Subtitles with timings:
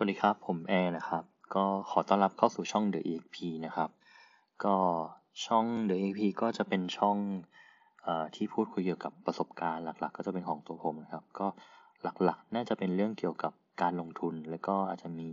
[0.00, 1.24] สวัสดีครับ ผมแอร์นะครับ
[1.54, 3.90] ก็ขอต้อนรับเข้าสู่ช่อง The EXP นะครับ
[4.64, 4.76] ก็
[5.46, 7.16] ช่อง The EXP ก็จะเป็นช่อง
[8.06, 11.46] อที่พูดคุยเกี่ยวกับประสบการณ์หลัก ๆ ก็จะเป็นของตัวผมนะครับ ก็
[12.02, 13.52] หลักๆ น่าจะเป็นเรื่องเกี่ยวกับ
[13.82, 15.30] การลงทุน แล้วก็อาจจะมี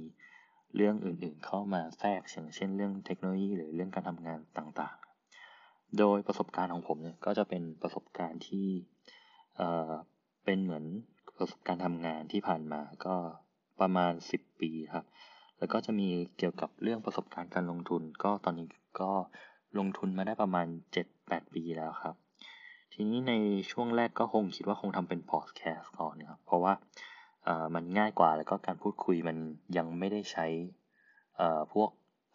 [0.76, 8.68] เรื่องอื่นๆ เข้ามาแทรกอย่างเช่นเรื่องเทคโนโลยีหรือเรื่องการทำงานต่างๆ โดยประสบการณ์ของผมเนี่ยก็จะเป็นประสบการณ์ที่
[10.46, 10.86] เป็นเหมือน
[11.38, 13.16] ประสบการณ์ทำงานที่ผ่านมาก็
[13.82, 15.06] ประมาณ 10 ปีครับ
[15.58, 16.08] แล้วก็จะมี
[16.38, 18.68] เกี่ยวกับเรื่องประสบการณ์การลงทุน ก็ตอนนี้
[19.02, 19.12] ก็
[19.80, 20.68] ลงทุนมาได้ประมาณ
[21.12, 22.16] 7-8 ปีแล้วครับ
[22.94, 23.34] ทีนี้ใน
[23.72, 26.74] ช่วงแรกก็คงคิดว่าคงทำเป็นพอดแคสต์ก่อนนะครับ เพราะว่า
[27.76, 29.38] มันง่ายกว่าแล้วก็การพูดคุยมัน
[29.78, 30.48] ยังไม่ได้ใช้
[31.74, 31.90] พวก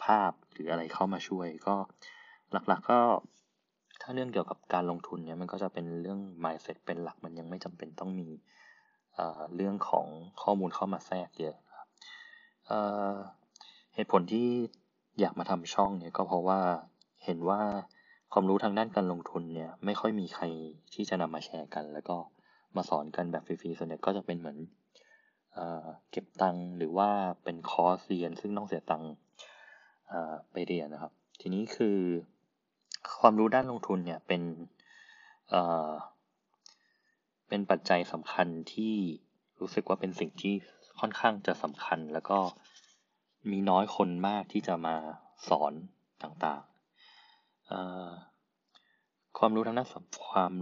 [0.05, 1.77] ภาพหรืออะไรเข้ามาช่วย ก็
[2.53, 3.01] หลักๆก็
[4.03, 8.29] ถ้าเรื่องเกี่ยวกับการลงทุนเนี่ยมันก็จะเป็นเรื่อง mindset เป็นหลักมันยังไม่จำเป็นต้องมี
[9.57, 10.07] เรื่องของ
[10.43, 11.89] ข้อมูลเข้ามาแทรกเยอะครับ
[13.95, 14.49] เหตุผลที่
[15.21, 16.61] อยากมาทำช่องเนี่ยก็เพราะว่า
[17.25, 17.61] เห็นว่า
[18.33, 20.45] ความรู้ทางด้านการลงทุนเนี่ยไม่ค่อยมีใคร
[20.95, 22.17] ที่จะนำมาแชร์กัน แล้วก็
[22.77, 24.59] มาสอนกันแบบฟรีๆส่วนใหญ่ก็จะเป็นเหมือน
[25.55, 27.09] เเก็บตังค์หรือว่า
[27.45, 29.13] เป็นคอร์สเรียน ซึ่งต้องเสียตังค์
[30.53, 31.99] ไปเรียนนะครับ ทีนี้คือ
[33.21, 34.43] ความรู้ด้านลงทุนเนี่ยเป็น
[37.51, 38.95] เป็นปัจจัยสำคัญที่
[39.61, 40.55] รู้สึกว่าเป็นสิ่งที่
[41.01, 42.39] ค่อนข้างจะสำคัญ แล้วก็
[43.51, 44.97] มีน้อยคนมากที่จะมา
[45.49, 45.73] สอน
[46.23, 46.65] ต่างๆ
[49.39, 49.89] ความรู้ทางด้าน
[50.29, 50.53] ความ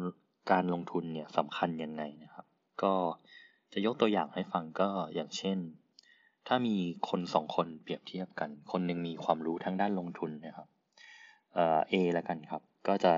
[0.50, 2.46] การลงทุนเนี่ยสำคัญยังไงนะครับ
[2.82, 2.94] ก็
[3.72, 5.58] จะยกตัวอย่างให้ฟังก็อย่างเช่น
[6.46, 6.76] ถ้ามี
[7.08, 10.68] คนสองคนเปรียบเทียบกัน คนหนึ่งมีความรู้ทางด้านลงทุนนะครับ
[11.54, 11.58] เอ
[11.92, 13.14] A แล้วกันครับ ก็จะ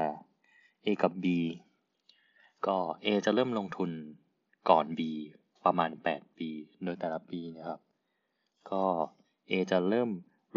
[0.84, 1.27] A กับ B
[2.66, 3.91] ก็ A จะเริ่มลงทุน
[4.70, 5.00] ก่อน B
[5.64, 6.48] ประมาณ 8 ปี
[6.84, 7.80] โดยแต่ละปีนะครับ
[8.70, 8.84] ก็
[9.50, 10.11] A จะเริ่ม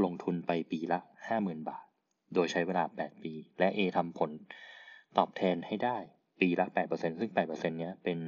[0.04, 1.00] ลงทุนไปปีละ
[1.34, 1.86] 50,000 บาท
[2.34, 4.32] โดยใช้เวลา 8 ปี และ A ทำผล
[5.18, 5.98] ตอบแทนให้ได้
[6.42, 8.20] ปีละ 8%ซึ่ง 8%เนี้ยเป็น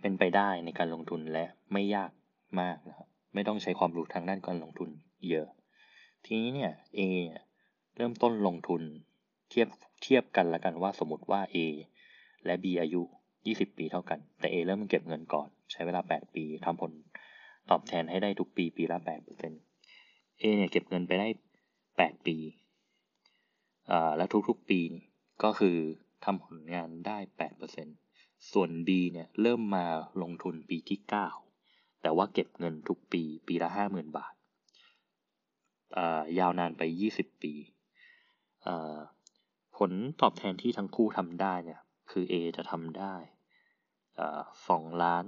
[0.00, 2.10] เป็นไปได้ในการลงทุนและไม่ยาก
[2.60, 4.90] มากนะครับ ไม่ต้องใช้ความรู้ทางด้านการลงทุน
[5.28, 5.48] เยอะ
[6.24, 7.00] ทีนี้เนี่ย A
[7.96, 8.82] เริ่มต้นลงทุน
[9.50, 9.68] เทียบ
[10.02, 11.56] เทียบกันละกันว่าสมมติว่า A
[12.46, 13.02] และ B อายุ
[13.40, 16.92] 20 ปีเท่ากัน แต่ A เริ่มเก็บเงินก่อน ใช้เวลา 8 ปีทำผล
[17.70, 18.98] ตอบแทนให้ได้ทุกปีปีละ
[19.66, 21.28] 8% A เนี่ยเก็บเงินไปได้
[21.76, 22.36] 8 ปี
[23.90, 24.80] อ่าแล้วทุกๆปี
[25.42, 25.76] ก็คือ
[26.24, 27.18] ทำผลงานได้
[27.84, 29.86] 8%ส่วน B เนี่ยเริ่มมา
[30.22, 30.98] ลงทุนปีที่
[31.50, 34.34] 9 แต่ว่าเก็บเงินทุกปีปีละ 50,000 บาท
[35.96, 36.82] อ่ายาวนานไป
[37.12, 37.54] 20 ปี
[38.66, 38.96] อ่า
[39.76, 41.80] ผลตอบแทนที่ทั้งคู่ทำได้เนี่ย
[42.12, 43.14] คือ A จะทำได้
[44.68, 45.24] สองล้าน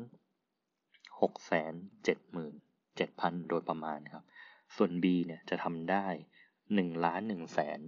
[1.20, 1.72] หกแสน
[2.04, 2.54] เจ็ดหมื่น
[2.96, 4.24] เจ็ดพันโดยประมาณครับ
[4.76, 6.06] ส่วน B เนี่ยจะทำได้
[6.74, 7.80] หนึ่งล้านหนึ่งแสน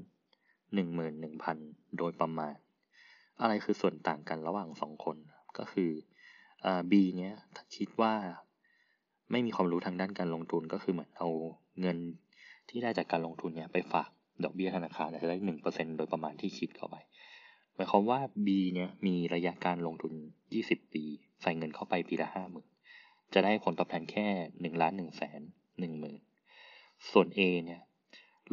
[0.74, 1.58] หนึ่งหมื่นหนึ่งพัน
[1.98, 2.56] โดยประมาณ
[3.40, 5.16] อะไรคือส่วนต่างกันระหว่างสองคน
[5.58, 5.90] ก็คือ
[6.64, 7.34] อ B เนี่ย
[7.76, 8.14] คิดว่า
[9.30, 11.28] ไม่มีความรู้ทางด้านการลงทุนก็คือเหมือนเอา
[11.80, 11.98] เงิน
[12.68, 14.08] ที่ได้จากการลงทุนเนี่ยไปฝาก
[14.44, 16.96] ดอกเบี้ยธนาคารจะได้หนึ่งเปอร์เซ็นโดยประมาณที่คิดเข้าไป
[17.76, 20.12] หมายความว่า B เนี่ยมีระยะการลงทุน
[20.56, 21.04] 20 ปี
[21.42, 22.66] ใส่เงินเข้าไปปีละห้าหมื่น
[23.34, 24.26] จะได้ผลตอบแทนแค่
[24.60, 25.41] หนึ่งล้านหนึ่งแสน
[25.81, 26.20] หนึ่งหมื่น
[27.12, 27.81] ส่วน A เนี่ย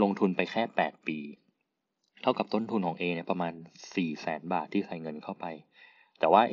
[0.02, 1.20] ลงทุนไปแค่ 8 ปี
[2.22, 5.46] เท่ากับต้นทุนของ A เนี่ยประมาณ 4 0 0แสนบาทที่ใส่เงินเข้าไป
[6.20, 6.44] แต่ว่า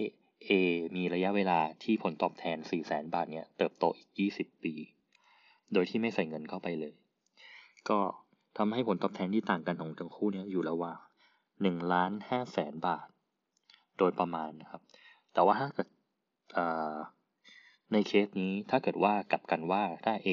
[0.49, 0.51] A
[0.97, 4.75] มีระยะเวลาที่ผลตอบแทน 4 0 0แสนบาทเนี่ยเติบโตอีก 20 ปี
[5.73, 6.93] โดยที่ไม่ใส่เงินเข้าไปเลย
[7.89, 7.99] ก็
[8.57, 10.99] ทำให้ผลตอบแทนที่ต่างกันของทั้งคู่เนี่ยอยู่ระหว่าง
[11.63, 13.09] หนึ่งล้านห้าแสนบาท
[13.99, 14.83] โดยประมาณนะครับ
[15.33, 15.89] แต่ว่าถ้าเกิด
[17.93, 20.29] ในเคสนี้ถ้าเกิดว่ากลับกันว่าถ้า A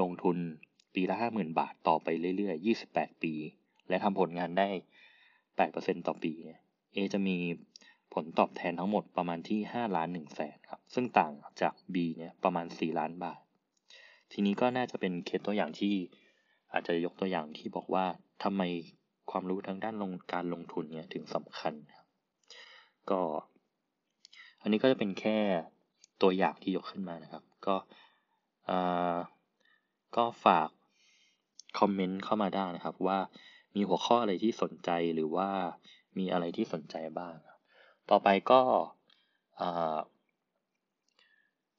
[0.00, 0.36] ลงทุน
[0.94, 3.34] ปีละห้าหมื่นบาทต่อไปเรื่อยๆยี่สิบแปดปี
[3.88, 4.68] และทำผลงานได้
[5.56, 6.60] แปดเปอร์เซ็นต่อปีเนี่ย
[6.94, 7.36] A จะมี
[8.14, 11.32] ผลตอบแทนทั้งหมดประมาณที่ห้าล้านหนึ่งแสนครับ ซึ่งต่าง
[11.62, 13.40] จาก B เนี่ยประมาณสี่ล้านบาท
[14.32, 15.94] ทีนี้ก็น่าจะเป็นเคสตัวอย่างที่
[16.72, 18.04] อาจจะยกตัวอย่างที่บอกว่า
[18.42, 18.62] ทำไม
[19.32, 22.06] ความรู้ทางด้านลงการลงทุนเนี่ยถึงสำคัญครับ
[23.10, 23.20] ก็
[24.62, 25.38] อันนี้ก็จะเป็นแค่
[26.22, 27.76] ตัวอย่างที่ยกขึ้นมานะครับ ก็
[30.16, 30.68] ก็ฝาก
[31.78, 33.18] คอมเมนต์เข้ามาได้นะครับ ว่า
[33.74, 35.50] มีหัวข้ออะไรที่สนใจหรือว่า
[36.18, 37.34] มีอะไรที่สนใจบ้าง
[38.10, 38.60] ต่อไปก็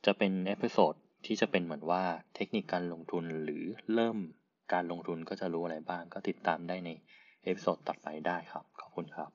[0.06, 0.94] จะเป็น episode
[1.26, 2.04] ที่จะเป็นเหมือนว่า
[2.36, 3.64] เทคนิคการลงทุนหรือ
[3.94, 4.18] เริ่ม
[4.74, 6.90] การลงทุนก็จะรู้อะไรบ้างก็ติดตามได้ใน
[7.44, 9.32] episode ต่อไปได้ครับ ขอบคุณครับ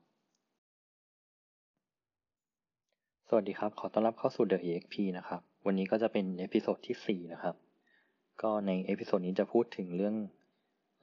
[3.29, 7.57] สวัสดีครับ ขอต้อนรับเข้าสู่ The EXP นะครับ วันนี้ก็จะเป็น episode ที่ 4 นะครับ
[8.43, 10.15] ก็ใน episode นี้จะพูดถึงเรื่อง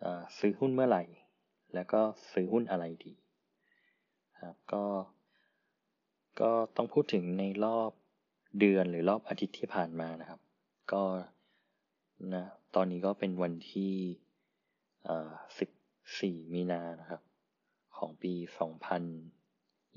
[0.03, 0.05] อ
[0.39, 1.03] ซื้อหุ้นเมื่อไหร่
[1.73, 2.01] แล้วก็
[2.33, 3.13] ซื้อหุ้นอะไรดี
[4.41, 4.83] ครับก็
[6.41, 7.91] ก็ต้องพูดถึงในรอบ
[8.59, 10.39] เดือนหรือรอบอาทิตย์ที่ผ่านมานะครับ
[10.91, 11.03] ก็
[12.33, 13.93] นะตอนนี้ก็เป็นวันที่
[15.59, 15.69] สิบ
[16.19, 17.21] สี่มีนานะครับ
[17.97, 19.03] ของปีสองพัน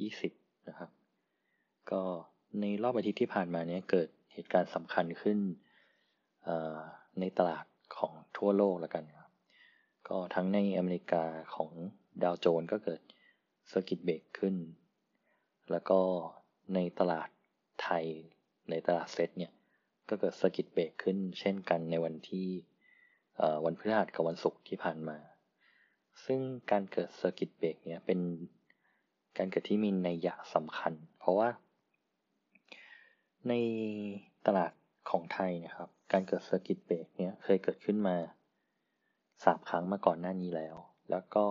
[0.00, 0.32] ยี่สิบ
[0.68, 0.90] นะครับ
[1.90, 2.02] ก็
[2.60, 5.38] ในรอบอาทิตย์ที่ผ่านมาเนี้ยเกิดเหตุการณ์สำคัญขึ้น
[7.20, 7.66] ในตลาด
[7.96, 9.30] ของทั่วโลกแล้วกันครับ
[10.08, 11.24] ก็ทั้งในอเมริกา
[11.54, 11.70] ของ
[12.22, 13.00] ดาวโจนส์ก็เกิด
[13.68, 14.56] circuit break ขึ้น
[15.70, 16.00] แล้วก็
[16.74, 17.28] ในตลาด
[17.82, 18.04] ไทย
[18.70, 19.52] ในตลาดเซ็ตเนี่ย
[20.08, 22.48] ก็เกิด circuit break ขึ้น เช่นกันในวันที่
[23.64, 25.18] วันพฤหัสกับวันศุกร์ที่ผ่านมา
[26.24, 28.20] ซึ่งการเกิด circuit break เนี่ยเป็น
[29.38, 31.48] การเกิดที่มีนัยยะสำคัญ เพราะว่า
[33.48, 33.52] ใน
[34.46, 34.72] ตลาด
[35.10, 38.16] ของไทยนะครับ การเกิด circuit break เนี่ยเคยเกิดขึ้นมา
[39.44, 40.76] สามครั้งมาก่อนหน้านี้แล้ว
[41.10, 41.44] แล้วก็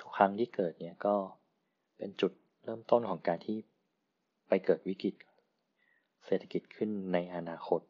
[0.00, 1.16] ทุกครั้งที่เกิดเนี่ยก็
[1.98, 2.32] เป็นจุด
[2.64, 3.56] เริ่มต้นของการที่
[4.48, 5.14] ไปเกิดวิกฤต
[6.26, 7.80] เศรษฐกิจขึ้นในอนาคต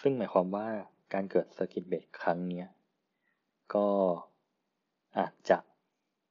[0.00, 0.66] ซึ่งหมายความว่า
[1.14, 2.64] การเกิด circuit break ครั้งนี้
[3.74, 3.86] ก็
[5.18, 5.58] อาจจะ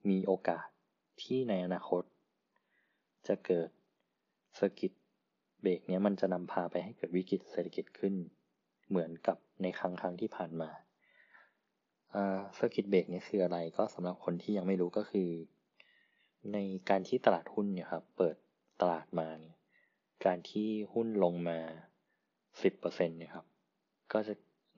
[0.10, 0.68] มีโอกาส
[1.24, 2.04] ที่ในอนาคต
[3.28, 3.70] จะเกิด
[4.56, 4.94] circuit
[5.62, 8.14] break นี้มันจะนำพาไปให้เกิดวิกฤตเศรษฐกิจขึ้น
[8.90, 10.70] เหมือนกับในครั้งครั้งที่ผ่านมา
[12.12, 15.30] เซอร์กิตเบรกนี่คืออะไรก็สำหรับคนที่ยังไม่รู้ก็คือ
[16.54, 16.58] ใน
[16.90, 18.36] การที่ตลาดหุ้นเนี่ยครับเปิด
[18.82, 19.56] ตลาดมาเนี่ย
[20.26, 21.60] การที่หุ้นลงมา
[22.42, 23.46] 10%เนี่ยครับ
[24.14, 24.34] ก็จะ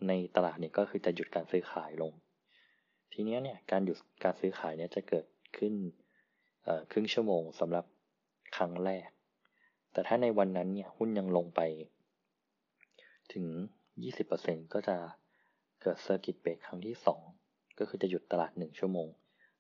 [0.08, 2.14] ในตลาดเนี่ยก็คือจะหยุดการซื้อขายลง
[3.14, 5.26] ทีนี้เนี่ยการหยุดการซื้อขายเนี่ยจะเกิด
[5.58, 5.74] ขึ้น
[6.92, 7.86] ครึ่งชั่วโมงสำหรับ
[8.58, 9.10] ครั้งแรก
[9.94, 11.62] แต่ถ้าในวันนั้นเนี่ยหุ้นยังลงไป
[13.34, 13.46] ถึง
[14.10, 14.98] 20%ก็จะ
[15.82, 16.96] เกิด circuit break ครั้งที่
[17.38, 19.08] 2 ก็คือจะหยุดตลาด 1 ชั่วโมง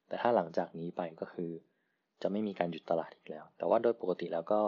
[0.07, 1.51] แต่ถ้าหลังจากนี้ไปก็คือ
[2.21, 4.61] จะไม่มีการหยุดตลาดอีกแล้ว แต่ว่าโดยปกติแล้วก็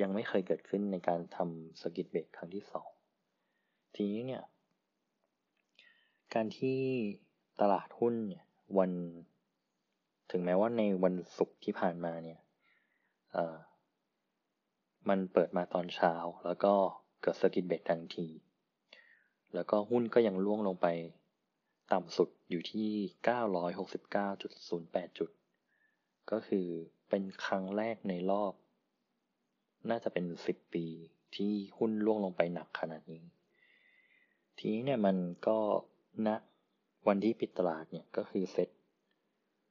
[0.00, 2.64] ยังไม่เคยเกิดขึ้นในการทำ circuit break ครั้งที่
[3.30, 4.42] 2 ทีนี้เนี่ย
[6.34, 6.80] การที่
[7.60, 8.44] ตลาดหุ้นเนี่ย
[8.78, 8.90] วัน
[10.30, 12.40] ถึงแม้ว่าในวันศุกร์ที่ผ่านมาเนี่ย
[15.08, 16.14] มันเปิดมาตอนเช้า
[16.44, 16.74] แล้วก็
[17.22, 18.28] เกิดสกิทเบรกทันที
[19.54, 20.86] แล้วก็หุ้นก็ยังล่วงลงไป
[21.92, 22.88] ต่ำสุดอยู่ที่
[23.86, 25.30] 969.08 จุด
[26.30, 26.66] ก็คือ
[27.08, 28.52] เป็นครั้งแรกในรอบ
[29.90, 30.86] น่าจะเป็น 10 ปี
[31.36, 33.24] ที่หุ้นล่วงลงไปหนักขนาดนี้
[34.58, 35.16] ทีนี้เนี่ยมัน
[35.46, 35.58] ก็
[36.26, 36.36] ณนะ
[37.08, 38.68] วันที่ปิดตลาดเนี่ยก็คือเซ็ต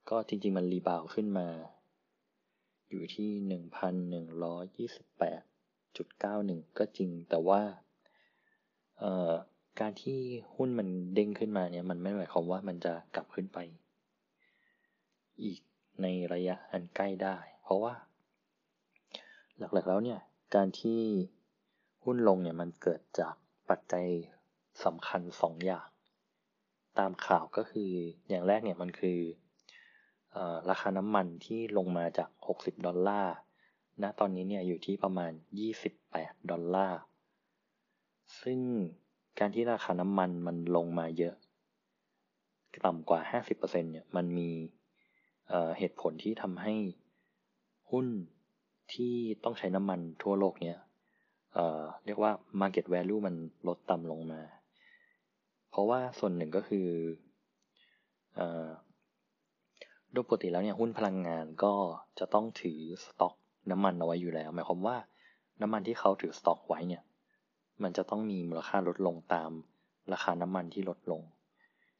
[0.10, 1.48] ก็จริงๆมันรีบาวขึ้นมา
[2.90, 5.42] อยู่ที่หนึ่งพันหนึ่งร้อยยี่สิบแปด
[5.98, 7.62] จุดเก้าหนึ่งก็จริงแต่ว่า
[9.80, 10.20] การที่
[10.56, 13.58] หุ้นมันเด้งขึ้นมาเนี่ย มันไม่หมายความว่ามันจะกลับขึ้นไป
[15.44, 15.60] อีก
[16.02, 17.94] ในระยะอันใกล้ได้ เพราะว่า
[19.60, 20.20] หลักๆแล้วเนี่ย
[20.56, 21.00] การที่
[22.04, 23.36] หุ้นลงเนี่ยมันเกิดจาก
[23.70, 24.08] ปัจจัย
[24.84, 25.88] สำคัญสองอย่าง
[26.97, 27.91] ตามข่าวก็คือ
[28.30, 29.19] อย่างแรกเนี่ยมันคือ
[30.36, 30.38] อ
[30.69, 33.36] ราคาน้ำมันที่ลงมาจาก 60 ดอลลาร์
[34.01, 35.31] ณตอนนี้เนี่ยอยู่ที่ประมาณ
[35.91, 37.00] 28 ดอลลาร์
[38.41, 38.60] ซึ่ง
[39.39, 41.36] การที่ราคาน้ำมันมันลงมาเยอะ
[42.86, 44.50] ต่ำกว่า 50%เนี่ยมันมี
[45.77, 46.75] เหตุผลที่ทำให้
[47.91, 48.08] หุ้น
[48.93, 50.77] ที่ต้องใช้น้ำมันทั่วโลกเนี่ย
[51.53, 52.31] เเรียกว่า
[52.62, 53.36] market value มัน
[53.67, 54.41] ลดต่ำลงมา
[55.70, 56.88] เพราะว่าส่วนหนึ่งก็คือ
[60.12, 61.74] โดยปกติแล้วเนี่ยหุ้นพลังงานก็
[62.20, 63.34] จะต้องถือสต็อก
[63.72, 64.98] น้ำมันเอาไว้อยู่แล้ว หมายความว่า
[65.62, 67.04] น้ำมันที่เขาถือสต็อกไว้เนี่ย
[67.84, 69.52] มันจะต้องมีมูลค่าลดลงตาม
[70.14, 71.22] ราคาน้ำมันที่ลดลง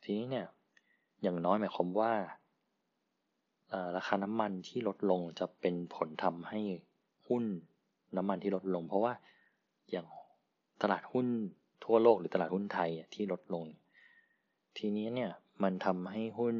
[0.04, 0.48] ทีนี้เนี่ย
[1.22, 2.14] อย่างน้อยหมายความว่า
[3.98, 6.62] ราคาน้ำมันที่ลดลงจะเป็นผลทำให้
[7.28, 7.44] หุ้น
[8.18, 9.14] น้ำมันที่ลดลง เพราะว่า
[9.92, 10.08] อย่าง
[10.82, 11.28] ตลาดหุ้น
[11.84, 13.66] ทั่วโลกหรือตลาดหุ้นไทยที่ลดลง
[14.78, 15.32] ทีนี้เนี่ย
[15.64, 16.58] มันทำให้หุ้น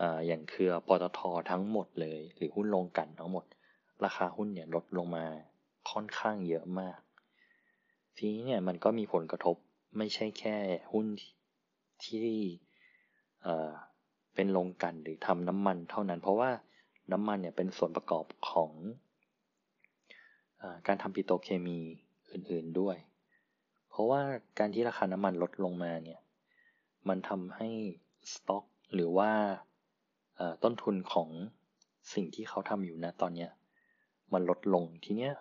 [0.00, 3.44] ออย่างเครือปตททั้งหมดเลย หรือหุ้นลงกันทั้งหมด
[4.04, 5.26] ราคาหุ้นเนี่ยลดลงมา
[5.90, 6.98] ค่อนข้างเยอะมาก
[8.16, 9.56] ทีนี้เนี่ยมันก็มีผลกระทบ
[9.98, 10.56] ไม่ใช่แค่
[10.92, 11.06] หุ้น
[12.04, 12.28] ที่
[14.34, 16.50] เป็นลงกันหรือทำน้ำมันเท่านั้น เพราะว่า
[17.12, 18.72] น้ำมันเนี่ยเป็นส่วนประกอบของ
[20.60, 21.78] อการทำปิโตรเคมี
[22.32, 22.96] อื่นๆด้วย
[23.94, 24.22] เพราะว่า
[24.58, 26.20] การที่ราคาน้ำมันลดลงมาเนี่ย
[27.08, 27.68] มันทำให้
[28.32, 29.30] สต็อกหรือว่า
[30.62, 31.28] ต้นทุนของ
[32.14, 33.48] สิ่งที่เขาทำอยู่นะตอนนี้
[34.32, 35.32] มันลดลงทีเนี้ย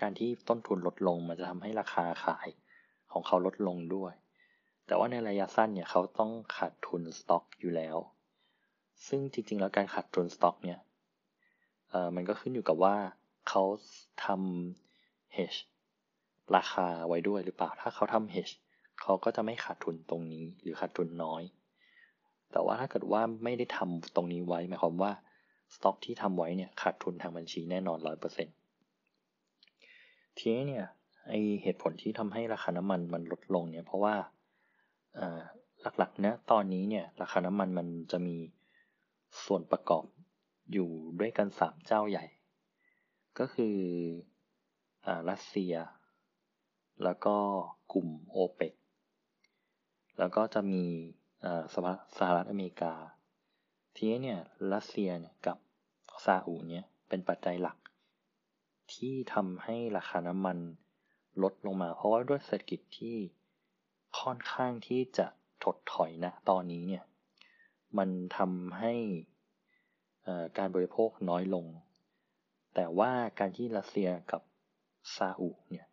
[0.00, 2.48] การที่ต้นทุนลดลงมันจะทำให้ราคาขาย
[3.12, 4.12] ของเขาลดลงด้วย
[4.86, 7.96] แต่ว่าในระยะสั้นเนี่ยเขาต้องขาดทุนสต็อกอยู่แล้ว
[9.06, 10.80] ซึ่งจริงๆ แล้วการขาดทุนสต็อกเนี่ย
[12.14, 12.96] มันก็ขึ้นอยู่กับว่า
[13.48, 13.62] เขา
[14.24, 15.60] ทำ hedge
[16.56, 18.54] ราคาไว้ด้วยหรือเปล่า ถ้าเขาทำ hedge
[19.00, 21.42] เขาก็จะไม่ขาดทุนตรงนี้หรือขาดทุนน้อย
[22.52, 25.12] แต่ว่าถ้าเกิดว่าไม่ได้ทำตรงนี้ไว้หมายความว่า
[25.74, 28.54] สต็อกที่ทำไว้เนี่ยขาดทุนทางบัญชีแน่นอนร้อยเปอร์เซ็นต์
[30.38, 30.86] ทีนี้เนี่ย
[31.28, 34.14] ไอเหตุผลที่ทำให้ราคาน้ำมันมันลดลงเนี่ยเพราะว่า
[35.98, 38.36] หลักๆนะตอนนี้เนี่ยราคาน้ำมันมันจะมี
[39.44, 40.04] ส่วนประกอบ
[40.72, 42.24] อยู่ด้วยกันสามเจ้าใหญ่
[43.38, 43.76] ก็คือ
[45.06, 45.74] อรัสเซีย
[47.04, 47.36] แล้วก็
[47.92, 48.74] กลุ่มโอเปก
[50.18, 50.84] แล้วก็จะมี
[51.74, 52.94] สหรัฐอเมริกา
[53.96, 54.40] ทีนี้เนี่ย
[54.72, 55.58] รัสเซียเนี่ยกับ
[56.24, 57.78] ซาอุเนี่ยเป็นปัจจัยหลัก
[58.94, 60.58] ที่ทำให้ราคาน้ำมัน
[61.42, 63.16] ลดลงมา เพราะว่าด้วยเศรษฐกิจที่
[64.20, 65.26] ค่อนข้างที่จะ
[65.64, 67.04] ถดถอยนะตอนนี้เนี่ย
[67.98, 68.94] มันทำให้
[70.58, 71.66] การบริโภคน้อยลง
[72.74, 74.42] แต่ว่าการที่รัสเซียกับ
[75.16, 75.86] ซาอุเนี่ย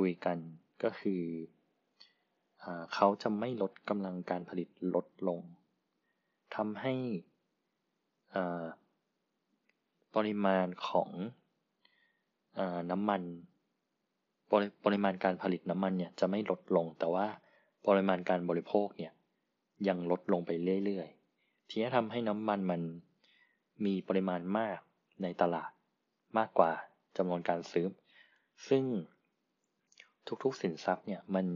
[0.00, 0.38] คุยกัน
[0.82, 1.22] ก็คือ
[2.62, 2.64] อ
[2.94, 5.40] เขาจะไม่ลดกำลังการผลิตลดลง
[6.56, 6.94] ทำให้
[10.14, 11.10] ปริมาณของ
[12.58, 13.22] อน้ำมัน
[14.50, 17.26] ปรปริมาณการผลิตน้ำมันเนี่ยจะไม่ลดลง แต่ว่า
[17.86, 19.12] ปริมาณการบริโภคเนี่ย
[19.88, 20.50] ยังลดลงไป
[20.84, 22.82] เรื่อยๆ ทีนี้ทำให้น้ำมันมัน
[23.84, 24.78] มีปริมาณมาก
[25.22, 25.70] ในตลาด
[26.38, 26.72] มากกว่า
[27.16, 27.86] จำนวนการซื้อ
[28.68, 28.84] ซึ่ง
[30.44, 31.46] ทุกๆ สินทรัพย์เนี่ยมัน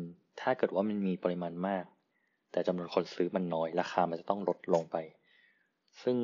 [0.41, 1.85] ถ้าเกิดว่ามันมีปริมาณมาก
[2.53, 4.97] แต่จำนวนคนซื้อมันน้อยราคามันจะต้องลดลงไป
[6.03, 6.17] ซึ่ง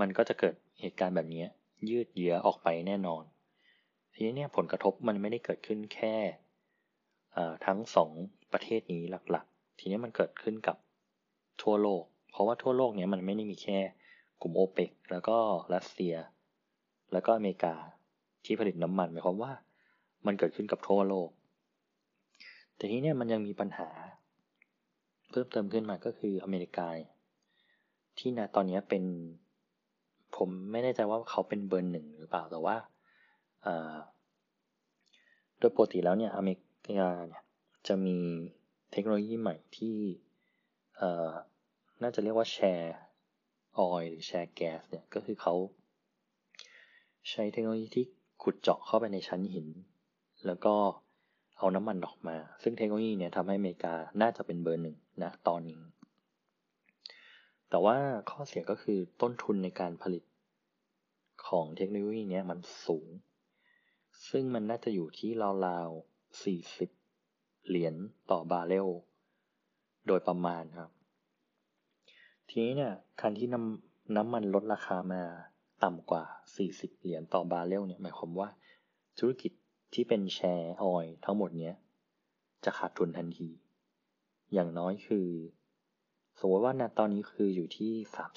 [0.00, 1.44] มันก็จะเกิดเหตุการณ์แบบนี้
[1.90, 3.22] ยืดเยื้อออกไปแน่นอน
[4.12, 6.16] ทีนี้เนี่ยผลกระทบมันไม่ได้เกิดขึ้นแค่
[7.66, 8.10] ทั้งสอง
[8.52, 10.76] ประเทศนี้หลักๆ ทีนี้มันเกิดขึ้นกับ
[11.62, 13.78] ทั่วโลก เพราะว่าทั่วโลกเนี้ยมันไม่ได้มีแค่
[14.42, 15.38] กลุ่มโอเปกแล้วก็
[15.74, 16.14] รัสเซีย
[17.12, 17.74] แล้วก็อเมริกา
[18.44, 19.52] ที่ผลิตน้ำมันหมายความว่า
[20.26, 21.30] มันเกิดขึ้นกับทั่วโลก
[22.76, 23.88] แต่ทีนี้มันยังมีปัญหา
[25.30, 26.88] เพิ่มเติมขึ้นมาก็คืออเมริกา
[28.18, 29.04] ที่นะตอนนี้เป็น
[30.36, 32.76] ผมไม่แน่ใจว่าเขาเป็นเบอร์หนึ่งหรือเปล่าแต่ว่า
[35.58, 36.58] โดยปกติแล้วเนี่ยอเมริ
[36.98, 37.42] กาเนี่ย
[37.88, 38.18] จะมี
[38.92, 39.96] เทคโนโลยีใหม่ที่
[42.02, 42.96] น่าจะเรียกว่าแชร์
[43.78, 45.54] ออยหรือแชร์แก๊สเนี่ยก็คือเขา
[47.30, 48.04] ใช้เทคโนโลยีที่
[48.42, 49.66] ขุดเจาะเข้าไปในชั้นหิน
[50.46, 50.74] แล้วก็
[51.58, 55.82] เอาน้ำมันออกมา ซึ่งเทคโนโลยีเนี่ยทำให้อเมริกาน่าจะเป็นเบอร์หนึ่งนะตอนนี้
[57.70, 57.96] แต่ว่า
[58.30, 60.24] ข้อเสียก็คือต้นทุนในการผลิต
[61.46, 63.08] ของเทคโนโลยีนี้มันสูง
[64.30, 65.30] ซึ่งมันน่าจะอยู่ที่
[65.66, 66.42] ราวๆ
[66.84, 67.94] 40 เหรียญ
[68.30, 68.88] ต่อบาร์เรล
[70.06, 70.90] โดยประมาณครับ
[72.48, 75.22] ทีนี้เนี่ยการที่น้ำน้ำมันลดราคามา
[75.84, 76.24] ต่ำกว่า
[76.62, 78.48] 40 เหรียญต่อบาร์เรลเนี่ยหมายความว่า
[79.18, 79.52] ธุรกิจ
[79.92, 81.74] ที่เป็นแชร์ออยทั้งหมดเนี้ย
[82.64, 83.48] จะขาดทุนทันที
[84.52, 85.28] อย่างน้อยคือ
[86.38, 87.92] สมมติว่าณตอนนี้คืออยู่ที่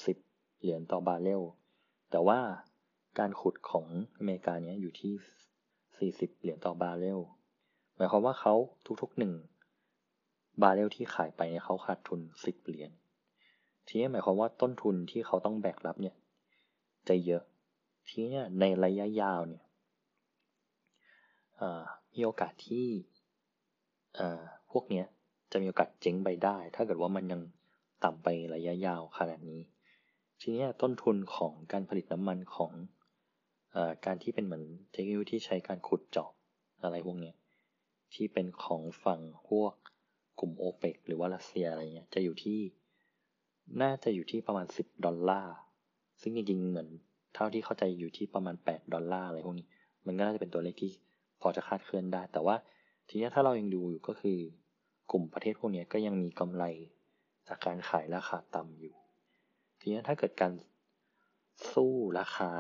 [0.08, 1.42] 30เหรียญต่อบาร์เรล
[2.12, 2.40] แต่ว่า
[3.20, 3.86] การขุดของ
[4.18, 5.14] อเมริกาเนี้ยอยู่ที่
[6.28, 7.20] 40เหรียญต่อบาร์เรล
[7.96, 8.54] หมายความว่าเขา
[9.02, 9.34] ทุกๆหนึ่ง
[10.62, 12.92] บาร์เรลที่ขายไปเนี่ยเขาขาดทุน10เหรียญ
[13.88, 16.16] ทีนี้หมายความว่าต้นทุนที่เขาต้องแบกรับเนี่ย
[17.08, 17.44] จะเยอะ
[18.08, 19.64] ทีนี้ในระยะยาวเนี่ย
[22.14, 22.88] มีโอกาสที่
[24.72, 25.04] พวกนี้
[25.52, 27.42] จะมีโอกาสเจ๊งไปได้ ถ้าเกิดว่ามันยัง
[28.04, 29.62] ต่ำไประยะยาวขนาดนี้
[30.42, 32.72] ทีนี้ต้นทุนของการผลิตน้ำมันของ
[33.76, 36.30] อการที่เป็นเหมือนเทคโนโลยีที่ใช้การขุดเจาะ
[36.84, 37.34] อะไรพวกนี้
[38.14, 39.74] ที่เป็นของฝั่งพวก
[40.40, 42.60] กลุ่มโอเปกหรือว่ารัสเซียอะไรเงี้ยจะอยู่ที่
[43.82, 45.56] น่าจะอยู่ที่ประมาณ 10 ดอลลาร์
[46.22, 46.90] ซึ่งจริงๆเหมือน
[47.36, 49.68] เท่าที่เข้าใจอยู่ที่ประมาณ 8 ดอลลาร์อะไรพวกนี้
[50.06, 50.92] มันก็น่าจะเป็นตัวเลขที่
[51.44, 52.56] พอจะคาดเคลื่อนได้ แต่ว่า
[53.08, 54.40] ทีนี้ถ้าเรายังดูอยู่ก็คือ
[55.12, 56.66] กลุ่มประเทศพวกนี้ก็ยังมีกำไร
[57.48, 58.96] จากการขายราคาต่ำอยู่
[59.80, 60.52] ทีนี้ถ้าเกิดการ
[61.74, 62.52] สู้ราคา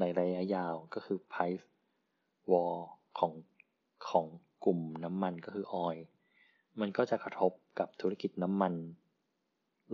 [0.00, 1.66] ในระยะยาวก็คือ price
[2.52, 2.76] war
[3.18, 3.32] ของ
[4.10, 4.26] ของ
[4.64, 5.96] กลุ่มน้ำมันก็คือออย
[6.80, 8.74] มันก็จะกระทบกับธุรกิจน้ำมัน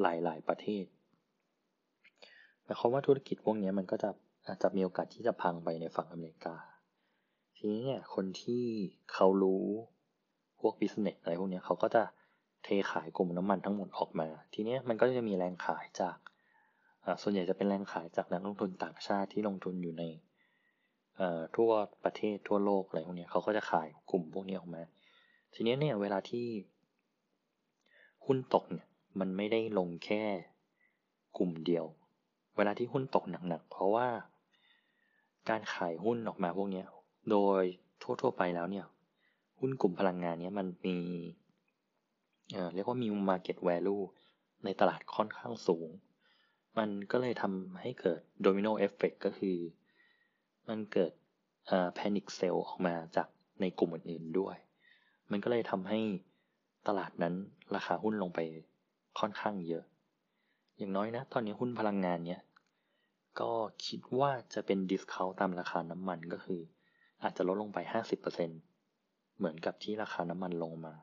[0.00, 0.84] หลาย ๆ ประเทศ
[2.62, 4.10] หมายความว่าธุรกิจพวกนี้มันก็จะ
[4.46, 6.56] อาจจะมีโอกาสที่จะพังไปในฝั่งอเมริกา
[7.64, 8.64] ทีนี้เนี่ยคนที่
[9.12, 9.66] เขารู้
[10.60, 12.02] พวกบิสเนสอะไรพวกนี้เขาก็จะ
[12.64, 16.16] เทขายกลุ่มน้ำมันทั้งหมดออกมา ทีนี้มันก็จะมีแรงขายจาก
[17.22, 20.04] ส่วนใหญ่จะเป็นแรงขายจากนักลงทุนต่างชาติที่ลงทุนอยู่ใน
[21.56, 21.70] ทั่ว
[22.04, 24.82] ประเทศทั่วโลกอะไรพวกนี้เขาก็จะขายกลุ่มพวกนี้ออกมา
[25.54, 26.46] ทีนี้เนี่ยเวลาที่
[28.26, 28.88] หุ้นตกเนี่ย
[29.20, 30.22] มันไม่ได้ลงแค่
[31.38, 31.84] กลุ่มเดียว
[32.56, 34.08] เวลาที่หุ้นตกหนักๆเพราะว่า
[35.48, 36.84] การขายหุ้นออกมาพวกนี้
[37.30, 37.62] โดย
[38.02, 38.86] ทั่วๆไปแล้วเนี่ย
[39.58, 40.98] หุ้นกลุ่มพลังงานเนี้ยมันมี
[42.52, 44.02] เเรียกว่ามี market value
[44.64, 45.88] ในตลาดค่อนข้างสูง
[46.78, 49.56] มันก็เลยทำให้เกิด domino effect ก็คือ
[50.68, 51.12] มันเกิด
[51.98, 53.28] panic sell ออกมาจาก
[53.60, 54.56] ในกลุ่มอื่นๆด้วย
[55.30, 56.00] มันก็เลยทำให้
[56.88, 57.34] ตลาดนั้น
[57.74, 58.40] ราคาหุ้นลงไป
[59.18, 59.84] ค่อนข้างเยอะ
[60.78, 62.42] อย่างน้อยนะ ตอนนี้หุ้นพลังงานเนี้ย
[63.40, 63.52] ก็
[63.86, 66.60] คิดว่าจะเป็น discount ตามราคาน้ำมันก็คือ
[67.22, 67.78] อาจจะลดลงไป
[68.58, 70.94] 50%เหมือนกับที่ราคาน้ำมันลงมา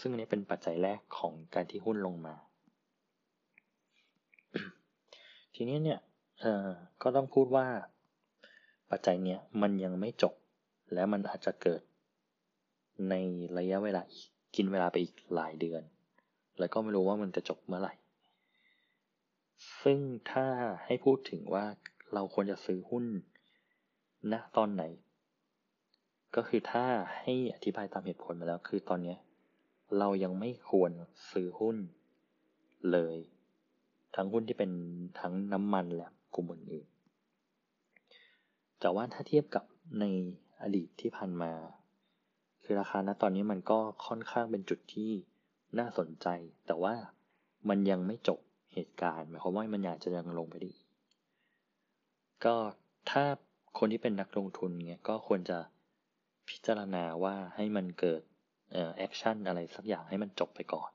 [0.00, 2.34] ซึ่งอันนี้เป็นปัจจัยแรกของการที่หุ้นลงมา
[5.54, 6.00] ทีนี้เนี่ย
[7.02, 7.66] ก็ต้องพูดว่า
[8.90, 10.34] ปัจจัยเนี้ยมันยังไม่จบ
[10.92, 11.82] และมันอาจจะเกิด
[13.10, 13.14] ใน
[13.58, 14.20] ระยะเวลาอี
[14.56, 15.82] กินเวลาไปอีกหลายเดือน
[16.58, 17.94] แล้วก็ไม่รู้ว่ามันจะจบเมื่อไหร่
[19.82, 19.98] ซึ่ง
[20.30, 20.46] ถ้า
[20.84, 21.64] ให้พูดถึงว่า
[22.14, 23.04] เราควรจะซื้อหุ้น
[24.32, 24.84] ณตอนไหน
[26.34, 26.84] ก็คือถ้า
[27.18, 29.16] ให้อธิบายตามเหตุผลมาแล้ว คือตอนนี้
[29.98, 30.92] เรายังไม่ควร
[31.30, 31.76] ซื้อหุ้น
[32.92, 33.16] เลย
[34.16, 34.70] ทั้งหุ้นที่เป็น
[35.20, 39.64] ทั้งน้ำมันและกลุ่มอื่นๆแต่ว่าถ้าเทียบกับ
[40.00, 40.04] ใน
[40.62, 41.52] อดีตที่ผ่านมา
[42.62, 45.10] คือราคาณตอนนี้มันก็ค่อนข้างเป็นจุดที่
[45.78, 46.28] น่าสนใจ
[46.66, 46.94] แต่ว่า
[47.68, 48.38] มันยังไม่จบ
[48.74, 50.72] เหตุการณ์หมายความว่ามันอยากจะยังลงไปได้
[52.44, 52.56] ก็
[53.10, 53.24] ถ้า
[53.78, 55.58] คนที่เป็นนักลงทุนเนี่ยก็ควรจะ
[56.48, 58.22] พิจารณาว่าให้มันเกิด
[58.98, 60.90] แอคชั่นอะไรสักอย่างให้มันจบไปก่อน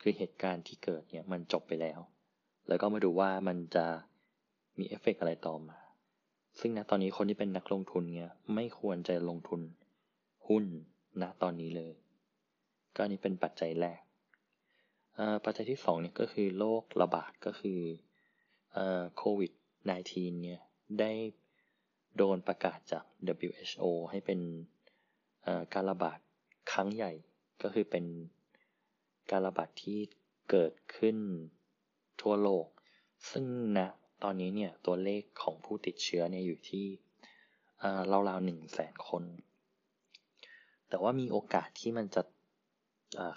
[0.00, 2.00] คือเหตุการณ์ที่เกิดเนี่ยมันจบไปแล้ว
[2.68, 3.86] แล้วก็มาดูว่ามันจะ
[4.78, 5.78] มีเอฟเฟกอะไรต่อมา
[6.60, 9.60] ซึ่งนะตอนนี้คนที่เป็นนักลงทุนเนี่ยไม่ควรจะลงทุน
[10.48, 10.64] หุ้น
[11.22, 11.94] ณตอนนี้เลย
[12.94, 14.00] ก็อันนี้เป็นปัจจัยแรก
[15.44, 17.80] ปัจจัยที่2เนี่ยก็คือโรคระบาดก็คือ
[19.16, 19.52] โควิด
[19.96, 20.60] -19 เนี่ย
[21.00, 21.12] ได้
[22.16, 23.04] โดนประกาศจาก
[23.46, 24.40] WHO ให้เป็น
[25.74, 26.18] การระบาด
[26.72, 27.12] ครั้งใหญ่
[27.62, 28.04] ก็คือเป็น
[29.30, 29.98] การระบาดที่
[30.50, 31.16] เกิดขึ้น
[32.20, 32.66] ทั่วโลก
[33.30, 33.44] ซึ่ง
[33.78, 33.88] นะ
[34.22, 36.86] ตอนนี้เนี่ยตัวเลขของผู้ติดเชื้อเนี่ยอยู่ที่
[38.12, 39.24] ราวๆหนึ่งแสนคน
[40.88, 42.22] แต่ว่ามีโอกาสที่มันจะ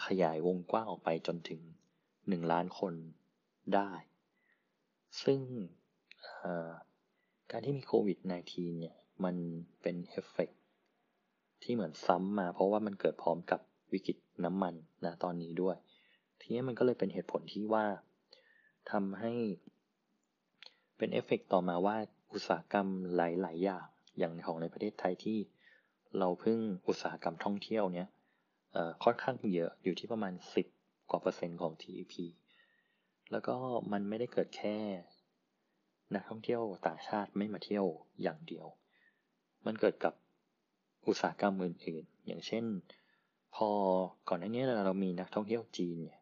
[0.05, 1.61] ขยายวงกว้างออกไปจนถึง
[2.05, 2.93] 1ล้านคน
[3.75, 3.91] ได้
[5.23, 5.39] ซึ่ง
[7.51, 8.17] การที่มีโควิด
[8.49, 9.35] -19 เนี่ยมัน
[9.81, 10.49] เป็นเอฟเฟก
[11.63, 13.61] ที่เหมือนซ้ำมา เพราะว่ามันเกิดพร้อมกับ
[13.93, 14.73] วิกฤตน้ำมัน
[15.05, 15.75] นะตอนนี้ด้วย
[16.39, 17.85] ทีนี้มันก็เลยเป็นเหตุผลที่ว่า
[18.91, 19.33] ทำให้
[20.97, 21.97] เป็นเอฟเฟกต่อมาว่า
[22.33, 23.85] อุตสาหกรรมหลาย ๆ อย่าง
[24.17, 25.37] อย่างของในประเทศไทยที่
[26.19, 28.07] เราพึ่งอุตสาหกรรมท่องเที่ยวเนี้ย
[29.03, 30.33] ค่อนข้างเยอะอยู่ที่ประมาณ
[30.71, 32.13] 10 กว่าเปอร์เซ็นต์ของ GDP
[33.31, 33.55] แล้วก็
[33.91, 34.77] มันไม่ได้เกิดแค่
[36.15, 37.85] นักท่องเที่ยวต่างชาติไม่มาเที่ยว
[38.21, 38.65] อย่างเดียว
[39.65, 40.13] มันเกิดกับ
[41.05, 42.63] อุตสาหกรรมอื่นๆ อย่างเช่น
[43.55, 43.69] พอ
[44.29, 46.19] ก่อนหน้านี้เรามีนักท่องเที่ยวจีนเนี่ย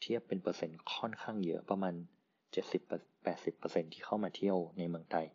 [0.00, 1.94] เทียบเป็นเปอร์เซ็นต์ค่อนข้างเยอะประมาณ
[2.74, 5.26] 70-80%ที่เข้ามาเที่ยวในเมืองไทย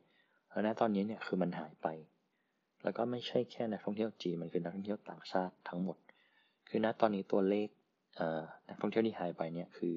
[0.50, 1.88] แล้วณตอนนี้เนี่ยคือมันหายไป
[2.84, 5.98] แล้วก็ไม่ใช่แค่นักท่องเที่ยวจีนมันคือนักท่องเที่ยวต่างชาติทั้งหมด
[6.70, 7.68] คือณตอนนี้ตัวเลข
[8.70, 9.96] นักท่องเที่ยวที่หายไปเนี่ยคือ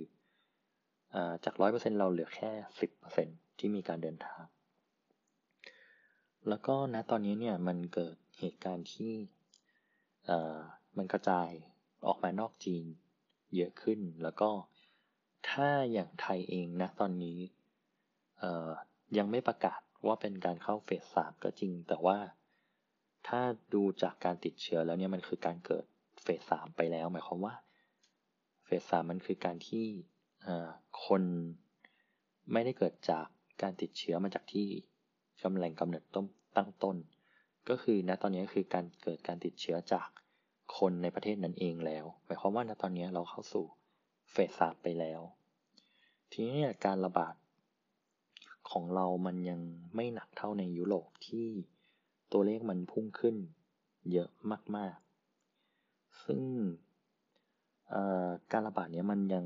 [1.15, 4.43] อจากร้อยเปอร์เซ็นต์เราเหลือแค่สิบเปอร์เซ็นต์ที่มีการเดินทาง
[6.49, 9.15] แล้วก็ณตอนนี้เนี่ยมันเกิด เหตุการณ์ที่
[10.97, 11.51] มันกระจาย
[12.07, 12.85] ออกมานอกจีน
[13.57, 14.51] เยอะขึ้น แล้วก็
[15.51, 17.39] ถ้าอย่างไทยเองนะตอนนี้
[19.19, 22.19] ยังไม่ประกาศว่าเป็นการเข้าเฟสสามก็จริง แต่ว่า
[23.29, 23.41] ถ้า
[23.75, 25.85] ดูจากการติดเชื้อแล้วเนี่ยมันคือการเกิด
[26.23, 27.55] เฟสสามไปแล้ว หมายความว่า
[28.65, 29.87] เฟสสามมันคือการที่
[31.05, 31.23] คน
[32.53, 33.27] ไม่ได้เกิดจาก
[33.63, 34.69] การติดเชื้อมาจากที่
[35.43, 36.97] กำแหล่งกำเนิดต้นตั้งต้น
[37.69, 40.09] ก็คือณตอนนี้ก็คือการเกิดการติดเชื้อจาก
[40.79, 43.67] คนในประเทศนั้นเองแล้ว หมายความว่าณตอนนี้เราเข้าสู่
[44.33, 45.21] เฟสสามไปแล้ว
[46.33, 47.35] ทีนี้การระบาด
[48.71, 49.61] ของเรามันยัง
[49.95, 51.47] ไม่หนักเท่าในยุโรปที่
[52.33, 53.37] ตัวเลขมันพุ่งขึ้น
[54.13, 54.31] เยอะ
[54.77, 54.97] มาก
[55.59, 56.43] ๆ ซึ่ง
[58.53, 59.45] การระบาดเนี้ยมันยัง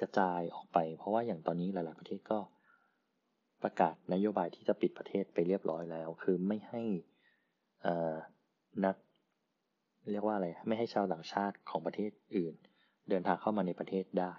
[0.00, 2.38] กระจายออกไป เพราะว่าอย่างตอนนี้หลาย ๆ ประเทศก็
[3.62, 6.82] ประกาศนโยบายที่จะปิดประเทศไปเรียบร้อยแล้ว คือไม่ให้
[8.84, 8.96] นัก
[10.10, 12.54] เรียกว่าอะไรไม่ให้ชาวต่างชาติของประเทศอื่น
[13.08, 14.32] เดินทางเข้ามาในประเทศได้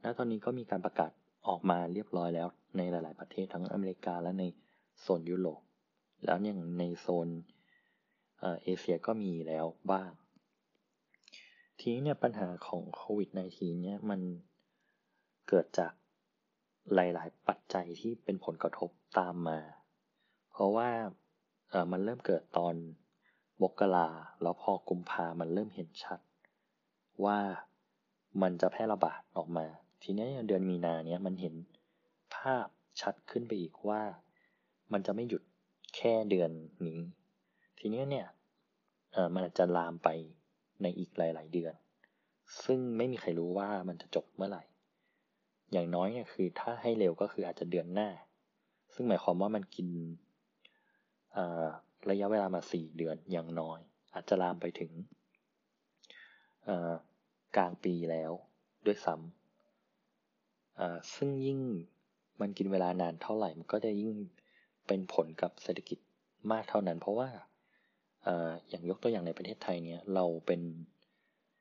[0.00, 1.10] และตอนนี้ก็มีการประกาศ
[1.48, 4.44] ออกมาเรียบร้อยแล้วในหลาย ๆ ประเทศทั้งอเมริกาและใน
[5.00, 5.60] โซนยุโรป
[6.24, 7.28] แล้วอย่างในโซน
[8.62, 10.10] เอเชียก็มีแล้วบ้าง
[11.78, 14.20] ทีนี้เนี่ยปัญหาของโควิด -19 เนี่ยมัน
[15.48, 15.92] เกิดจาก
[16.94, 19.58] หลาย ๆ ปัจจัยที่เป็นผลกระทบตามมา
[20.52, 20.90] เพราะว่า
[21.92, 22.74] มันเริ่มเกิดตอน
[23.62, 24.08] มกรา
[24.42, 26.20] แล้วพอกุมภามันเริ่มเห็นชัด
[27.24, 27.38] ว่า
[28.42, 29.66] มันจะแพร่ระบาดออกมา
[30.02, 31.54] ทีนี้เดือนมีนาเนี้ยมันเห็น
[32.36, 32.66] ภาพ
[33.00, 34.02] ชัดขึ้นไปอีกว่า
[34.92, 35.42] มันจะไม่หยุด
[35.96, 36.50] แค่เดือน
[36.86, 37.00] นี้
[37.78, 38.26] ทีนี้เนี่ย
[39.34, 40.08] มันอาจจะลามไป
[40.82, 41.74] ในอีกหลาย ๆ เดือน
[42.64, 44.62] ซึ่งไม่มีใครรู้ว่ามันจะจบเมื่อไหร่
[45.72, 48.08] อย่างน้อยเนี่ยคือถ้าให้เร็วก็คืออาจจะเดือนหน้า
[48.94, 49.88] ซึ่งหมายความว่ามันกิน
[52.10, 53.78] ระยะเวลามาสี่เดือนอย่างน้อย
[54.14, 54.92] อาจจะลามไปถึง
[57.56, 58.32] กลางปีแล้ว
[58.86, 61.58] ด้วยซ้ำซึ่งยิ่ง
[62.40, 64.14] มันกินเวลานานเท่าไหร่ มันก็จะยิ่ง
[64.86, 65.98] เป็นผลกับเศรษฐกิจ
[66.52, 67.28] มากเท่านั้น เพราะว่า
[68.68, 70.62] อย่างยกตัวอย่างในประเทศไทยเนี่ยเราเป็น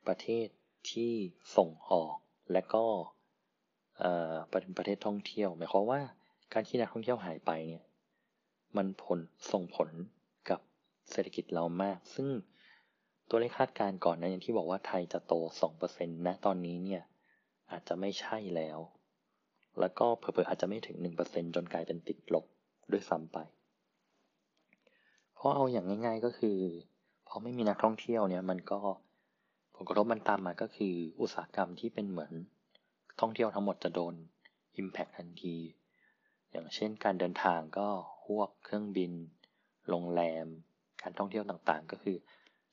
[0.07, 0.47] ประเทศ
[0.91, 1.11] ที่
[1.57, 2.15] ส่งออก
[2.53, 2.85] และก็
[4.49, 6.01] เป็นประเทศท่องเที่ยว หมายความว่า
[6.53, 7.84] การที่นักท่องเที่ยวหายไปเนี่ย
[8.77, 9.19] มันผล
[9.51, 9.89] ส่งผล
[10.49, 10.59] กับ
[11.11, 12.29] เศรษฐกิจเรามาก ซึ่ง
[13.29, 15.33] ตัวเลขคาดการณ์ก่อนนะอย่างที่บอกว่าไทยจะโต
[15.75, 17.03] 2%นะตอนนี้เนี่ย
[17.71, 18.79] อาจจะไม่ใช่แล้ว
[19.79, 22.45] แล้วก็เผลอๆอาจจะไม่ถึง 1%จนกลายเป็นติดลบ
[22.91, 23.37] ด้วยซ้ำไป
[25.35, 26.57] เพราะเอาอย่างง่าย ๆก็คือ
[27.27, 28.79] พอไม่มีนักท่องเที่ยวเนี่ยมันก็
[29.75, 32.31] ผลกระทบมันตามมาก็คืออุตสาหกรรมที่เป็นเหมือน
[33.19, 34.13] ท่องเที่ยวทั้งหมดจะโดน
[34.81, 35.55] Impact ทันที
[36.51, 37.89] อย่างเช่นการเดินทางก็
[38.25, 39.11] พวกเครื่องบิน
[39.89, 40.47] โรงแรม
[41.01, 42.17] การท่องเที่ยวต่างๆ ก็คือ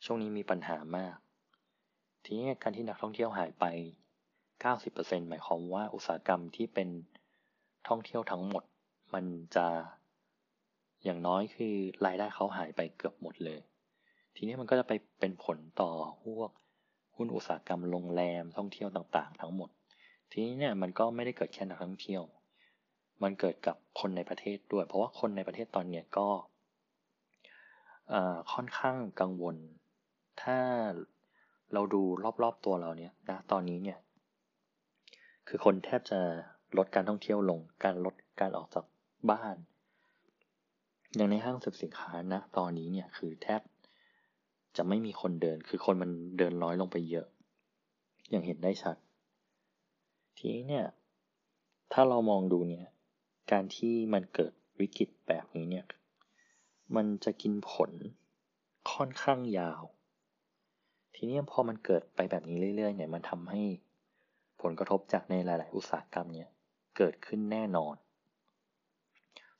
[0.04, 1.16] ช่วงนี้มีปัญหามาก
[2.24, 3.64] ทีนี้การที่นักท่องเที่ยวหายไป
[4.52, 6.88] 90%หมายความว่าอุตสาหกรรมที่เป็น
[7.88, 8.64] ท่องเที่ยวทั้งหมด
[9.14, 9.24] มัน
[9.56, 9.66] จะ
[11.04, 11.74] อย่างน้อยคือ
[12.06, 13.60] รายได้เขาหายไปเกือบหมดเลย
[14.36, 15.90] ทีนี้มันก็จะไปเป็นผลต่อ
[16.24, 16.50] พวก
[17.16, 19.70] หุ้นอุตสาหกรรมโรงแรมท่องเที่ยวต่างๆ ทั้งหมด
[20.30, 22.22] ทีนี้เนี่ยมันก็ไม่ได้เกิดแค่นักท่องเที่ยว
[23.22, 26.28] มันเกิดกับคนในประเทศด้วย เพราะว่าคนในประเทศตอนนี้ก็
[28.52, 29.56] ค่อนข้างกังวล
[30.42, 30.58] ถ้า
[31.72, 32.02] เราดู
[32.42, 33.98] รอบๆตัวเราเนี่ยนะตอนนี้เนี่ย
[35.48, 36.20] คือคนแทบจะ
[36.76, 38.84] ลดการท่องเที่ยวลง การลดการออกจาก
[39.30, 39.56] บ้าน
[41.16, 43.60] อย่างในห้างสรรพสินค้านะตอนนี้เนี่ยคือแทบ
[44.76, 47.26] จะไม่มีคนเดิน คือคนมันเดินน้อยลงไปเยอะ
[48.30, 48.96] อย่างเห็นได้ชัด
[50.36, 50.86] ทีนี้เนี่ย
[51.92, 52.86] ถ้าเรามองดูเนี่ย
[53.52, 55.86] การที่มันเกิดวิกฤตแบบนี้เนี่ย
[56.96, 57.90] มันจะกินผล
[58.92, 59.82] ค่อนข้างยาว
[61.14, 63.62] ทีนี้พอมันเกิดไปแบบนี้เรื่อยๆเนี่ย มันทำให้
[64.62, 66.48] ผลกระทบจากในหลาย ๆ อุตสาหกรรมเนี่ย
[66.96, 67.94] เกิดขึ้นแน่นอน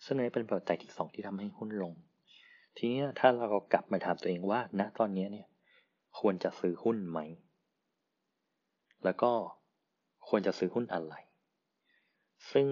[0.04, 1.92] ซึ่งนี้เป็นปัจจัยที่สองที่ทำให้หุ้นลง
[2.76, 5.48] ทีนี้ถ้าเรากลับมาถามตัวเองว่าณตอนนี้เนี่ย
[6.18, 7.20] ควรจะซื้อหุ้นไหม
[9.04, 9.32] แล้วก็
[10.28, 11.14] ควรจะซื้อหุ้นอะไร
[12.52, 12.66] ซึ่ง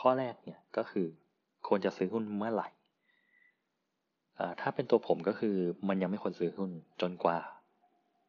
[0.00, 1.06] ข้อแรกเนี่ยก็คือ
[1.68, 2.68] ควรจะซื้อหุ้นเมื่อไหร่
[4.60, 5.56] ถ้าเป็นตัวผมก็คือ
[5.88, 7.38] มันยังไม่ควรซื้อหุ้นจนกว่า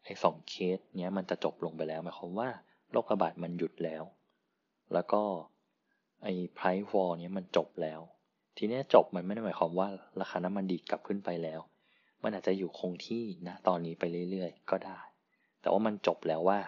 [0.05, 2.49] ไอ้สองเคสเนี้ยมันจะจบลงไปแล้วหมายความว่า
[2.91, 4.03] โรคระบาดมันหยุดแล้ว
[4.93, 5.21] แล้วก็
[6.23, 8.01] ไอ้ price war เนี้ยมันจบแล้ว
[8.57, 9.87] ทีนี้จบมันไม่ได้หมายความว่า
[10.21, 11.61] ราคาน้ำมันดีกลับขึ้นไปแล้ว
[12.23, 14.99] มันอาจจะอยู่คงที่นะตอนนี้ไปเรื่อยๆ ก็ได้
[15.61, 16.59] แต่ว่ามันจบแล้วว่า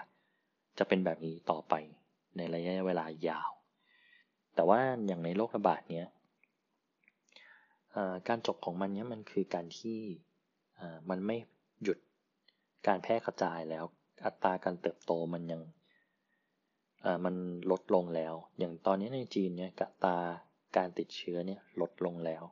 [0.78, 1.74] จะเป็นแบบนี้ต่อไป
[2.38, 3.50] ในระยะเวลายาว
[4.60, 6.08] แต่ว่าอย่างในโรคระบาดเนี้ย
[8.28, 10.00] การจบของมันเนี้ยมันคือการที่
[11.10, 11.38] มันไม่
[11.84, 11.98] หยุด
[12.88, 13.84] การแพร่กระจายแล้ว
[14.26, 15.62] อัตราการเติบโตมันยัง
[17.26, 17.36] มัน
[17.72, 20.18] ลดลงแล้ว อย่างตอนนี้ในจีนเนี่ยอัตรา
[20.78, 22.44] การติดเชื้อเนี่ยลดลงแล้ว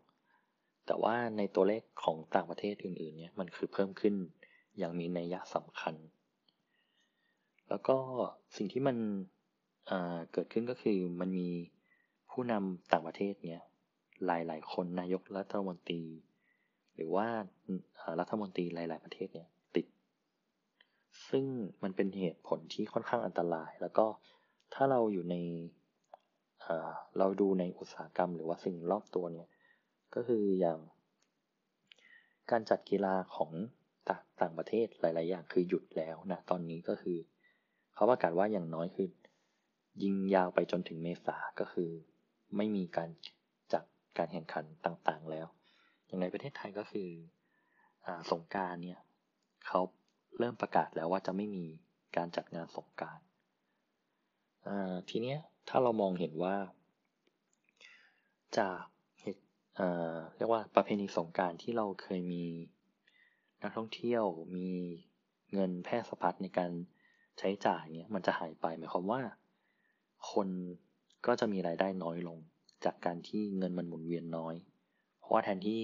[0.85, 4.15] แต่ว่าในตัวเลขของต่างประเทศอื่นๆเนี่ยมันคือเพิ่มขึ้น
[4.77, 5.95] อย่างมีนัยยะสำคัญ
[7.69, 7.97] แล้วก็
[8.57, 8.97] สิ่งที่มัน
[10.31, 11.49] เกิดขึ้นก็คือมันมี
[12.39, 13.61] ผู้นำต่างประเทศเนี่ย
[14.25, 16.03] หลาย ๆ คนนายกรัฐมนตรี
[16.95, 17.27] หรือว่า
[18.19, 19.87] รัฐมนตรีหลาย ๆ ประเทศเนี่ยติด
[21.29, 21.45] ซึ่ง
[21.83, 24.05] มันเป็นเหตุผลที่ค่อนข้างอันตราย แล้วก็
[24.73, 25.35] ถ้าเราอยู่ใน
[27.17, 29.47] เราดูในอุตสาหกรรม หรือว่าสิ่งรอบตัวเนี่ย
[30.15, 30.79] ก็คืออย่าง
[32.51, 33.51] การจัดกีฬาของ
[34.41, 37.17] ต่างประเทศหลาย ๆ อย่างคือหยุดแล้วนะตอนนี้ก็คือ
[37.95, 39.07] เขาประกาศว่าอย่างน้อยคือ
[40.03, 41.91] ยิงยาวไปจนถึงเมษาก็คือ
[42.55, 43.09] ไม่มีการ
[43.73, 43.83] จัด
[44.17, 45.47] การแข่งขันต่างๆแล้ว
[46.05, 47.09] อย่างในประเทศไทยก็คือ
[48.05, 48.99] อสงการเนี่ย
[49.67, 49.81] เขา
[50.39, 51.65] เริ่มประกาศแล้วว่าจะไม่มี
[52.17, 53.19] การจัดงานสงการ
[55.09, 55.35] ทีนี้
[55.69, 56.55] ถ้าเรามองเห็นว่า
[58.57, 58.83] จาก
[59.75, 62.45] เเรียกว่าประเพณีสงการที่เราเคยมี
[63.63, 64.23] นักท่องเที่ยว
[64.55, 64.69] มี
[65.53, 66.71] เงินแพร่สะพัดในการ
[67.39, 69.21] ใช้จ่ายเนี้ยมันจะหายไปหมายความว่า
[70.31, 70.47] คน
[71.27, 72.37] ก็จะมีรายได้น้อยลง
[72.85, 74.55] จากการที่เงินมันหมุนเวียนน้อย
[75.19, 75.83] เพราะว่าแทนที่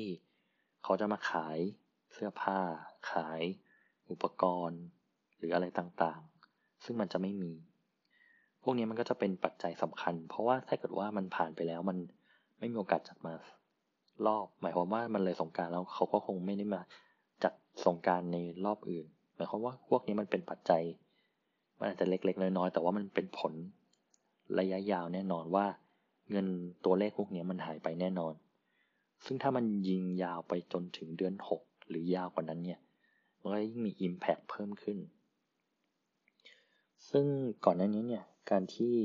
[0.84, 1.58] เขาจะมาขาย
[2.14, 2.60] เสื้อผ้า
[3.12, 3.42] ขาย
[4.10, 4.82] อุปกรณ์
[5.38, 7.54] หรืออะไรต่างๆ ซึ่งมันจะไม่มี
[8.64, 11.98] พวกนี้มันก็จะเป็นปัจจัยสำคัญ เพราะว่าถ้าเกิดว่ามันผ่านไปแล้วมัน
[12.60, 13.34] ไม่มีโอกาสจัดมา
[14.26, 16.82] รอบ หมายความว่ามันเลยสงการแล้วเขาก็คงไม่ได้มา
[17.44, 17.54] จัด
[17.86, 20.84] สงการในรอบอื่น หมายความว่าพวกนี้มันเป็นปัจจัย
[21.80, 23.54] มันอาจจะเล็กๆ น้อยๆ แต่ว่ามันเป็นผล
[24.60, 25.66] ระยะยาวแน่นอนว่า
[26.32, 26.48] เงิน
[26.86, 28.34] ตัวเลขพวกนี้มันหายไปแน่นอน
[29.26, 32.80] ซึ่งถ้ามันยิงยาวไปจนถึงเดือนหกหรือยาวกว่านั้นเนี่ย
[33.40, 34.98] มันก็ยิ่งมี Impact เพิ่มขึ้น
[37.10, 37.26] ซึ่ง
[37.66, 38.96] ก่อนหน้านี้เนี่ยการที่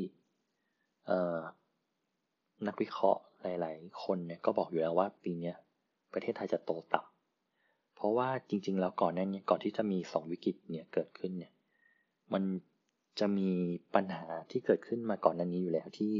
[2.67, 5.53] นักวิเคราะห์หลาย ๆ คนเนี่ยก็บอกอยู่แล้วว่าปีนี้
[6.13, 11.53] ประเทศไทยจะโตต่ำเพราะว่าจริง ๆ แล้วก่อนหน้านี้ก่อนที่จะมีสองวิกฤตเนี่ยเกิดขึ้นเนี่ย
[12.33, 12.43] มัน
[13.19, 13.51] จะมี
[13.95, 16.15] ปัญหาที่เกิดขึ้นมาก่อนหน้านี้อยู่แล้วที่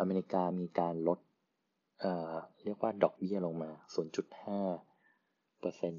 [0.00, 1.18] อเมริกามีการลด
[2.00, 3.70] เเรียกว่าดอกเบี้ยลงมา
[4.44, 5.94] 0.5เปอร์เซ็น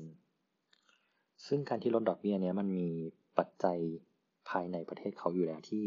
[1.48, 2.90] ซึ่งการที่ลดดอกเบี้ยเนี้ยมันมี
[3.38, 3.80] ปัจจัย
[4.50, 5.86] ภายในประเทศเขาอยู่แล้วที่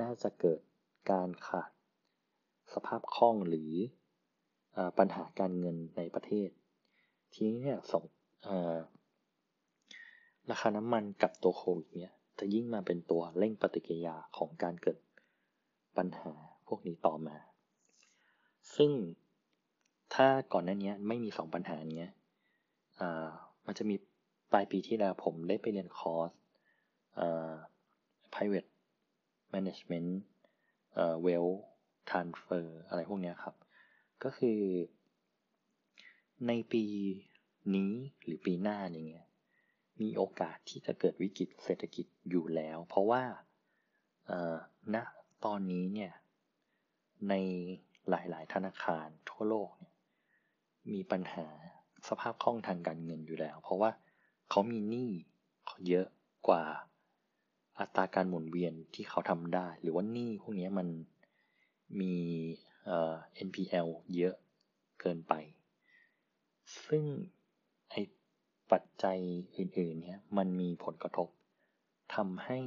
[0.00, 0.60] น่าจะเกิด
[1.10, 1.70] การขาด
[2.74, 3.72] สภาพคล่องหรือ
[4.76, 6.48] อปัญหาการเงินในประเทศ
[7.32, 8.04] ทีนี้เนี่ยสอง
[10.50, 14.98] ราคาน้ำมันกับตัวโควิดเนี่ย จะยิ่งมาเป็นตัวเร่งปฏิกิริยาของการเกิด
[15.96, 16.32] ปัญหา
[16.66, 17.36] พวกนี้ต่อมา
[18.76, 18.90] ซึ่ง
[20.14, 22.10] ถ้าก่อนหน้านี้ไม่มีสองปัญหาเนี้ย
[23.66, 23.96] มันจะมี
[24.52, 26.30] ปลายปีที่แล้วผมได้ไปเรียนคอร์ส
[28.32, 28.70] private
[29.54, 30.10] management
[31.24, 31.58] wealth
[32.10, 33.54] transfer อะไรพวกนี้ครับ
[34.24, 34.60] ก็คือ
[36.46, 36.84] ในปี
[37.74, 37.92] นี้
[38.24, 39.26] หรือปีหน้าอย่างเงี้ย
[40.02, 43.22] มีโอกาสที่จะเกิดวิกฤตเศรษฐกิจอยู่แล้ว เพราะว่า
[44.94, 45.02] ณนะ
[45.44, 46.12] ตอนนี้เนี่ย
[47.28, 47.34] ใน
[48.08, 49.94] หลายๆ ธนาคารทั่วโลกเนี่ย
[50.92, 51.46] มีปัญหา
[52.08, 53.90] สภาพคล่องทางการเงินอยู่แล้ว เพราะว่า
[54.50, 55.10] เขามีหนี้
[55.88, 56.06] เยอะ
[56.48, 56.64] กว่า
[57.78, 60.88] อัตราการหมุนเวียนที่เขาทำได้ หรือว่าหนี้พวกนี้มัน
[62.00, 62.14] มี
[63.46, 64.34] NPL เยอะ
[65.00, 65.34] เกินไป
[66.86, 67.04] ซึ่ง
[68.72, 69.18] ปัจจัย
[69.56, 71.28] อื่นๆเนี่ยมันมีผลกระทบ
[72.14, 72.58] ทำให้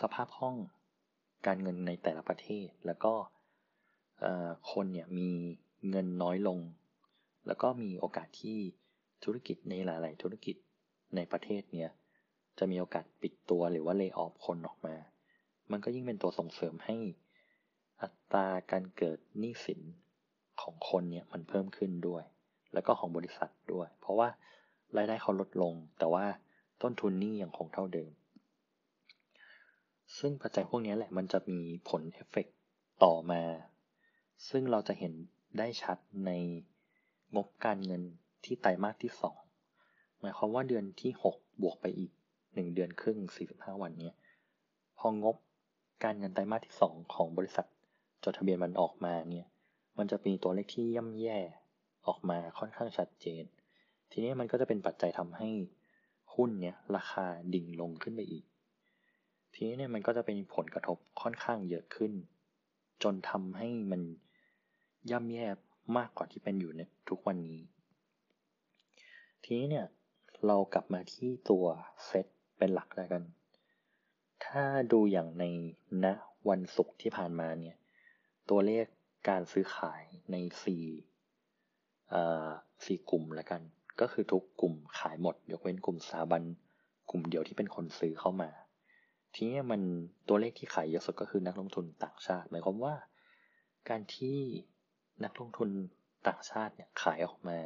[0.00, 0.56] สภาพคล่อง
[1.46, 3.14] การเงินในแต่ละประเทศ แล้วก็
[4.72, 5.30] คนเนี่ยมี
[5.90, 6.58] เงินน้อยลง
[7.46, 8.58] แล้วก็มีโอกาสที่
[9.24, 10.56] ธุรกิจในหลาย ๆ ธุรกิจ
[11.16, 11.90] ในประเทศเนี่ย
[12.58, 14.96] จะมีโอกาสปิดตัวหรือว่าเลิกออฟคนออกมา
[15.70, 16.96] มันก็ยิ่งเป็นตัวส่งเสริมให้
[18.02, 19.80] อัตราการเกิดหนี้สิน
[20.62, 22.24] ของคนเนี่ยมันเพิ่มขึ้นด้วย
[22.74, 24.28] แล้วก็ของบริษัทด้วย เพราะว่า
[24.96, 26.24] รายได้เขาลดลง แต่ว่า
[26.82, 28.10] ต้นทุนนี้ยังคงเท่าเดิม
[30.18, 31.58] ซึ่งปัจจัยพวกนี้แหละมันจะมี
[31.88, 32.46] ผลเอฟเฟก
[33.04, 33.42] ต่อมา
[34.48, 35.12] ซึ่งเราจะเห็น
[35.58, 36.30] ได้ชัดใน
[37.36, 38.02] งบการเงิน
[38.44, 39.36] ที่ไตรมาสที่สอง
[40.20, 42.12] หมายความว่าเดือนที่หกบวกไปอีก
[42.54, 44.14] หนึ่งเดือนครึ่งสี่สิบห้าวันเนี้ย
[44.98, 45.36] พองบ
[46.04, 47.66] การเงินไตรมาสที่สองของบริษัท
[48.24, 49.46] จดทะเบียนมันออกมาเนี่ย
[49.98, 51.38] มันจะมีตัวเลขที่ย่ำแย่
[52.06, 53.44] ออกมาค่อนข้างชัดเจน
[54.10, 55.48] ทีนี้มันก็จะเป็นปัจจัยทำให้
[56.34, 58.44] หุ้นเนี่ยราคาดิ่งลงขึ้นไปอีก
[59.54, 62.12] ทีนี้เนี่ยมันก็จะเป็นผลกระทบค่อนข้างเยอะขึ้น
[63.02, 64.02] จนทำให้มัน
[65.10, 65.46] ย่ำแย่
[65.96, 67.62] มากกว่าที่เป็นอยู่ในทุกวันนี้
[69.44, 69.86] ทีนี้เนี่ย
[70.46, 71.66] เรากลับมาที่ตัว
[72.06, 72.26] เซต
[72.58, 73.22] เป็นหลักแล้วกัน
[74.46, 75.44] ถ้าดูอย่างใน
[76.04, 76.06] ณ
[76.48, 77.76] วันศุกร์ที่ผ่านมาเนี่ย
[78.50, 78.86] ตัวเลข
[79.28, 80.84] การซื้อขายในสี่
[82.84, 83.60] สี่กลุ่มล้วกัน
[84.00, 86.42] ก็คือทุกกลุ่มขายหมด ยกเว้นกลุ่มสถาบัน
[87.10, 88.50] กลุ่มเดียวที่เป็นคนซื้อเข้ามา
[89.34, 89.80] ทีนี้มัน
[90.28, 92.94] ตัวเลขที่ขายเยอะสุดก็คือนักลงทุนต่างชาติ หมายความว่า
[93.88, 94.38] การที่
[95.24, 95.70] นักลงทุน
[96.28, 97.58] ต่างชาติเนี่ยขายออกมา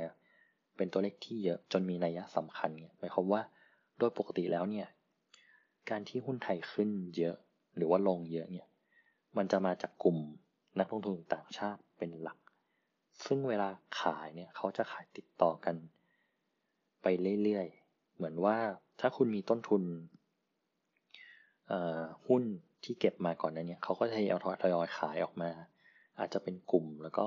[0.77, 3.43] เป็นตัวเลขที่เยอะจนมีนัยสำคัญหมายความว่า
[3.99, 4.89] โดยปกติแล้วเนี่ย
[5.91, 7.37] การที่หุ้นไทยขึ้นเยอะ
[7.77, 8.67] หรือว่าลงเยอะเนี่ย
[9.37, 10.19] มันจะมาจากกลุ่ม
[10.81, 12.39] นักลงทุนต่างชาติเป็นหลัก
[13.25, 13.69] ซึ่งเวลา
[14.01, 15.77] ขายเนี่ยเขาจะขายติดต่อกัน
[17.03, 17.07] ไป
[17.43, 18.57] เรื่อยๆ เหมือนว่า
[19.01, 19.83] ถ้าคุณมีต้นทุน
[22.27, 22.43] หุ้น
[22.85, 25.51] ที่เก็บมาก่อนนั้นเนี่ยเขาก็ทยอยทยอยขายออกมา
[26.19, 27.27] อาจจะเป็นกลุ่มแล้วก็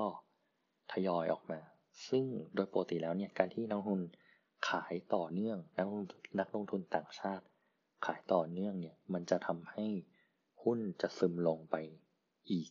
[0.92, 1.60] ทยอยออกมา
[2.08, 2.24] ซึ่ง
[2.54, 4.02] โดยปกติแล้วเนี่ยการที่นักลงทุน
[4.68, 7.44] ขายต่อเนื่องนักลงทุนนักลงทุนต่างชาติ
[8.06, 9.86] ขายต่อเนื่องเนี่ยมันจะทำให้
[10.62, 11.76] หุ้นจะซึมลงไป
[12.50, 12.70] อีก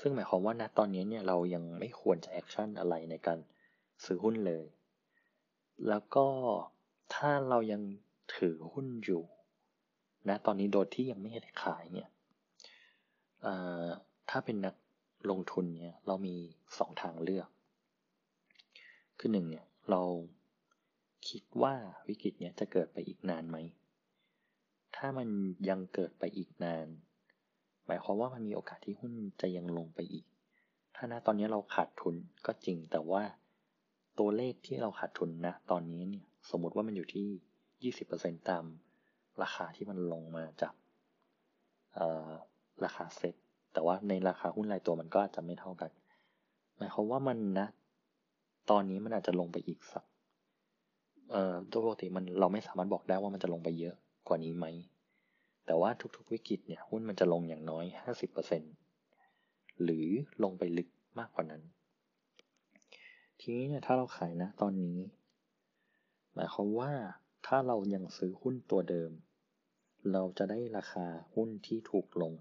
[0.00, 3.38] ซึ่งหมายความว่าณตอนนี้เนี่ยเรายังไม่ควรจะ action อะไรในการ
[4.04, 4.66] ซื้อหุ้นเลย
[5.88, 6.26] แล้วก็
[7.14, 7.82] ถ้าเรายัง
[8.36, 9.22] ถือหุ้นอยู่
[10.28, 12.08] นะตอนนี้โดยที่ยังไม่ได้ขายเนี่ย
[14.30, 14.74] ถ้าเป็นนัก
[15.30, 16.34] ลงทุนเนี่ยเรามี
[16.78, 17.48] สองทางเลือก
[19.18, 20.02] คือหนึ่งเนี่ยเรา
[21.28, 21.74] คิดว่า
[22.08, 23.56] วิกฤตเนี่ยจะเกิดไปอีกนานไหม
[24.96, 25.28] ถ้ามัน
[25.68, 26.86] ยังเกิดไปอีกนาน
[27.86, 30.24] หมายความว่ามันมีโอกาสที่หุ้นจะยังลงไปอีก
[30.96, 32.14] ถ้านะตอนนี้เราขาดทุน
[32.46, 33.22] ก็จริงแต่ว่า
[34.18, 38.64] ตัวเลขที่เราขาดทุนนะตอนนี้เนี่ยสมมติว่ามันอยู่ที่ 20%ตาม
[39.42, 40.74] ราคาที่มันลงมาจาก
[42.84, 43.34] ราคาเซ็ต
[43.72, 45.90] แต่ว่าในราคาหุ้นรายตัวมันก็อาจจะไม่เท่ากัน
[46.76, 47.66] หมายความว่ามันนะ
[48.70, 50.04] ตอนนี้มันอาจจะลงไปอีกสัก
[51.30, 53.94] เอ่อโดยปกติมันเราไม่สามารถบอกได้ว่ามันจะลงไปเยอะ
[54.28, 54.66] กว่านี้ไหม
[55.66, 57.84] แต่ว่าทุกๆวิกฤตเนี่ยหุ้นมันจะลงอย่างน้อย
[59.04, 60.06] 50%หรือ
[60.42, 61.62] ลงไปลึกมากกว่านั้น
[63.40, 64.98] ทีนี้เนี่ยถ้าเราขายนะตอนนี้
[66.34, 66.92] หมายความว่า
[67.46, 69.10] ถ้าเรายังซื้อหุ้นตัวเดิม
[70.12, 72.32] เราจะได้ราคาหุ้นที่ถูกลง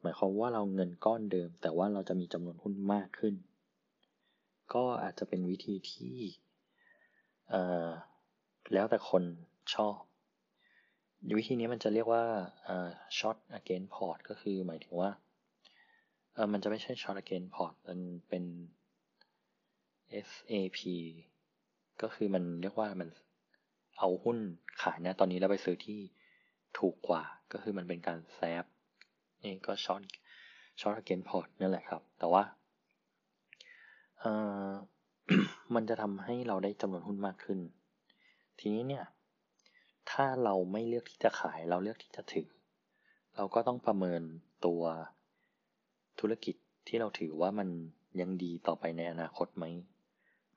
[0.00, 3.34] หมายความว่าเราเงินก้อนเดิม แต่ว่าเราจะมีจำนวนหุ้นมากขึ้น
[4.74, 6.18] ก็อาจจะเป็นวิธีที่
[8.72, 9.22] แล้วแต่คน
[9.74, 9.98] ชอบ
[11.38, 12.24] วิธีนี้มันจะเรียกว่า
[13.18, 15.10] short again port ก็คือหมายถึงว่า
[16.52, 18.44] มันจะไม่ใช่ short again port มันเป็น
[20.28, 20.80] SAP
[22.02, 23.08] ก็คือมันเรียกว่ามัน
[23.98, 24.38] เอาหุ้น
[24.82, 26.00] ขายนะตอนนี้แล้วไปซื้อที่
[26.78, 28.64] ถูกกว่า ก็คือมันเป็นการแซฟ
[29.42, 30.02] นี่ก็ช็อต
[30.80, 32.42] ช็อตเกนพอร์ตนั่นแหละครับ แต่ว่า
[35.74, 37.58] มันจะทำให้เราได้จำนวนหุ้นมากขึ้น
[38.58, 39.04] ทีนี้เนี่ย
[40.10, 42.48] ถ้าเราไม่เลือกที่จะขายเราเลือกที่จะถือ
[43.36, 44.22] เราก็ต้องประเมิน
[44.66, 44.82] ตัว
[46.20, 46.54] ธุรกิจ
[46.88, 47.68] ที่เราถือว่ามัน
[48.20, 49.64] ยังดีต่อไปในอนาคตไหม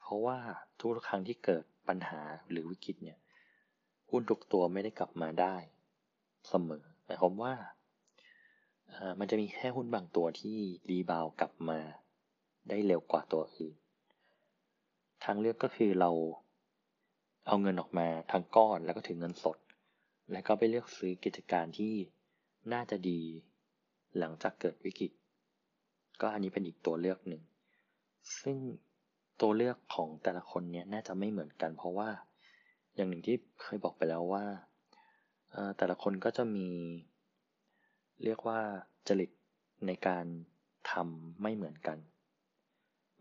[0.02, 0.38] เพราะว่า
[0.80, 3.20] ทุกครั้งที่เกิดปัญหาหรือวิกฤตเนี่ย
[4.10, 5.56] หุ้นทุกตัวไม่ได้กลับมาได้
[6.50, 7.54] เสมอหมายความว่า
[9.20, 10.58] มันจะมีแค่หุ้นบางตัวที่
[10.90, 11.80] รีบาวกลับมา
[12.70, 13.76] ได้เร็วกว่าตัวอื่น
[15.24, 16.12] ทางเลือกก็คือเรา
[17.48, 19.58] เอาเงินออกมาทางก้อนแล้วก็ถึงเงินสด
[20.32, 21.94] แล้วก็ไปเลือกซื้อกิจการที่
[22.74, 23.22] น่าจะดี
[24.18, 25.12] หลังจากเกิดวิกฤต
[26.22, 27.44] ก็อันนี้เป็นอีกตัวเลือกหนึ่ง
[28.42, 28.58] ซึ่ง
[29.42, 32.10] ตัวเลือกของแต่ละคนเนี่ยน่าจะไม่เหมือนกัน เพราะว่า
[32.96, 34.46] อย่างหนึ่งที่เคยบอกไปแล้วว่า
[35.78, 36.68] แต่ละคนก็จะมี
[38.24, 38.60] เรียกว่า
[39.08, 39.32] จริต
[39.88, 40.26] ในการ
[40.92, 41.98] ทำไม่เหมือนกัน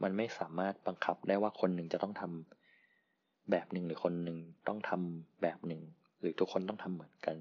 [0.02, 2.59] มันไม่สามารถบังคับได้ว่าคนหนึ่งจะต้องทำ
[3.50, 5.82] แบบหนึ่งหรือคนหนึ่งต้องทำแบบหนึ่ง
[6.20, 7.36] หรือทุกคนต้องทำเหมือนกัน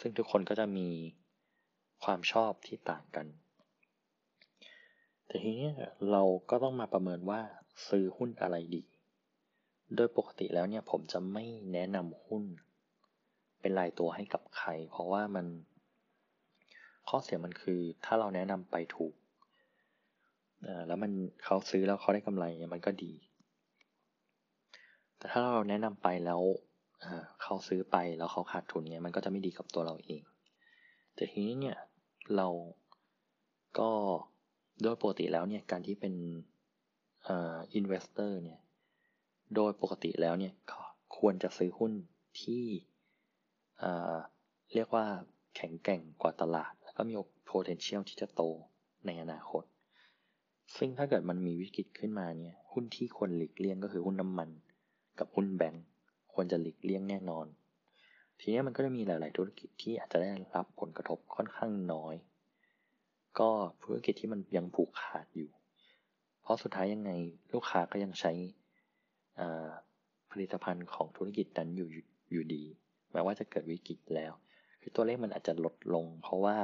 [0.00, 0.88] ซึ่งทุกคนก็จะมี
[2.04, 3.26] ความชอบที่ต่างกัน
[5.26, 5.70] แต่ทีนี้
[6.10, 7.40] เราก็ต้องมาประเมินว่า
[7.88, 8.82] ซื้อหุ้นอะไรดี
[9.96, 12.44] โดยปกติแล้วเนี่ยผมจะไม่แนะนำหุ้น
[13.60, 15.46] เป็นรายตัวให้กับใคร เพราะว่ามัน
[17.08, 19.14] ข้อเสียมันคือถ้าเราแนะนำไปถูก
[20.86, 21.12] แล้วมัน
[21.44, 23.12] เขาซื้อแล้วเขาได้กำไรมันก็ดี
[25.22, 26.40] แต่ถ้าเราแนะนำไปแล้ว
[27.42, 30.22] เขาซื้อไปแล้วเขาขาดทุนเนี่ยมันก็จะไม่ดีกับตัวเราเอง
[31.14, 31.76] แต่ทีนี้เนี่ย
[32.36, 32.48] เรา
[33.78, 33.90] ก็
[34.82, 36.14] โดยปกติแล้วเนี่ยการที่เป็น
[37.30, 38.60] investor เนี่ย
[39.54, 40.52] โดยปกติแล้วเนี่ย
[41.18, 41.92] ควรจะซื้อหุ้น
[42.42, 42.64] ที่
[44.72, 45.06] เรียกว่า
[45.56, 47.14] แข็งแกร่งกว่าตลาด แล้วก็มี
[47.50, 48.42] potential ที่จะโต
[49.06, 49.64] ในอนาคต
[50.76, 54.48] ซึ่งถ้าเกิดมันมีวิกฤตขึ้นมาเนี่ยหุ้นที่ควรหลีกเลี่ยงก็คือหุ้นน้ำมัน
[55.18, 55.84] กับหุ้นแบงก์
[56.32, 57.46] ควรจะหลีกเลี่ยงแน่นอน
[58.40, 62.14] ทีนี้มันก็จะมีหลาย ๆ ธุรกิจที่อาจจะได้รับผลกระทบค่อนข้างน้อย
[63.38, 63.50] ก็
[63.82, 65.50] ธุรกิจที่มันยังผูกขาดอยู่
[66.42, 67.10] เพราะสุดท้ายยังไง
[67.52, 68.32] ลูกค้าก็ยังใช้
[70.30, 71.88] ผลิตภัณฑ์ของธุรกิจนั้นอยู่
[72.32, 72.64] อยู่ดี
[73.12, 74.32] แม้ว่าจะเกิดวิกฤตแล้ว
[74.80, 76.56] คือตัวเลขมันอาจจะลดลง เพราะว่า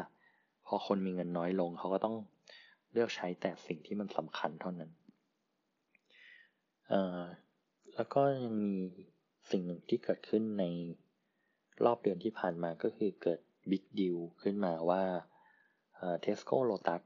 [0.67, 2.17] พอคนมีเงินน้อยลงเขาก็ต้อง
[2.93, 4.91] เลือกใช้แต่สิ่งที่มันสำคัญเท่านั้น
[7.99, 8.75] แล้วก็ยังมี
[9.51, 10.65] สิ่งหนึ่งที่เกิดขึ้นใน
[11.85, 13.41] รอบเดือนที่ผ่านมาก็คือเกิด
[13.71, 15.03] บิ๊กดิวขึ้นมาว่า
[16.21, 17.03] เทสโก้โลตัส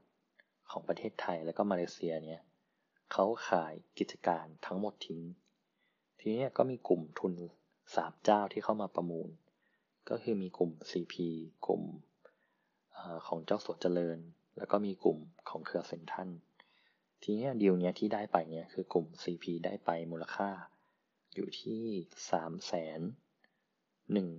[0.71, 2.41] ของประเทศไทยแล้วก็มาเลเซียเนี่ย
[3.11, 5.21] เขาขายกิจการทั้งหมดทิ้ง
[6.19, 7.33] ทีนี้ก็มีกลุ่มทุน
[7.95, 9.29] สามเจ้าที่เข้ามาประมูล
[10.09, 11.15] ก็คือมีกลุ่ม CP
[11.65, 11.83] กลุ่ม
[12.97, 14.19] อของเจ้าสัวเจริญ
[14.57, 15.17] แล้วก็มีกลุ่ม
[15.49, 16.29] ของเครือเซ็นทรัล
[17.23, 20.49] ทีนี้ดีลเนี้ยที่ได้ไปเนี่ยคือกลุ่ม CP ได้ไปมูลค่า
[21.35, 21.81] อยู่ที่
[22.31, 22.99] สามแสน
[24.13, 24.29] หนึ่ง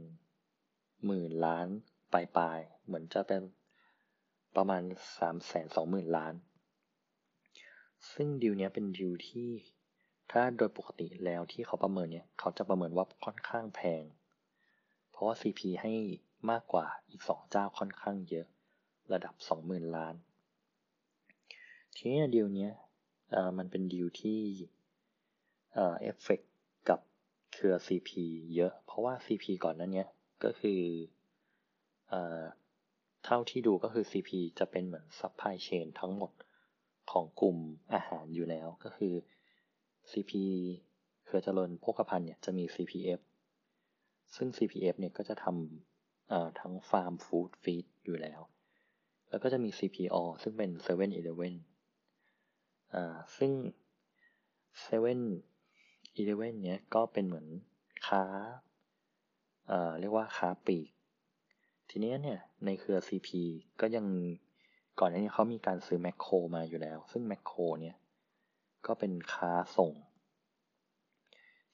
[1.07, 1.69] หมื่นล้าน
[2.13, 3.43] ปลายปลายเหมือนจะเป็น
[4.57, 4.83] ประมาณ
[5.19, 6.35] สามแสนสองหมื่นล้าน
[8.13, 9.51] ซึ่งดีลเนี้ยเป็นดีลที่
[10.31, 14.03] ถ้าโดยปกติแล้วที่เขาประเมินเนี่ยเขาจะประเมินว่าค่อนข้างแพง
[15.11, 15.93] เพราะว่า CP ให้
[16.51, 18.47] มากกว่าอีกสองเจ้าค่อนข้างเยอะ
[19.13, 20.15] ระดับสองหมื่นล้าน
[21.97, 22.73] ทีนี้ดีลเนี้ย
[23.59, 24.41] มันเป็นดีลที่
[25.73, 26.54] เอฟเฟกกับเค
[27.65, 28.11] รือ CP
[28.55, 30.09] เยอะ เพราะว่า CP ก่อนนั้นเนี้ย
[30.45, 30.81] ก็คือ
[33.25, 36.33] เท่าที่ดูก็คือ CP จะเป็นเหมือน supply chain ทั้งหมด
[37.11, 37.59] ของกลุ่ม
[37.95, 39.15] อาหารอยู่แล้วก็คือ
[40.11, 40.33] CP
[41.25, 43.21] เครือเจริญโภคภัณฑ์เนี่ยจะมี CPF
[44.37, 48.41] ซึ่ง CPF เนี่ยก็จะทำทั้ง farm food feed อยู่แล้ว
[49.31, 51.55] แล้วก็จะมี CP All ซึ่งเป็น 7-Eleven
[52.95, 53.53] อ่าซึ่ง
[54.87, 55.54] 7
[56.21, 57.47] e เ e ่ e เนี่ยก็เป็นเหมือน
[58.07, 58.25] ค้า
[59.71, 60.91] อ่าเรียกว่าค้าปลีก
[61.91, 63.29] ทีนี้เนี่ยในเครือ CP
[63.81, 64.07] ก็ยัง
[65.01, 67.97] ก่อนหน้านี้เขามีการซื้อแมคโครมาอยู่แล้ว ซึ่งแมคโครเนี่ย
[68.87, 69.93] ก็เป็นค้าส่ง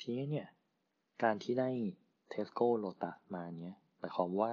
[0.01, 0.49] ทีนี้เนี่ย
[1.23, 1.71] การที่ได้
[2.33, 4.53] Tesco Lotus มาเนี่ยหมายความว่า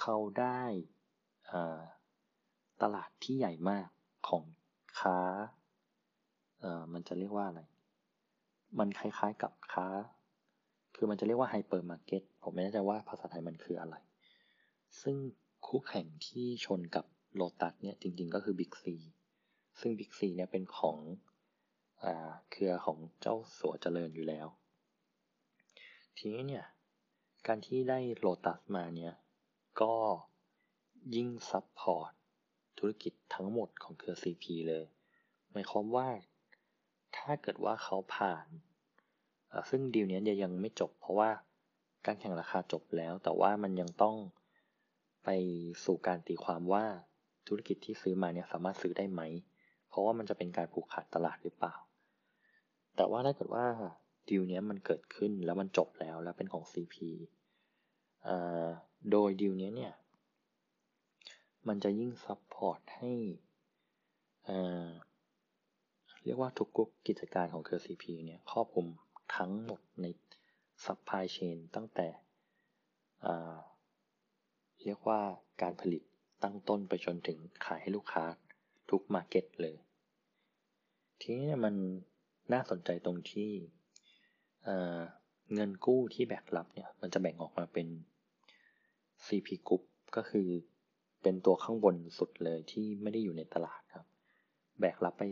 [0.00, 0.62] เขาได้
[2.82, 3.88] ตลาดที่ใหญ่มาก
[4.28, 4.44] ของ
[5.00, 5.18] ค้า
[6.92, 7.62] มันจะเรียกว่าอะไร
[8.78, 9.86] มันคล้ายๆกับค้า
[10.96, 13.96] คือมันจะเรียกว่าไฮเปอร์มาร์เก็ต ผมไม่แน่ใจว่าภาษาไทยมันคืออะไร
[15.00, 15.16] ซึ่ง
[15.66, 17.04] คู่แข่งที่ชนกับ
[17.34, 18.96] โลตัสเนี่ยจริงๆก็คือบิ๊กซี
[19.80, 20.98] ซึ่งบิ๊กซีเนี่ยเป็นของ
[22.50, 24.46] เครือของเจ้าสัวเจริญอยู่แล้ว
[26.16, 26.64] ทีนี้เนี่ย
[27.46, 29.14] การที่ได้โลตัสมาเนี่ย
[29.80, 29.94] ก็
[31.14, 32.12] ยิ่งซับพอร์ต
[32.78, 34.84] ธุรกิจทั้งหมดของเครือ CP เลย
[35.52, 36.08] หมายความว่า
[37.16, 38.46] ถ้าเกิดว่าเขาผ่าน
[39.70, 41.30] ซึ่งดีลนี้ยังไม่จบ เพราะว่า
[42.06, 44.16] การแข่งราคาจบแล้ว แต่ว่ามันยังต้อง
[45.24, 45.28] ไป
[45.84, 46.84] สู่การตีความว่า
[47.46, 49.22] ธุรกิจที่ซื้อมาเนี่ยสามารถซื้อได้ไหม
[49.88, 51.74] เพราะว่ามันจะเป็นการผูกขาดตลาดหรือเปล่า
[52.96, 53.66] แต่ว่าถ้าเกิดว่า
[54.28, 56.94] ดีลนี้มันเกิดขึ้นแล้วมันจบแล้วแล้วเป็นของ CP
[59.10, 59.94] โดยดีลนี้เนี่ย
[61.68, 63.12] มันจะยิ่ง support ให้
[66.24, 68.86] เรียกว่าทุกกกิจการของเครือ CP เนี่ยครอบคลุม
[69.34, 70.06] ทั้งหมดใน
[70.84, 72.08] supply chain ตั้งแต่
[74.82, 75.20] เรียกว่า
[75.62, 76.02] การผลิต
[76.42, 78.24] ตั้งต้นไปจนถึงขายให้ลูกค้า
[78.90, 79.76] ทุก market เลย
[81.20, 81.74] ทีนี้มัน
[82.52, 83.50] น่าสนใจตรงที่
[85.54, 87.88] เงินกู้ที่แบกรับเนี่ยมันจะแบ่งออกมาเป็น
[89.26, 89.82] CP Group
[90.16, 90.48] ก็คือ
[91.22, 94.06] เป็นตัวข้างบนสุดเลยที่ไม่ได้อยู่ในตลาดครับ
[94.80, 95.22] แบกรับไป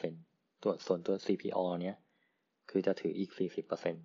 [0.00, 1.96] 40%ตัวส่วนตัว CPO เนี้ย
[2.70, 3.30] คือจะถืออีก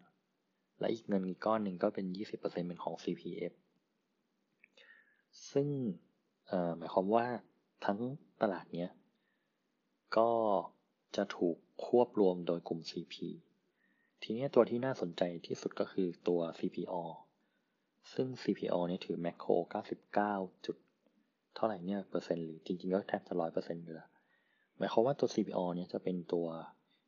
[0.03, 3.53] 40%และอีกเงินอีกก้อนหนึ่งก็เป็น 20%เป็นของ CPF
[5.51, 5.67] ซึ่ง
[6.77, 7.25] หมายความว่า
[7.85, 7.99] ทั้ง
[8.41, 8.89] ตลาดเนี้ย
[10.17, 10.29] ก็
[11.15, 13.15] จะถูกควบรวมโดยกลุ่ม CP
[14.23, 16.95] ทีนี้ตัวที่น่าสนใจที่สุดก็คือตัว CPO
[18.13, 19.51] ซึ่ง CPO เนี่ยถือแมคโคร
[20.11, 20.77] 99 จุด
[21.55, 24.09] เท่าไหร่เนี่ยเปอร์เซ็นต์หรือจริงๆ ก็แทบจะร้อยเปอร์เซ็นต์อยู่แล้ว
[24.77, 26.47] หมายความว่าตัว CPO เนี่ยจะเป็นตัว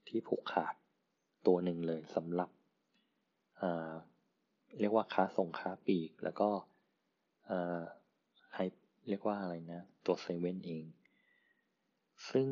[0.08, 0.76] ที่ผูกขาด
[1.48, 2.50] ตัวหนึ่งเลยสำหรับ
[4.80, 6.50] เรียกว่าค้าส่งค้าปีก แล้วก็
[9.08, 10.86] เรียกว่าอะไรนะ ตัวเซเว่นเอง
[12.30, 12.48] ซึ่ง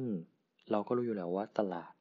[0.72, 1.94] เราก็รู้อยู่แล้วว่าตลาด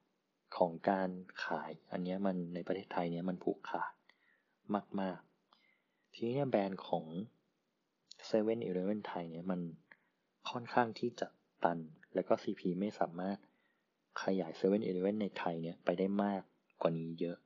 [0.57, 1.11] ของการ
[1.45, 3.93] ขายอันนี้มันในประเทศไทยเนี่ยมันผูกขาด
[5.01, 5.21] มาก
[5.69, 7.05] ๆ ทีนี้แบรนด์ของ
[8.27, 9.61] เซเว่นอีเลฟเว่นไทยเนี่ยมัน
[10.51, 11.29] ค่อนข้างที่จะ
[11.65, 11.79] ตัน
[12.15, 13.39] แล้วก็ CP ไม่สามารถ
[14.23, 16.43] ขยาย7 e เ e ่ e อในไทยเนี่ยไปได้มาก
[16.85, 17.39] กว่านี้เยอะ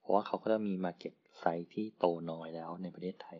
[0.00, 3.38] เพราะว่าเขาก็จะมี Market ไซส์ที่โตน้อยแล้วในประเทศไทย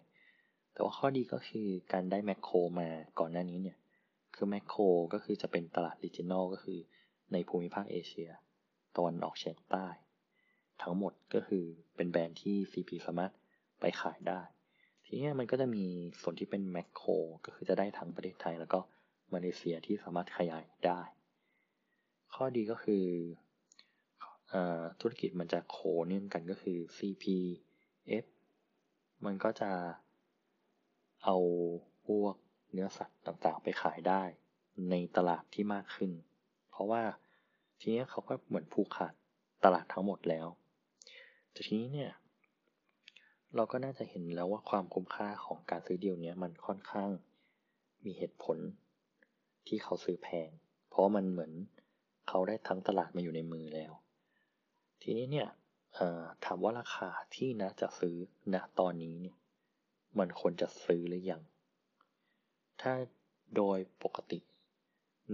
[0.73, 3.79] แต่ว่าข้อดีก็คือการได้แมคโครมาก่อนหน้านี้เนี่ย
[4.35, 4.83] คือแมคโคร
[5.13, 6.79] ก็คือจะเป็นตลาดดิจิทัลก็คือ
[7.33, 8.31] ในภูมิภาคเอเชีย
[8.97, 9.87] ตะวันออกเฉียงใต้
[10.83, 11.65] ทั้งหมดก็คือ
[11.97, 13.33] เป็นแบรนด์ที่ CP สามารถ
[13.81, 14.41] ไปขายได้
[15.05, 15.85] ทีนี้มันก็จะมี
[16.23, 17.11] ส่วนที่เป็นแมคโคร
[17.45, 18.81] ก็คือจะได้ทั้งประเทศไทยแล้วก็
[19.33, 21.01] มาเลเซียที่สามารถขยายได้
[22.35, 23.05] ข้อดีก็คือ
[23.46, 23.46] อ
[25.01, 25.79] ธุรกิจมันจะโค
[26.09, 28.25] เนื่องกันก็คือ CPF
[29.25, 29.71] มันก็จะ
[31.25, 31.37] เอา
[32.07, 32.35] พวก
[32.73, 34.23] เนื้อสัตว์ต่างๆ ไปขายได้
[34.91, 36.11] ในตลาดที่มากขึ้น
[36.71, 37.03] เพราะว่า
[37.81, 39.15] ทีนี้เขาก็เหมือนผูกขาด
[39.65, 40.47] ตลาดทั้งหมดแล้ว
[41.53, 42.13] แต่ทีนี้เนี่ย
[43.55, 47.11] เราก็น่าจะเห็นแล้วว่าความคุ้มค่าของการซื้อเดียวนี้มันค่อนข้าง
[48.05, 48.59] มีเหตุผล
[49.67, 50.49] ที่เขาซื้อแพง
[50.89, 51.53] เพราะมันเหมือน
[52.29, 53.93] เขาได้ทั้งตลาดมาอยู่ในมือแล้ว
[55.09, 55.49] ทีนี้เนี่ย
[56.45, 58.17] ถามว่าราคาที่นะจะซื้อ
[58.55, 59.37] ณตอนนี้เนี่ย
[60.19, 61.43] มันควรจะซื้อหรือยัง
[62.81, 62.93] ถ้า
[63.57, 64.39] โดยปกติ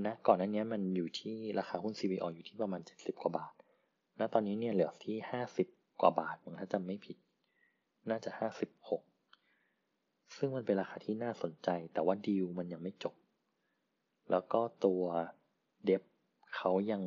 [0.07, 3.53] นะก่อนหน้านี้มันอยู่ที่ราคาหุ้น CBO อยู่ที่ประมาณ 70 กว่าบาท
[4.18, 5.16] ณตอนนี้เนี่ยเหลือที่
[5.61, 7.16] 50 กว่าบาทถ้าจำไม่ผิด
[8.11, 8.31] น่าจะ
[9.09, 13.14] 56 ซึ่งมันเป็นราคาที่น่าสนใจ แต่ว่าดีลมันยังไม่จบ
[14.31, 15.03] แล้วก็ตัว
[15.85, 16.03] เดฟ
[16.57, 17.03] เขายัง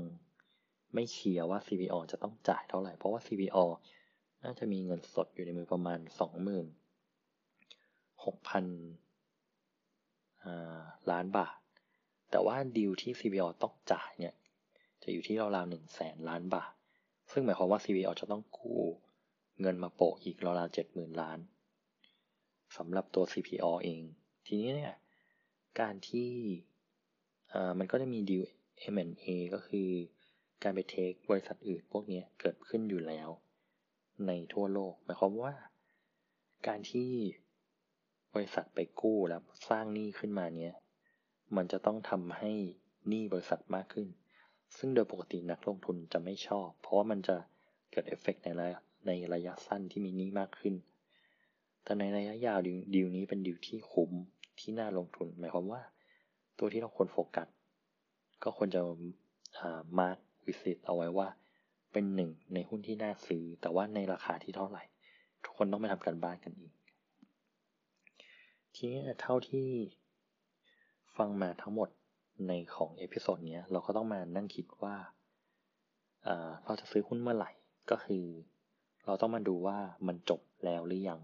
[0.95, 3.57] ไม่เคลียร์ว่า CBO จะต้องจ่ายเท่าไหร่ เพราะว่า CBO
[4.43, 6.11] น่าจะมีเงินสดอยู่ในมือประมาณ 26,000
[11.11, 11.57] ล้านบาท
[12.31, 14.35] แต่ว่าดีลที่ CBO ต้องจ่ายเนี่ย
[15.03, 16.71] จะอยู่ที่ราวๆหนึ่งแสนล้านบาท
[17.31, 18.81] ซึ่งหมายความว่า CBO จะต้องกู้
[19.61, 21.39] เงินมาโปะอีกราวๆเจ็ดหมื่นล้าน
[22.77, 24.01] สำหรับตัว CPO เอง
[24.45, 24.95] ทีนี้เนี่ย
[25.79, 26.29] การที่
[27.79, 28.43] มันก็จะมีดีล
[28.93, 29.89] M&A ก็คือ
[30.65, 33.29] การไป take บริษัทอื่นพวกนี้เกิดขึ้นอยู่แล้ว
[34.27, 35.53] ในทั่วโลกหมายความว่า
[36.67, 37.09] การที่
[38.33, 40.73] บริษัทไปกู้แล้วสร้างหนี้ขึ้นมาเนี้ย
[41.55, 42.51] มันจะต้องทำให้
[43.07, 44.07] หนี้บริษัทมากขึ้น
[44.77, 47.37] ซึ่งโดยปกตินักลงทุนจะไม่ชอบ เพราะว่ามันจะ
[47.91, 48.67] เกิดเอฟเฟกในระ
[49.07, 50.73] ในระยะสั้นที่มีหนี้มากขึ้น
[51.83, 52.59] แต่ในระยะยาว
[52.95, 54.11] ดีลนี้เป็นดีลที่คุ้ม
[54.59, 55.81] ที่น่าลงทุน หมายความว่า
[56.57, 57.47] ตัวที่เราควรโฟกัส
[58.43, 58.81] ก็ควรจะ
[59.99, 61.27] mark wishlist เอาไว้ว่า
[61.91, 64.83] เป็นหนึ่งในหุ้นที่น่าซื้อ แต่ว่าในราคาที่เท่าไหร่
[65.43, 66.73] ทุกคนต้องไปทำการบ้านกันอีก
[68.75, 69.67] ทีนี้เท่าที่
[71.17, 71.89] ฟังมาทั้งหมด
[72.47, 74.95] ในของ episode นี้เราก็ต้องมานั่งคิดว่า
[76.65, 77.51] เราจะซื้อหุ้นเมื่อไหร่
[77.91, 78.25] ก็คือ
[79.05, 79.77] เราต้องมาดูว่า
[80.07, 81.19] มันจบแล้วหรือยัง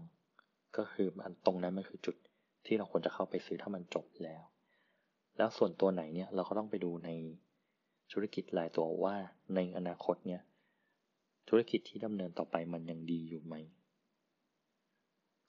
[0.76, 2.16] ก็คือมันตรงนั้นมันคือจุด
[2.66, 4.42] ที่เราควรจะเข้าไปซื้อถ้ามันจบแล้ว
[5.36, 7.10] แล้วส่วนตัวไหนเนี่ยเราก็ต้องไปดูใน
[8.12, 9.16] ธุรกิจรายตัวว่า
[9.54, 10.42] ในอนาคตเนี่ย
[11.48, 13.54] ธุรกิจที่ดำเนินต่อไปมันยังดีอยู่ไหม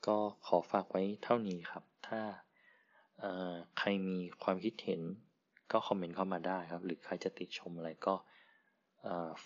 [0.07, 2.21] ก็ขอฝากไว้เท่านี้ครับ ถ้า
[3.77, 5.01] ใครมีความคิดเห็น
[5.71, 8.13] ก็คอมเมนต์เข้ามาได้ครับ หรือใครจะติชมอะไรก็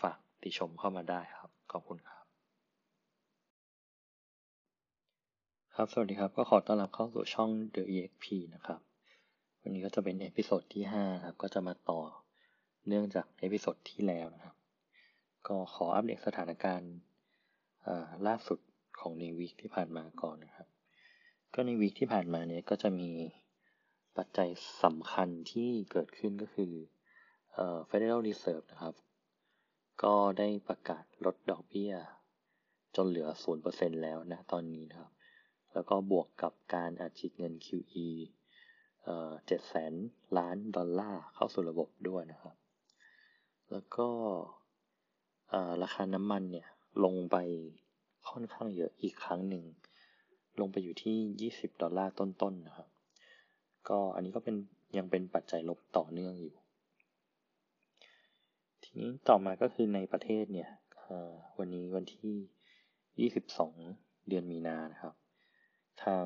[0.02, 2.26] ฝากติชมเข้ามาได้ครับ ขอบคุณครับ
[5.76, 8.80] ครับ สวัสดีครับ ก็ขอต้อนรับเข้าสู่ช่อง The EXP นะครับ
[9.62, 12.00] วันนี้ก็จะเป็น episode ที่ 5 ครับ ก็จะมาต่อ
[12.88, 14.56] เนื่องจาก episode ที่แล้วนะครับ
[15.48, 16.94] ก็ขออัปเดตสถานการณ์
[18.28, 18.60] ล่าสุด
[19.00, 20.68] ของใน week ที่ผ่านมาก่อนนะครับ
[21.54, 23.12] ก็ใน week ที่ผ่านมาเนี่ยก็จะมี
[24.18, 24.50] ปัจจัย
[24.84, 26.74] สำคัญที่เกิดขึ้นก็คือ
[27.54, 28.96] เอ่อ Federal Reserve นะครับ
[30.04, 31.94] ก็ได้ประกาศลดดอกเบี้ย
[32.96, 33.28] จนเหลือ
[33.66, 35.12] 0%แล้วนะตอนนี้นะครับ
[35.74, 38.08] แล้วก็บวกกับการอัดฉีดเงิน QE
[39.04, 39.94] เอ่อ7แสน
[40.38, 42.56] ล้านดอลลาร์เข้าสู่ระบบด้วยนะครับ
[43.72, 44.08] แล้วก็
[45.84, 46.68] ราคาน้ำมันเนี่ย
[47.04, 47.38] ลงไป
[48.30, 49.64] ค่อนข้างเยอะอีกครั้งหนึ่ง
[50.60, 52.88] ลงไปอยู่ที่ 20 ดอลลาร์ต้นๆนนะครับ
[53.90, 54.56] ก็อันนี้ก็เป็น
[54.98, 56.56] ยังเป็นปัจจัยลบต่อเนื่องอยู่
[58.84, 60.70] ทีนี้ต่อมาก็คือในประเทศเนี่ย
[61.60, 65.14] วันนี้วันที่ 22 เดือนมีนานะครับ
[66.04, 66.26] ทาง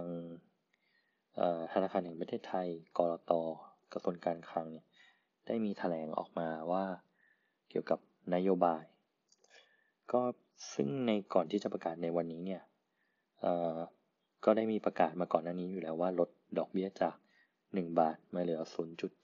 [1.73, 2.67] ธนาคารแห่งประเทศไทย
[2.97, 3.31] กรต
[3.93, 4.85] กระทรวงการคลังเนี่ย
[5.47, 6.85] ได้มีแถลงออกมาว่า
[7.71, 7.99] เกี่ยวกับ
[8.33, 8.83] นโยบาย
[10.11, 10.21] ก็
[10.73, 12.61] ซึ่งในก่อนที่จะประกาศในวันนี้เนี่ย
[14.45, 17.15] ก็ได้มีประกาศมาก่อนหน้านี้อยู่แล้วว่าลดดอกเบี้ยจาก
[17.57, 18.61] 1 บาทมาเหลือ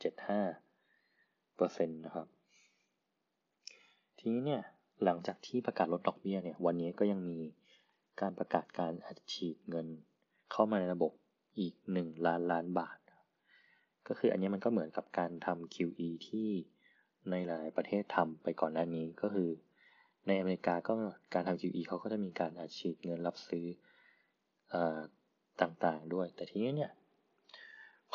[0.07, 2.27] 0.75เปอร์เซ็นต์นะครับ
[4.17, 4.61] ทีนี้เนี่ย
[5.03, 7.39] หลังจากที่ประกาศลดดอกเบี้ยเนี่ยวันนี้ก็ยังมี
[8.21, 9.87] การประกาศการอัดฉีดเงิน
[10.51, 11.11] เข้ามาในระบบ
[11.59, 12.97] อีก 1 ล้านล้านบาท
[14.07, 16.49] ก็คืออันนี้มันก็เหมือนกับการทำ QE ที่
[17.31, 19.49] ในหลายประเทศทำไปก่อนหน้านี้ก็คือ
[20.27, 20.93] ในอเมริกาก็
[21.33, 23.65] การทำ QE เขาก็จะมีการอัดฉีดเงินรับซื้อ
[24.73, 24.75] อ
[25.61, 26.91] ต่างๆด้วย แต่ทีนี้เนี่ย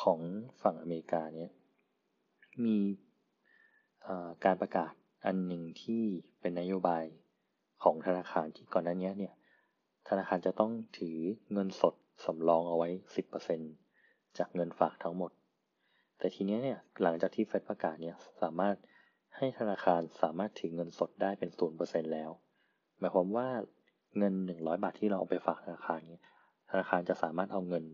[0.03, 0.19] ของ
[0.63, 1.51] ฝั่งอเมริกาเนี่ย
[2.65, 2.79] มี
[4.45, 4.93] การประกาศ
[5.25, 6.03] อันหนึ่งที่
[6.41, 7.05] เป็นนโยบาย
[7.83, 9.35] ของธนาคารที่ก่อนหน้านี้เนี่ย
[10.09, 11.19] ธนาคารจะต้องถือ
[11.53, 11.95] เงินสด
[12.25, 12.89] สำรองเอาไว้
[13.63, 15.31] 10%จากเงินฝากทั้งหมด
[16.19, 18.77] แต่ทีนี้เนี่ยหลังจากที่เฟดประกาศเนี่ยสามารถ
[19.37, 22.31] ให้ธนาคารสามารถถือเงินสดได้เป็นศูนเปอร์เซ็นแล้ว
[22.99, 23.49] หมายความว่า
[24.19, 26.21] เงินหนึ่งร้อยบาทที่เราเอาไปฝากธนาคารนี้
[26.71, 27.85] ธนาคารจะสามารถเอาเงิน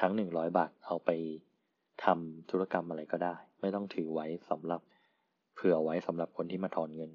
[0.00, 1.10] ทั้งหนึ่งร้อยบาทเอาไป
[2.04, 4.80] ทำธุรกรรมอะไรก็ได้ ไม่ต้องถือไว้สำหรับ
[5.54, 7.10] เผื่อไว้สำหรับคนที่มาถอนเงิน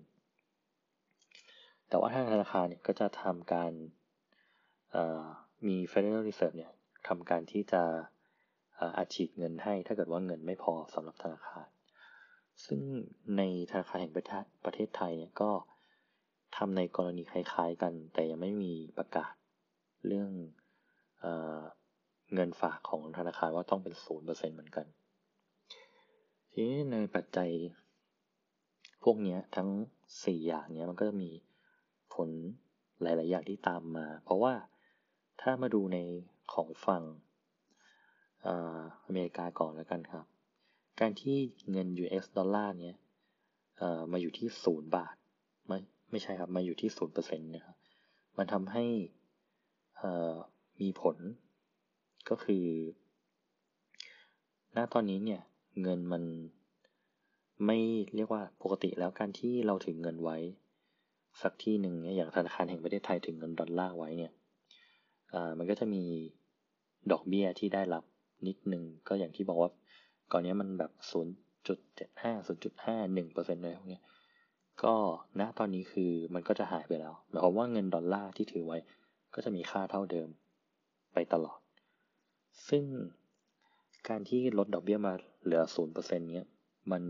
[1.89, 3.71] แต่ว่าทางธนาคารเนี่ยก็จะทำการ
[5.67, 6.71] มี Federal Reserve เนี่ย
[7.07, 7.83] ทำการที่จะ
[8.97, 11.67] อัดฉีดเงินให้ถ้าเกิดว่าเงินไม่พอสำหรับธนาคาร
[12.65, 12.81] ซึ่ง
[13.37, 13.41] ใน
[13.71, 15.51] ธนาคารแห่งประเทศไทยเนี่ยก็
[16.57, 19.33] ทำในกรณีคล้ายๆกัน แต่ยังไม่มีประกาศ
[20.07, 20.29] เรื่อง
[21.21, 21.25] เอ
[22.33, 24.85] เงินฝากของธนาคารว่าต้องเป็นศูนย์เปอร์เซ็นเหมือนกัน
[26.51, 27.49] ทีนี้ในปัจจัย
[29.03, 29.69] พวกนี้ทั้ง
[30.25, 31.31] สี่อย่างนี้มันก็จะมี
[32.13, 32.29] ผล
[33.01, 34.53] หลาย ๆ อย่างที่ตามมา เพราะว่า
[35.41, 35.97] ถ้ามาดูใน
[36.53, 37.03] ของฝั่ง
[39.05, 40.25] อเมริกาก่อนแล้วกันครับ
[40.99, 41.37] การที่
[41.71, 42.95] เงิน US ดอลลาร์เนี้ย
[44.11, 45.15] มาอยู่ที่ศูนย์บาท
[45.67, 45.77] ไม่
[46.11, 47.77] ไม่ใช่ครับ มาอยู่ที่ศูนย์เปอร์เซ็นต์นะครับ
[48.37, 48.85] มันทำให้
[50.81, 51.17] มีผล
[52.29, 52.65] ก็คือ
[54.75, 55.41] ณ ตอนนี้เนี่ย
[55.81, 56.23] เงินมัน
[57.65, 57.77] ไม่
[58.15, 60.37] เรียกว่าปกติแล้วการที่เราถึงเงินไว้
[61.41, 64.31] สักที่หนึ่งเนี่ยอย่างธนาคารแห่งประเทศไทยถือเงินดอลลาร์ไว้เนี่ย
[65.57, 66.03] มันก็จะมี
[67.11, 68.03] ดอกเบี้ยที่ได้รับ
[68.47, 69.71] นิดนึงก็อย่างที่บอกว่า
[70.31, 70.91] ก่อนนี้มันแบบ
[71.61, 74.01] 0.75 0.5 1เปอร์เซ็นต์เลยพวกนี้
[74.83, 74.93] ก็
[75.39, 78.79] ณตอนนี้คือมันก็จะหายไปแล้ว หมายความว่าเงินดอลลาร์ที่ถือไว้
[79.33, 80.29] ก็จะมีค่าเท่าเดิม
[81.13, 81.59] ไปตลอด
[82.69, 82.83] ซึ่ง
[84.09, 85.13] การที่ลดดอกเบี้ยมา
[85.43, 85.61] เหลือ
[85.93, 86.47] 0%เนี้ย
[86.91, 87.03] มัน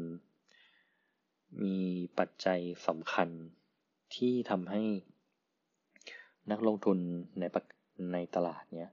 [1.63, 1.77] มี
[2.19, 3.29] ปัจจัยสำคัญ
[4.15, 4.81] ที่ทำให้
[6.51, 6.97] นักลงทุน
[7.39, 7.43] ใน
[8.13, 8.91] ในตลาดเนี้ย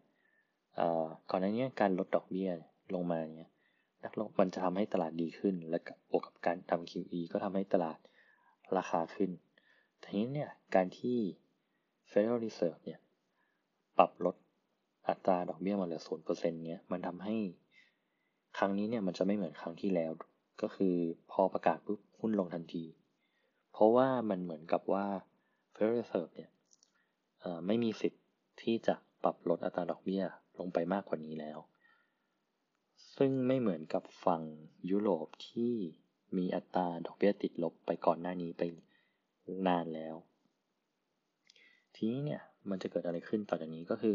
[1.30, 2.50] ก่อนหน้านี้การลดดอกเบี้ย
[2.94, 3.50] ลงมาเนี้ย
[4.04, 5.78] นักลงมันจะทำให้ตลาดดีขึ้น และ
[6.10, 7.98] บวกกับการทำ QE ก็ทำให้ตลาด
[8.76, 9.30] ราคาขึ้น
[10.02, 11.18] ทีนี้เนี่ยการที่
[12.10, 13.00] Federal Reserve เนี่ย
[13.98, 14.36] ปรับลด
[15.08, 17.36] อัตราดอกเบี้ยมาเหลือศูนย์เปอร์เซ็นต์เนี้ยมันทำให้
[18.58, 20.12] ครั้งนี้เนี่ยมันจะไม่เหมือนครั้งที่แล้ว
[20.62, 20.96] ก็คือ
[21.32, 22.84] พอประกาศปุ๊บหุ้นลงทันที
[23.72, 25.06] เพราะว่ามันเหมือนกับว่า
[25.74, 26.50] Federal Reserve เนี่ย
[27.66, 28.22] ไม่มีสิทธิ์
[28.62, 28.94] ที่จะ
[29.24, 30.22] ปรับลดอัตราดอกเบี้ย
[30.58, 31.58] ลงไปมากกว่านี้แล้ว
[33.16, 34.42] ซึ่งไม่เหมือนกับฝั่ง
[34.90, 35.72] ยุโรปที่
[36.36, 38.62] มีอัตราดอกเบี้ยติดลบไปก่อนหน้านี้ไป
[39.66, 40.14] นานแล้ว
[41.94, 44.14] ทีนี้เนี่ยมันจะเกิดอะไรขึ้นต่อจากนี้ก็คือ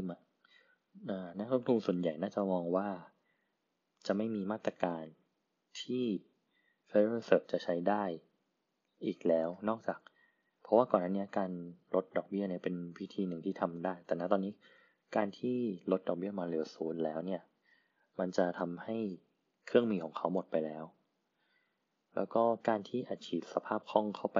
[1.38, 2.88] นักลงทุนส่วนใหญ่น่าจะมองว่า
[4.08, 5.04] จะไม่มีมาตรการ
[5.82, 6.04] ที่
[6.90, 8.04] Federal Reserve จะใช้ได้
[9.06, 10.00] อีกแล้วนอกจาก
[10.62, 11.52] เพราะว่าก่อนหน้านี้การ
[11.96, 14.54] ลดดอกเบี้ยเนี่ยเป็นวิธีหนึ่งที่ทำได้ แต่ณตอนนี้
[15.16, 15.58] การที่
[15.92, 17.42] ลดดอกเบี้ยมาเหลือศูนย์แล้วเนี่ย
[18.20, 18.98] มันจะทำให้
[19.66, 20.84] เครื่องมือของเขาหมดไปแล้ว
[22.16, 24.40] แล้วก็การที่อัดฉีดสภาพคล่องเข้าไป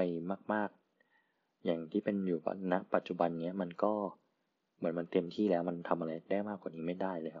[0.52, 0.70] มาก
[1.16, 2.38] ๆ อย่างที่เป็นอยู่
[2.72, 3.92] ณปัจจุบันนี้มันก็
[4.76, 7.40] เหมือนมันเต็มที่แล้วมันทำอะไรได้มากกว่านี้ไม่ได้แล้ว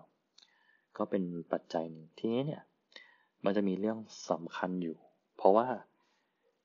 [0.96, 1.22] ก็เป็น
[1.52, 2.62] ปัจจัยหนึ่งทีนี้เนี่ย
[3.44, 3.98] มันจะมีเรื่อง
[4.30, 4.96] สำคัญอยู่
[5.36, 5.68] เพราะว่า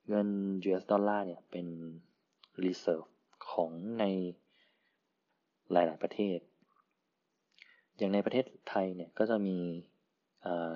[0.10, 0.28] เงิน
[0.68, 1.68] US ดอลลาร์เนี่ยเป็น
[2.64, 3.10] reserve
[3.50, 4.04] ของใน
[5.72, 6.40] หลาย ๆ ประเทศ
[7.98, 9.58] อย่างในประเทศไทยเนี่ยก็จะมี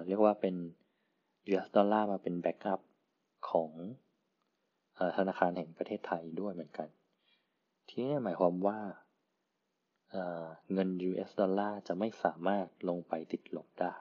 [0.07, 0.55] เรียกว่าเป็น
[1.51, 2.81] US ดอลลาร์มาเป็นแบ็กอัพ
[3.49, 3.71] ของ
[5.17, 6.87] ธนาคารแห่งประเทศไทยด้วยเหมือนกัน
[7.89, 8.79] ทีนี้หมายความว่า
[10.73, 13.93] เงิน US ดอลลาร์จะไม่สามารถลงไปติดลบได้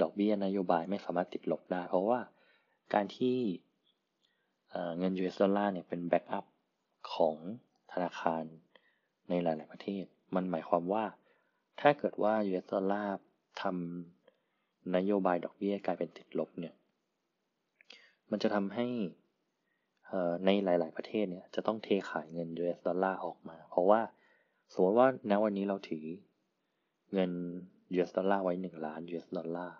[0.00, 2.20] ดอกเบี้ยนโยบายไม่สามารถติดลบได้ เพราะว่า
[2.94, 3.38] การที่
[4.98, 6.46] เงิน US ดอลลาร์เนี่ยเป็นแบ็กอัพ
[7.14, 7.36] ของ
[7.92, 8.44] ธนาคาร
[9.28, 10.04] ในหลาย ๆ ประเทศ
[10.34, 11.04] มันหมายความว่า
[11.80, 13.16] ถ้าเกิดว่า US dollar
[13.62, 16.74] ทำนโยบายดอกเบี้ยกลายเป็นติดลบเนี่ย
[18.30, 18.86] มันจะทำให้
[20.44, 24.00] ในหลาย ๆ ประเทศเนี่ยจะต้องเทขายเงิน US ดอลลาร์ออกมา เพราะว่า
[24.72, 26.04] สมมติว่าณวันนี้เราถือ
[27.12, 27.30] เงิน
[27.94, 29.76] US ดอลลาร์ไว้ 1 ล้าน US ดอลลาร์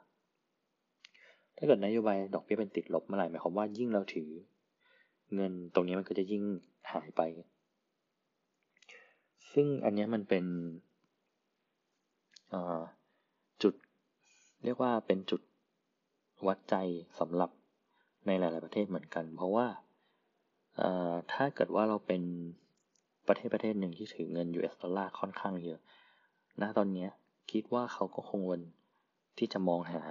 [1.56, 4.30] ถ้าเกิดนโยบายดอกเบี้ยเป็นติดลบเมื่อไหร่หมายความว่ายิ่งเราถือ
[5.34, 6.42] เงินตรงนี้มันก็จะยิ่ง
[6.92, 7.22] หายไป
[9.52, 10.44] ซึ่งอันนี้มันเป็น
[13.62, 13.74] จุด
[14.64, 15.40] เรียกว่าเป็นจุด
[16.46, 16.74] วัดใจ
[17.18, 17.50] สำหรับ
[18.26, 19.66] ในหลาย ๆ ประเทศเหมือนกัน เพราะว่า
[21.32, 22.22] ถ้าเกิดว่าเราเป็น
[23.28, 25.80] ประเทศประเทศหนึ่งที่ถือเงิน US ดอลลาร์ค่อนข้างเยอะ
[26.60, 27.08] ณ ตอนนี้
[27.50, 28.60] คิดว่าเขาก็คงวน
[29.38, 30.02] ที่จะมองหา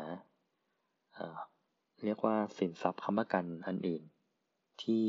[2.03, 4.03] เรียกว่าสินทรัพย์ค้ำประกันอันอื่น
[4.83, 5.07] ที่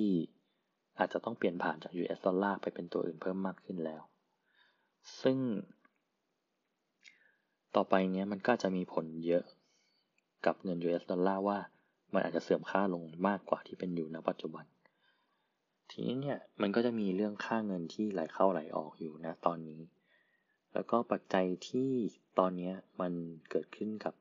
[0.99, 4.03] อาจจะต้องเปลี่ยนผ่านจาก US ดอลลาร์ไปเป็นตัวอื่นเพิ่มมากขึ้นแล้ว
[5.23, 5.39] ซึ่ง
[7.77, 9.45] ต่อไปเนี้ยมันก็จะมีผลเยอะ
[10.47, 11.59] กับเงิน US ดอลลาร์ว่า
[12.13, 14.65] มันอาจจะเสื่อมค่าลงมากกว่าที่เป็นอยู่ณปัจจุบัน
[15.91, 19.81] ทีนี้เนี่ยมันก็จะมีเรื่องค่าเงินที่ไหลเข้าไหลออกอยู่นะตอนนี้
[20.73, 21.91] แล้วก็ปัจจัยที่
[22.39, 23.13] ตอนนี้มัน
[23.51, 24.15] เกิดขึ้นกับ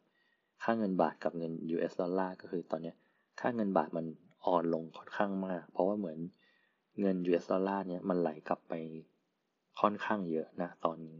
[0.63, 2.93] ค่าเงินบาทกับเงิน US ดอลลาร์ก็คือตอนนี้
[3.41, 4.05] ค่าเงินบาทมัน
[4.45, 6.19] อ่อนลงค่อนข้างมาก เพราะว่าเหมือน
[6.99, 8.73] เงิน US ดอลลาร์เนี่ยมันไหลกลับไป
[9.81, 11.19] ค่อนข้างเยอะนะตอนนี้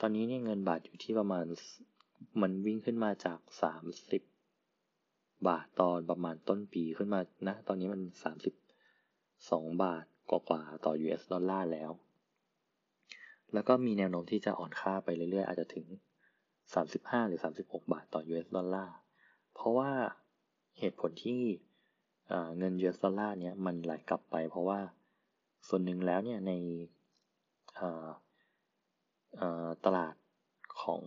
[0.00, 1.44] ตอนนี้เนี่ยเงินบาทอยู่ที่ประมาณ
[2.40, 4.22] มันวิ่งขึ้นมาจากสามสิบ
[5.48, 8.54] บาทตอนประมาณต้นปีขึ้นมานะ ตอนนี้มันสามสิบ
[9.50, 11.90] สองบาทกว่าๆต่อ US ดอลลาร์แล้ว
[13.52, 15.86] แล้วก็มีแนวโน้มที่จะอ่อนค่าไปเรื่อยๆ อาจจะถึง
[16.56, 18.96] 35 หรือ 36 บาทต่อ US ดอลลาร์
[19.54, 19.90] เพราะว่า
[20.78, 21.40] เหตุผลที่
[22.58, 24.80] เงิน US ดอลลาร์เนี่ยมันไหลกลับไป เพราะว่า
[25.68, 26.52] ส่วนหนึ่งแล้วเนี่ยใน
[29.84, 30.14] ตลาด
[30.82, 31.02] ของ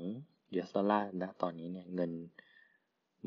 [0.52, 2.12] US ดอลลาร์นะตอนนี้เนี่ยเงิน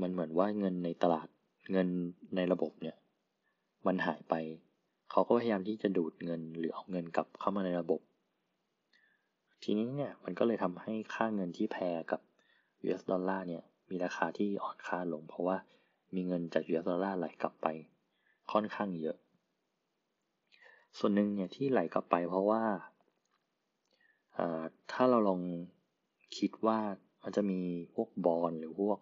[0.00, 1.28] มันเหมือนว่าเงินในตลาด
[1.72, 1.88] เงิน
[2.36, 2.96] ในระบบเนี่ย
[3.86, 4.34] มันหายไป
[5.10, 8.00] เขาก็พยายามที่จะดูดเงินหรือเอาเงินกลับเข้ามาในระบบ
[9.62, 12.20] ทีนี้เนี่ยมันก็เลยทำให้ค่าเงินที่แพรกับ
[12.84, 15.56] US ดอลลาร์เนี่ยมีราคาที่อ่อนค่าลง เพราะว่า
[16.14, 17.66] มีเงินจาก US ดอลลาร์ไหลกลับไป
[18.52, 19.16] ค่อนข้างเยอะ
[20.98, 22.62] ส่วนหนึ่งเนี่ยที่ไหลกลับไปเพราะว่า
[24.92, 25.40] ถ้าเราลอง
[26.38, 26.78] คิดว่า
[27.22, 27.60] มันจะมี
[27.94, 28.98] พวกบอลหรือพวก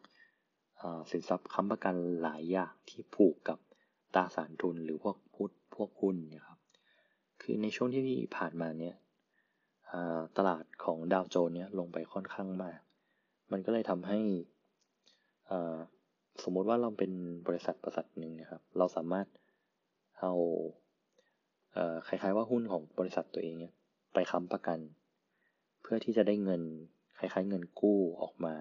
[1.10, 3.58] สินทรัพย์ค้ำประกันหลายอย่างที่ผูกกับ
[4.14, 6.60] ตราสารทุนหรือพวกพุทพวกหุ้นนี่ยครับ
[7.42, 8.02] คือในช่วงที่
[8.36, 8.94] ผ่านมาเนี่ย
[10.36, 12.80] ตลาดของดาวโจนเนี่ยลงไปค่อนข้างมาก
[13.52, 14.18] มันก็เลยทำให้
[16.42, 17.12] สมมติว่าเราเป็น
[17.46, 19.26] บริษัทบริษัทหนึ่งนะครับ เราสามารถ
[20.20, 20.32] เอา
[22.06, 23.72] คล้ายๆว่าหุ้นของบริษัทตัวเองเนี่ย
[24.14, 24.78] ไปค้ำประกัน
[25.92, 26.62] พื่อที่จะได้เงิน
[27.18, 28.54] คล้ายๆ เงินกู้ออกมา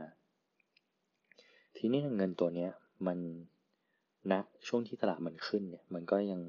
[1.78, 2.72] ทีนี้เงินตัวเนี้ย
[3.08, 3.18] มัน
[4.32, 6.42] ณนะช่วงที่ตลาดมันขึ้นเนี่ย มันก็ยัง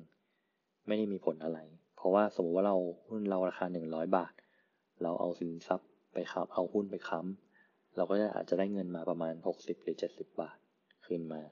[0.86, 1.58] ไม่ได้มีผลอะไร
[1.96, 2.76] เพราะว่าสมมติว่าเรา
[3.06, 4.32] หุ้นเราราคา 100 บาท
[5.02, 10.56] เราเอาสินทรัพย์ไปค้ำเอาหุ้นไปค้ำเราก็จะอาจจะได้เงินมาประมาณ 60 หรือ 70 บาท
[11.06, 11.42] ขึ้นมา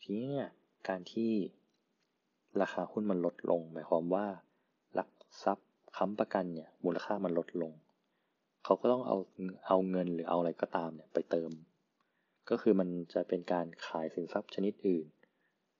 [0.00, 0.48] ทีนี้เนี่ย
[0.88, 1.32] การที่
[2.60, 4.26] ราคาหุ้นมันลดลง หมายความว่า
[4.94, 5.10] หลัก
[5.44, 7.72] ทรัพย์ค้ำประกันเนี่ยมูลค่ามันลดลง
[8.64, 9.16] เขาก็ต้องเอา
[9.66, 11.50] เอาเงินหรือเอาอะไรก็ตามเนี่ยไปเติม
[12.50, 15.06] ก็คือมันจะเป็นการขายสินทรัพย์ชนิดอื่น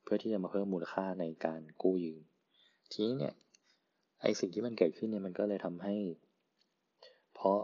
[0.02, 2.22] เพื่อที่จะมาเพิ่มมูลค่าในการกู้ยืม
[2.92, 3.34] ทีนี้เนี่ย
[4.22, 5.94] ไอสิ่งที่มันเกิดขึ้นเนี่ยมันก็เลยทำให้
[7.34, 7.58] เพราะ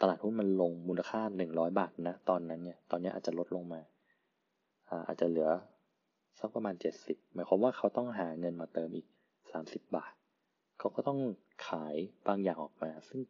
[0.00, 3.80] ตลาดหุ้นมันลงมูลค่า 100 บาทนะ ตอนนั้นเนี่ย ตอนนี้อาจจะลดลงมา
[5.06, 5.50] อาจจะเหลือ
[6.38, 9.06] สักประมาณ 70 หมายความว่าเขาต้องหาเงินมาเติมอีก
[9.50, 10.12] 30 บาท
[10.78, 11.18] เขาก็ต้อง
[11.68, 11.94] ขาย
[12.26, 13.20] บางอย่างออกมา ซึ่ง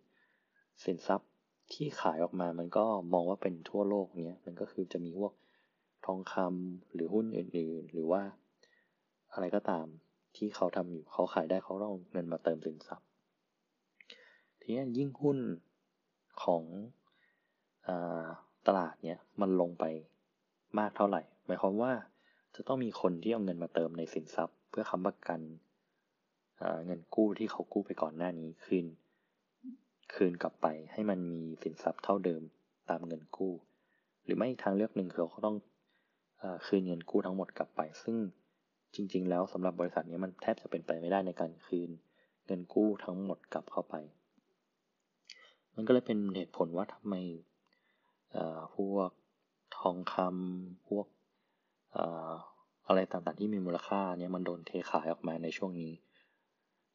[0.85, 1.31] สินทรัพย์
[1.73, 5.33] ที่ขายออกมามันก็มองว่าเป็นทั่วโลกเนี้ยมันก็คือจะมีพวก
[6.07, 8.23] ทองคำหรือหุ้นอื่นๆ หรือว่า
[9.33, 9.87] อะไรก็ตาม
[10.37, 13.07] ที่เขาทำอยู่เขาขายได้เขาต้องเงินมาเติมสินทรัพย์
[14.61, 15.39] ทีนี้ยิ่งหุ้น
[16.45, 16.63] ของ
[17.87, 17.89] อ
[18.67, 19.85] ตลาดเนี้ยมันลงไป
[20.79, 21.93] มากเท่าไหร่ หมายความว่า
[22.57, 25.41] จะต้องมีคนที่เอาเงินมาเติมในสินทรัพย์ เพื่อค้ำประกัน
[26.87, 28.87] เงินกู้ที่เขากู้ไปก่อนหน้านี้คืน
[30.15, 32.43] คืนกลับไปให้มันมีสินทรัพย์เท่าเดิม
[32.91, 33.53] ตามเงินกู้
[34.25, 35.57] หรือไม่ทางเลือกหนึ่งคือเขาต้อง
[36.43, 38.17] อคืนเงินกู้ทั้งหมดกลับไป ซึ่ง
[38.95, 41.91] จริง ๆ แล้วสำหรับบริษัทนี้มันแทบจะเป็นไปไม่ได้ในการคืน
[42.47, 43.95] เงินกู้ทั้งหมดกลับเข้าไป
[45.75, 47.15] มันก็เลยเป็นเหตุผลว่าทำไม
[48.75, 49.11] พวก
[49.79, 51.07] ทองคำพวก
[52.87, 55.93] อะไรต่างๆที่มีมูลค่าเนี่ยมันโดนเทขายออกมาในช่วงนี้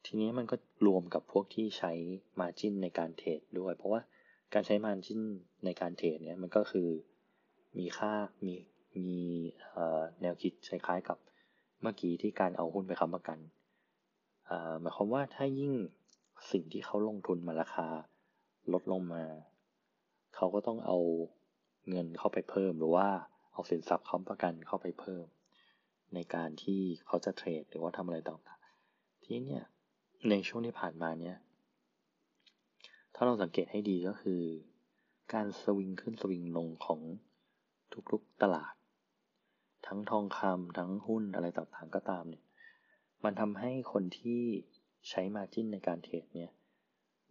[0.06, 1.92] ทีนี้มันก็รวมกับพวกที่ใช้
[2.40, 4.00] มาจินในการเทรดด้วย เพราะว่า
[4.54, 5.20] การใช้มาจิน
[5.64, 6.88] ในการเทรดเนี่ยมันก็คือ
[7.78, 8.12] มีค่า
[8.46, 8.54] มี
[8.96, 9.10] มี
[10.20, 11.18] แนวคิดคล้ายๆกับ
[11.82, 13.38] เมื่อกี้ที่การเอาหุ้นไปค้ำประกัน
[14.80, 15.72] หมายความว่าถ้ายิ่ง
[16.52, 17.88] สิ่งที่เขาลงทุนมาราคา
[18.72, 19.24] ลดลงมา
[20.36, 20.98] เขาก็ต้องเอา
[21.90, 23.08] เงินเข้าไปเพิ่ม หรือว่า
[23.52, 25.24] เอาสินทรัพย์ค้ำประกันเข้าไปเพิ่ม
[26.14, 29.64] ในการที่เขาจะเทรดหรือว่าทำอะไรต่างๆ ทีนี้เนี่ย
[30.30, 31.36] ในช่วงที่ผ่านมาเนี่ย
[33.14, 34.42] ถ้าเราสังเกตให้ดีก็คือ
[35.34, 37.00] การสวิงขึ้นสวิงลงของ
[38.10, 38.74] ทุกๆตลาด
[39.86, 42.44] ทั้งทองคำทั้งหุ้นอะไรต่างๆก็ตามเนี่ย
[43.24, 44.42] มันทำให้คนที่
[45.08, 46.50] ใช้มาจิ้นในการเทรดเนี่ย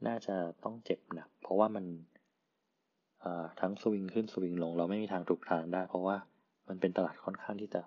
[0.07, 1.85] น่าจะต้องเจ็บหนัก เพราะว่ามัน
[3.61, 6.17] ทั้งสวิงขึ้นสวิงลง เราไม่มีทางถูกทางได้ เพราะว่า
[6.67, 7.81] มันเป็นตลาดค่อนข้างที่จะ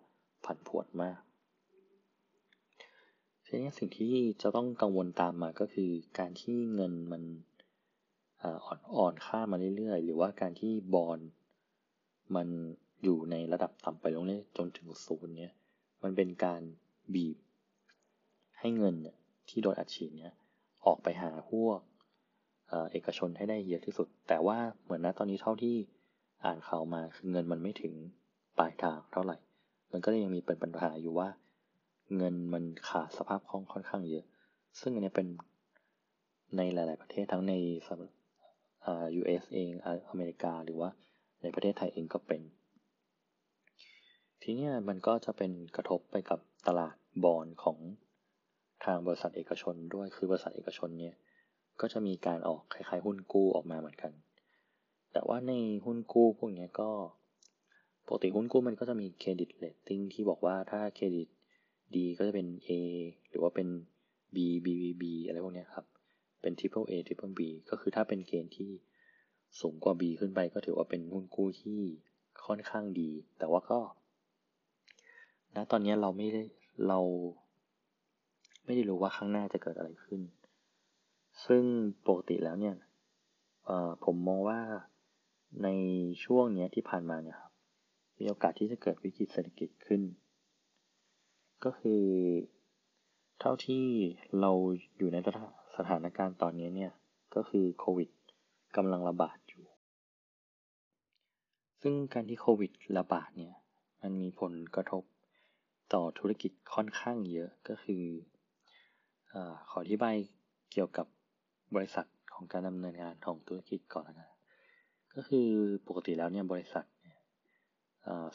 [0.45, 1.21] ผันผวนมาก
[3.49, 7.23] ทีนี้สิ่งที่จะต้องกังวลตามมาก็คือ การที่เงินมัน
[8.43, 11.21] อ่อนอ่อนค่ามาเรื่อยๆ หรือว่าการที่บอล
[12.37, 12.49] มัน
[13.03, 15.53] อยู่ในระดับต่ำไปลงเรื่อยจนถึงศูนย์เนี่ย
[16.03, 16.63] มันเป็นการ
[17.15, 17.37] บีบ
[18.59, 18.95] ให้เงิน
[19.49, 20.35] ที่โดนอัดฉีดเนี่ย
[20.87, 21.79] ออกไปหาพวก
[22.93, 25.77] เอกชนให้ได้เยอะที่สุด แต่ว่าเหมือนนะตอนนี้เท่าที่
[26.45, 27.95] อ่านข่าวมาคือเงินมันไม่ถึง
[28.59, 29.37] ปลายทางเท่าไหร่
[29.93, 31.29] มันก็ยังมีเป็นปัญหาอยู่ว่า
[32.17, 34.25] เงินมันขาดสภาพคล่องค่อนข้างเยอะ
[34.81, 35.29] ซึ่งอันนี้เป็น
[36.57, 37.53] ในหลาย ๆ ประเทศทั้งใน
[39.21, 39.71] US เอง
[40.11, 40.91] อเมริกาหรือว่า
[41.43, 42.43] ในประเทศไทยเองก็เป็น
[44.43, 47.79] ทีนี้มันก็จะเป็นกระทบไปกับตลาดบอลของ
[48.85, 51.15] ทางบริษัทเอกชนด้วยคือบริษัทเอกชนเนี่ย
[51.81, 54.13] ก็จะมีการออกคล้าย ๆ หุ้นกู้ออกมาเหมือนกัน
[55.13, 55.53] แต่ว่าใน
[55.85, 56.91] หุ้นกู้พวกนี้ก็
[58.07, 61.29] ปกติหุ้นกู้มันก็จะมี credit rating ที่บอกว่าถ้าเครดิต
[61.95, 62.71] ดีก็จะเป็น A
[63.29, 63.69] หรือว่าเป็น
[64.35, 65.87] B B B B อะไรพวกนี้ครับ
[66.43, 68.71] เป็น Triple A Triple B ก็คือถ้าเป็นเกณฑ์ที่
[69.61, 71.81] สูงกว่า B ขึ้นไปก็ถือว่าเป็นหุ้นกู้ที่
[72.47, 73.81] ค่อนข้างดี แต่ว่าก็
[75.55, 76.43] ณตอนนี้เราไม่ได้
[76.89, 77.01] เรา
[78.65, 80.21] ไม่ได้รู้ว่าข้างหน้าจะเกิดอะไรขึ้น
[81.47, 81.65] ซึ่ง
[82.07, 82.77] ปกติแล้วเนี่ย
[84.05, 84.61] ผมมองว่า
[85.63, 85.69] ใน
[86.25, 87.53] ช่วงนี้ที่ผ่านมาเนี่ยครับ
[88.19, 90.03] มีโอกาสที่จะเกิดวิกฤตเศรษฐกิจขึ้น
[91.65, 92.03] ก็คือ
[93.41, 93.85] เท่าที่
[94.41, 94.51] เรา
[94.97, 95.17] อยู่ใน
[95.77, 96.93] สถานการณ์ตอนนี้เนี่ย
[97.35, 98.11] ก็คือโควิด
[98.77, 99.65] กำลังระบาดอยู่
[101.83, 103.55] ซึ่งการที่โควิดระบาดเนี่ย
[104.01, 105.03] มันมีผลกระทบ
[105.93, 108.05] ต่อธุรกิจค่อนข้างเยอะก็คือ
[109.35, 109.37] อ
[109.69, 110.15] ขออธิบาย
[110.73, 111.07] เกี่ยวกับ
[111.75, 114.31] บริษัทของการดำเนินงานของธุรกิจก่อนนะ
[115.15, 115.49] ก็คือ
[115.87, 117.19] ปกติแล้วเนี่ยบริษัทเนี่ย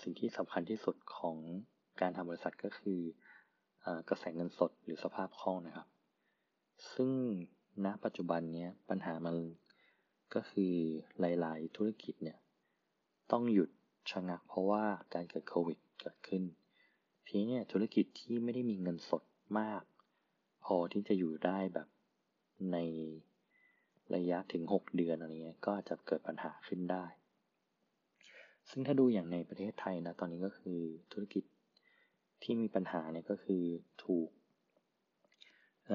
[0.01, 1.35] สิ่งที่สำคัญที่สุดของ
[1.99, 2.99] การทำบริษัทก็คือ
[4.09, 5.87] กระแสเงินสดหรือสภาพคล่องนะครับ
[6.93, 7.11] ซึ่ง
[7.85, 9.35] ณปัจจุบันนี้ปัญหามัน
[10.33, 10.73] ก็คือ
[11.19, 12.39] หลาย ๆ ธุรกิจเนี่ย
[13.31, 13.69] ต้องหยุด
[14.11, 14.83] ชะงักเพราะว่า
[15.13, 16.43] การเกิดโควิดเกิดขึ้น
[17.25, 19.23] ทีนี้เนี่ยธุรกิจที่ไม่ได้มีเงินสด
[19.59, 19.83] มาก
[20.65, 21.87] พอที่จะอยู่ได้แบบ
[22.71, 22.77] ใน
[24.15, 27.05] ระยะถึง 6 เดือนอะไรเงี้ยก็จะเกิดปัญหาขึ้นได้
[28.69, 30.79] ซึ่งถ้าดูอย่างในประเทศไทยนะตอนนี้ก็คือ
[31.11, 31.43] ธุรกิจ
[32.43, 33.63] ที่มีปัญหาเนี่ยก็คือ
[34.05, 34.29] ถูก
[35.87, 35.91] เ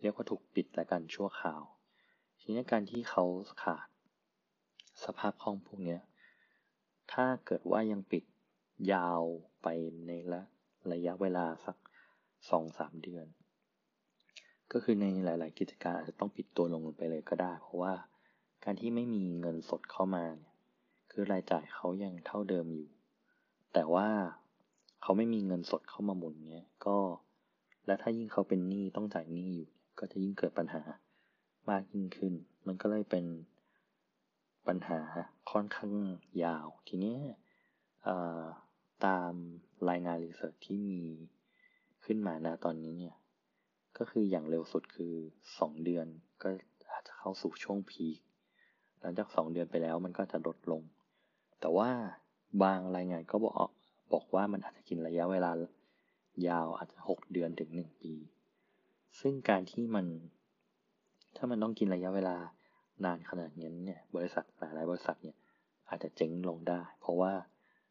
[0.00, 1.62] เรียกว่าถูกปิดและกันชั่วคราว
[2.40, 3.24] ทีนี้การที่เขา
[3.62, 3.88] ขาด
[5.04, 5.98] สภาพคล่องพวกนี้
[7.12, 8.24] ถ้าเกิดว่ายังปิด
[8.92, 9.22] ยาว
[9.62, 9.68] ไป
[10.06, 10.42] ในระ
[10.92, 11.76] ระยะเวลาสัก
[12.50, 13.26] สองสามเดือน
[14.72, 17.94] ก็คือในหลาย ๆ กิจการอาจจะต้องปิดตัวลงไปเลยก็ได้ เพราะว่า
[18.64, 20.54] การที่ไม่มีเงินสดเข้ามาเนี่ย
[21.10, 22.88] คือรายจ่ายเขายังเท่าเดิมอยู่
[23.72, 24.08] แต่ว่า
[25.02, 26.96] เขาไม่มีเงินสดเข้ามาหมุนเนี้ยก็
[27.86, 30.82] และถ้ายิ่งเขาเป็นหนี้ต้องจ่ายหนี้อยู่ ก็จะยิ่งเกิดปัญหา
[31.70, 32.34] มากยิ่งขึ้น
[32.66, 33.26] มันก็เลยเป็น
[34.66, 35.00] ปัญหา
[35.50, 35.92] ค่อนข้าง
[36.44, 37.18] ยาว ทีนี้
[39.06, 39.32] ตาม
[39.90, 41.02] รายงานรีเสิร์ชที่มี
[42.04, 43.16] ขึ้นมานะตอนนี้เนี่ย
[43.98, 45.14] ก็คืออย่างเร็วสุดคือ
[45.50, 46.06] 2 เดือน
[46.42, 46.48] ก็
[46.92, 48.18] อาจจะเข้าสู่ช่วงพีค
[49.00, 50.82] หลังจาก 2 เดือนไปแล้วมันก็จะลดลง
[51.60, 51.90] แต่ว่า
[52.62, 53.70] บางรายงานก็บอก
[54.12, 55.50] บอกว่ามันอาจจะกินระยะเวลา
[56.48, 58.14] ยาวอาจจะ 6 เดือนถึง 1 ปี
[59.20, 60.06] ซึ่งการที่มัน
[61.36, 62.36] ถ้ามันต้องกินระยะเวลา
[63.04, 65.36] นานขนาดนี้เนี่ย บริษัทหลายๆบริษัทเนี่ย
[65.88, 67.32] อาจจะเจ๊งลงได้ เพราะว่า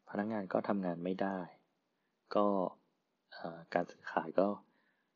[0.08, 1.38] พนักงานก็ทำงานไม่ได้
[2.34, 2.46] ก็
[3.74, 4.48] การซื้อขายก็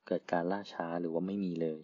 [0.06, 1.80] เกิดการล่าช้าหรือว่าไม่มีเลย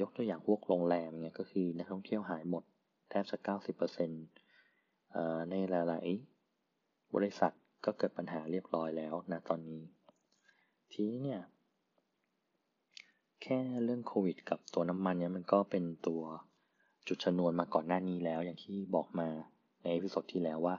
[0.00, 2.64] ยกตัวอย่างพวกโรงแรมเนี่ยก็คือนักท่องเที่ยวหายหมด
[3.10, 4.24] แทบจะเก้าสิบเปอร์เซ็นต์
[5.50, 6.06] ในหลาย
[6.60, 7.52] ๆ บริษัท
[7.84, 9.82] ก็เกิดปัญหาเรียบร้อยแล้วนะตอนนี้
[10.92, 11.40] ทีนี้เนี่ย
[13.42, 16.22] แค่เรื่องโควิด กับตัวน้ำมันเนี่ยมันก็เป็นตัว
[17.08, 19.28] จุดชนวนมาก่อนหน้านี้แล้ว อย่างที่บอกมา
[19.82, 20.76] ใน episode ที่แล้วว่า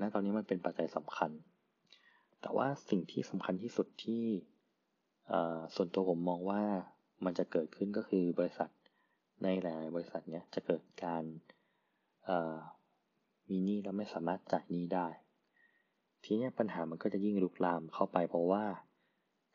[0.00, 1.30] ณตอนนี้มันเป็นปัจจัยสำคัญ
[2.40, 4.24] แต่ว่าสิ่งที่สำคัญที่สุดที่
[5.74, 6.62] ส่วนตัวผมมองว่า
[7.24, 8.70] มันจะเกิดขึ้นก็คือบริษัท
[9.42, 11.24] ในหลายบริษัทเนี้ยจะเกิดการ
[13.48, 15.06] มีหนี้แล้วไม่สามารถจ่ายหนี้ได้
[16.24, 18.64] ทีนี้ปัญหามันก็จะยิ่งลุกลามเข้าไปเพราะว่า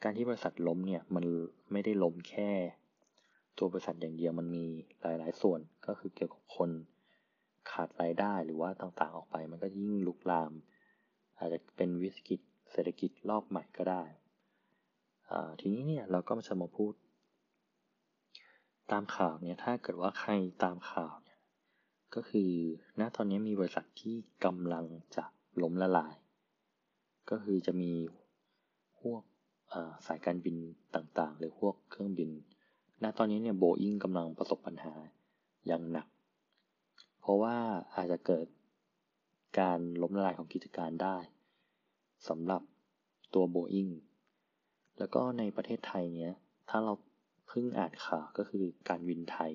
[0.04, 1.24] การที่บริษัทล้มเนี่ยมัน
[1.72, 2.52] ไม่ได้ล้มแค่
[3.58, 4.66] ตัวบริษัทอย่างเดียวมันมี
[5.02, 6.70] หลาย ๆ ส่วนก็คือเกี่ยวกับคน
[7.72, 10.52] ขาดรายได้หรือว่าต่างๆออกไป มันก็ยิ่งลุกลาม
[11.38, 12.42] อาจจะเป็นวิกฤต
[12.72, 14.04] เศรษฐกิจรอบใหม่ก็ได้
[15.60, 16.94] ทีนี้เนี่ยเราก็มาจะมาพูด
[18.92, 20.32] ตามข่าวเนี่ยถ้าเกิดว่าใคร
[20.64, 21.40] ตามข่าวเนี่ย
[22.16, 22.52] ก็คือ
[23.00, 24.16] ณตอนนี้มีบริษัทที่
[24.46, 25.24] กำลังจะ
[25.62, 26.16] ล้มละลาย
[27.30, 27.92] ก็คือจะมี
[29.02, 29.22] พวก
[30.08, 30.58] สายการบิน
[30.96, 32.30] ต่างๆ หรือพวกเครื่องบิน
[33.04, 34.94] ณ ตอนนี้เนี่ยโบอิงกำลังประสบปัญหา
[35.68, 36.08] อย่างหนัก
[37.20, 37.56] เพราะว่า
[37.96, 38.48] อาจจะเกิด
[39.60, 41.18] การล้มละลายของกิจการได้
[42.28, 42.62] สำหรับ
[43.34, 43.90] ตัวโบอิง
[44.98, 46.34] แล้วก็ในประเทศไทยเนี้ย
[46.70, 46.94] ถ้าเรา
[47.48, 49.54] เพิ่งอ่านข่าวก็คือการวินไทย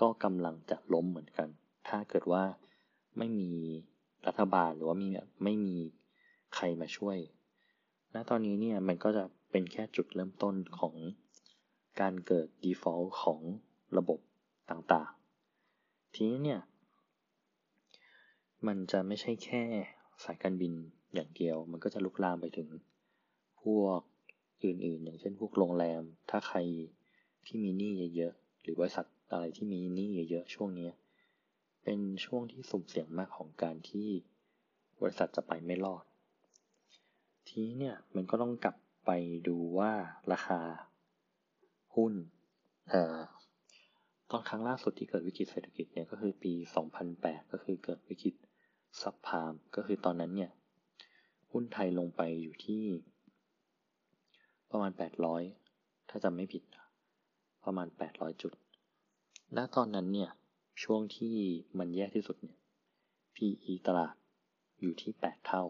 [0.00, 1.48] ก็กำลังจะล้มเหมือนกัน
[1.88, 2.44] ถ้าเกิดว่า
[3.18, 3.52] ไม่มี
[4.26, 5.08] รัฐบาลหรือว่ามี
[5.44, 5.76] ไม่มี
[6.54, 7.18] ใครมาช่วย
[8.14, 10.94] ณ ตอนนี้เนี่ยมันก็จะเป็นแค่จุดเริ่มต้นของ
[12.00, 13.40] การเกิด default ของ
[13.96, 14.20] ระบบ
[14.70, 16.60] ต่างๆ ทีนี้เนี่ย
[18.66, 19.62] มันจะไม่ใช่แค่
[20.24, 20.72] สายการบิน
[21.14, 22.68] อย่างเดียว มันก็จะลุกลามไปถึง
[23.62, 24.00] พวก
[24.64, 26.58] อื่นๆ อย่างเช่นพวกโรงแรม ถ้าใคร
[27.46, 30.90] ที่มีหนี้เยอะๆ หรือบริษัทอะไรที่มีหนี้เยอะๆ ช่วงนี้
[31.84, 34.08] เป็นช่วงที่สุ่มเสี่ยงมากของการที่
[35.00, 36.04] บริษัทจะไปไม่รอด
[37.46, 38.76] ทีนี้เนี่ยมันก็ต้องกลับ
[39.06, 39.10] ไป
[39.48, 39.92] ดูว่า
[40.32, 40.60] ราคา
[41.94, 42.14] หุ้น
[42.90, 43.18] เอ่อ
[44.30, 46.52] ตอนครั้งล่าสุดที่เกิดวิกฤตเศรษฐกิจเนี่ยก็คือปี
[47.02, 48.34] 2008 ก็คือเกิดวิกฤต
[49.00, 50.50] ซับพามก็คือตอนนั้นเนี่ย
[51.52, 52.82] หุ้นไทยลงไปอยู่ที่
[54.70, 54.92] ประมาณ
[55.50, 56.62] 800 ถ้าจำไม่ผิด
[57.64, 58.52] ประมาณ 800 จุด
[59.56, 60.30] ณตอนนั้นเนี่ย
[60.82, 61.36] ช่วงที่
[61.78, 62.56] มันแย่ที่สุดเนี่ย
[63.34, 64.14] PE ตลาด
[64.80, 65.64] อยู่ที่ 8 เท่า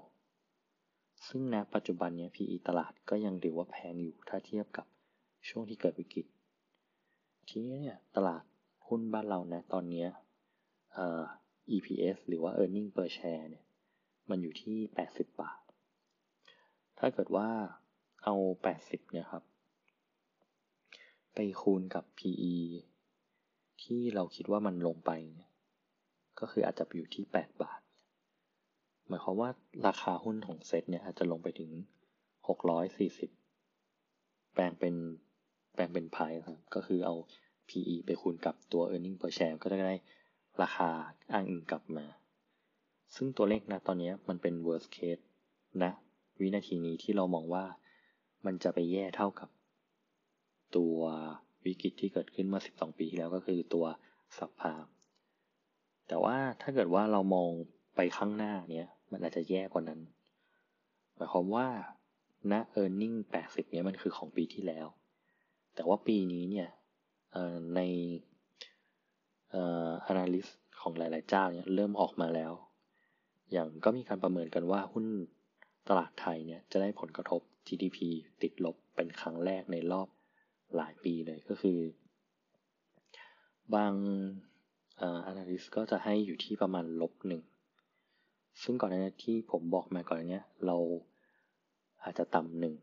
[1.29, 4.87] ซึ่งณปัจจุบันเนี่ย PE ตลาดก็ยังถือว่าแพงอยู่ถ้าเทียบกับ
[5.49, 6.27] ช่วงที่เกิดวิกฤต
[7.49, 8.43] ทีนี้เนี่ยตลาด
[8.89, 10.07] หุ้นบ้านเรานะตอนนี้
[11.75, 13.65] EPS หรือว่า Earning per share เนี่ย
[14.31, 14.77] มันอยู่ที่
[15.09, 15.61] 80 บาท
[16.99, 17.49] ถ้าเกิดว่า
[18.25, 18.35] เอา
[18.75, 19.45] 80 เนี่ยครับ
[21.35, 22.57] ไปคูณกับ PE
[23.83, 25.51] ที่เราคิดว่ามันลงไปเนี่ย
[26.41, 27.81] ก็คืออาจจะอยู่ที่ 8 บาท
[29.13, 29.51] มายความว่า
[29.87, 31.71] ราคาหุ้นของเซ็ตเนี่ยอาจจะลงไปถึง
[32.49, 34.95] 640 แปลงเป็น
[35.75, 37.15] แปลงเป็นพายครับก็คือเอา
[37.69, 39.97] PE ไปคูณกับตัว earning per share ก็จะได้
[40.63, 40.91] ราคา
[41.33, 42.07] อ้างอิงกลับมา
[43.15, 45.25] ซึ่งตัวเลขนะตอนนี้มันเป็น worst case
[45.83, 45.93] นะ
[46.41, 47.65] วินาทีนี้ที่เรามองว่า
[48.47, 49.49] มันจะไปแย่เท่ากับ
[50.77, 50.99] ตัว
[51.65, 53.87] วิกฤตที่เกิดขึ้นเมื่อ 12 ปีที่แล้วก็คือตัว
[54.39, 54.87] สัพพาม
[56.09, 57.51] แต่ว่าถ้าเกิดว่าเรามอง
[57.97, 60.01] ไปข้างหน้าเนี้ย มันอาจจะแย่กว่านั้น
[61.17, 61.69] หมายความว่า
[62.51, 64.87] ณ e a r n i n g 80 เนี้ยมันคือของปีที่แล้ว
[65.75, 66.69] แต่ว่าปีนี้เนี่ย
[67.77, 67.81] ใน
[70.11, 72.53] analyst ของหลายๆเจ้าเนี่ยเริ่มออกมาแล้ว
[73.53, 75.07] อย่างก็มีการประเมินกันว่าหุ้น
[75.89, 77.99] ตลาดไทยเนี่ยจะได้ผลกระทบ GDP
[78.43, 80.09] ติดลบเป็นครั้งแรกในรอบ
[80.77, 81.79] หลายปีเลยก็คือ
[83.75, 83.95] บาง
[85.31, 87.43] analyst ก็จะให้อยู่ที่ประมาณลบหนึ่ง
[88.63, 90.77] ซึ่งก่อนหน้านี้ที่ผมบอกมาก่อนนี้เรา
[92.03, 92.75] อาจจะต่ำหนึ่ง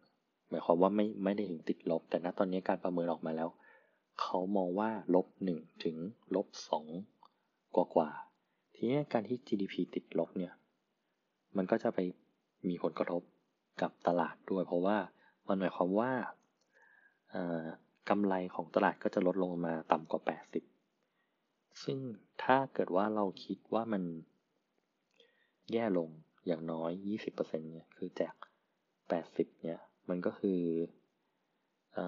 [0.50, 3.50] หมายความว่าไม่ไม่ได้ถึงติดลบ แต่ณตอนนี้การประเมินออกมาแล้ว
[4.22, 5.96] เขามองว่าลบหนึ่งถึง
[6.36, 6.86] ลบสอง
[7.76, 8.10] กว่ากว่า
[8.76, 10.54] ทีนี้การที่ GDP ติดลบเนี่ย
[11.58, 12.00] มันก็จะไป
[12.68, 13.22] มีผลกระทบ
[13.82, 14.98] กับตลาดด้วย เพราะว่า
[15.48, 16.12] มันหมายความว่า
[18.10, 20.22] กำไรของตลาดก็จะลดลงมาต่ำกว่า
[21.02, 22.00] 80 ซึ่ง
[22.44, 24.04] ถ้าเกิดว่าเราคิดว่ามัน
[25.74, 26.10] แย่ลง
[26.48, 26.92] อย่างน้อย
[27.32, 28.36] 20%เนี่ยคือจาก
[28.98, 30.62] 80 เนี่ย มันก็คือ
[31.98, 32.00] อ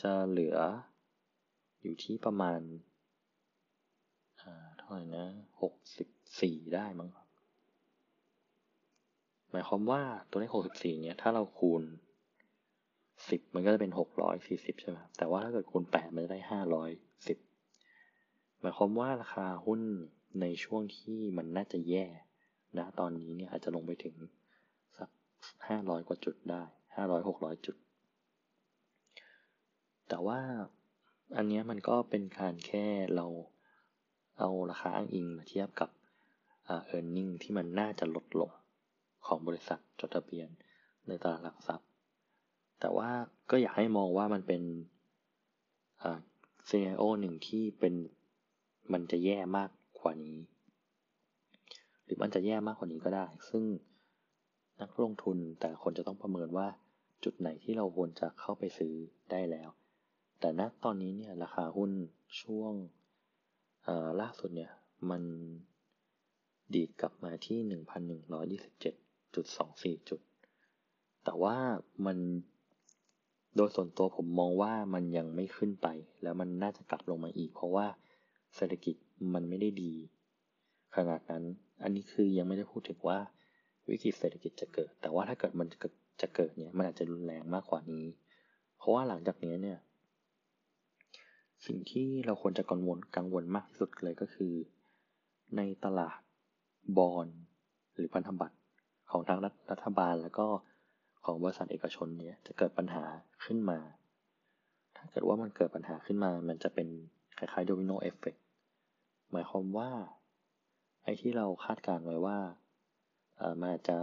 [0.00, 0.58] จะเหลือ
[1.82, 2.60] อยู่ที่ประมาณ
[4.78, 5.26] เท่าไหร่นะ
[6.00, 7.10] 64 ได้มั้ง
[9.50, 11.82] หมายความว่าตัวเลข 64 เนี่ย ถ้าเราคูณ
[13.28, 16.90] สิบมันก็จะเป็นหกร้อยสี่สิบใช่ไหมแต่ว่าถ้าเกิดคูณแปดมันจะได้ห้าร้อย
[17.26, 17.38] สิบ
[18.60, 19.80] หมายความว่าราคาหุ้น
[20.40, 22.06] ในช่วงที่มันน่าจะแย่
[22.78, 24.14] นะตอนนี้เนี่ยอาจจะลงไปถึง
[24.98, 25.08] สัก
[25.68, 26.62] ห้าร้อยกว่าจุดได้
[26.96, 27.76] ห้าร้อยหกร้อยจุด
[30.08, 30.40] แต่ว่า
[31.36, 33.26] อันนี้มันก็เป็นการแค่เรา
[34.38, 35.90] เอาราคาอ้างอิงมาเทียบกับ
[36.64, 38.50] เออร์เน็งที่มันน่าจะลดลง
[39.26, 40.48] ของบริษัทจดทะเบียน
[41.08, 41.88] ในตลาดหลักทรัพย์
[42.80, 43.10] แต่ว่า
[43.50, 44.62] ก็อยากให้มองว่ามันเป็น
[46.68, 47.94] ซีเนโอหนึ่งที่เป็น
[48.92, 49.70] มันจะแย่มาก
[50.00, 50.38] กว่านี้
[52.12, 53.64] รือมันจะแย่มากกว่านี้ก็ได้ ซึ่ง
[54.82, 56.68] นักลงทุนแต่คนจะต้องประเมินว่า
[57.24, 58.94] จุดไหนที่เราควรจะเข้าไปซื้อ
[59.30, 59.68] ได้แล้ว
[60.40, 61.90] แต่ณตอนนี้เนี่ยราคาหุ้น
[62.42, 62.72] ช่วง
[64.20, 64.72] ล่าสุดเนี่ย
[65.10, 65.22] มัน
[66.74, 67.58] ดีดกลับมาที่
[69.98, 70.20] 1,127.24 จุด
[71.24, 71.56] แต่ว่า
[72.06, 72.18] มัน
[73.56, 75.88] โดยส่วนตัวผมมองว่ามันยังไม่ขึ้นไป
[76.22, 77.86] แล้วมันน่าจะกลับลงมาอีก เพราะว่า
[78.56, 78.96] เศรษฐกิจ
[79.34, 79.94] มันไม่ได้ดี
[80.96, 81.44] ขนาดนั้น
[81.82, 83.18] อันนี้คือยังไม่ได้พูดถึงว่า
[83.88, 88.04] วิกฤตเศรษฐกิจจะเกิด แต่ว่าถ้าเกิดมันจะเกิดเนี่ยมันอาจจะรุนแรงมากกว่านี้
[88.78, 89.78] เพราะว่าหลังจากนี้เนี่ย
[91.66, 94.52] สิ่งที่เราควรจะกังวลกังวลมากที่สุดเลยก็คือ
[95.56, 96.20] ในตลาด
[96.98, 97.26] บอล
[97.94, 98.56] หรือพันธบัตร
[99.10, 99.38] ของทาง
[99.70, 100.46] รัฐบาลแล้วก็
[101.24, 103.04] ของบริษัทเอกชนเนี่ยจะเกิดปัญหา
[103.44, 103.78] ขึ้นมา
[104.96, 106.88] ถ้าเกิดว่ามันเกิดปัญหาขึ้นมา มันจะเป็น
[107.38, 108.36] คล้ายๆโดมิโนเอฟเฟก
[109.32, 109.90] หมายความว่า
[111.04, 112.38] ไอ้ที่เราคาดการไว้ว่า
[113.36, 113.98] เออมันจะ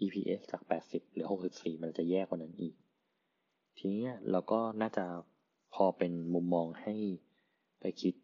[0.00, 2.74] EPS จาก 80 หรือ 64 มันจะแย่กว่านั้นอีก
[3.76, 5.04] ทีนี้เราก็น่าจะ
[5.74, 6.94] พอเป็นมุมมองให้
[7.80, 8.14] ไปคิด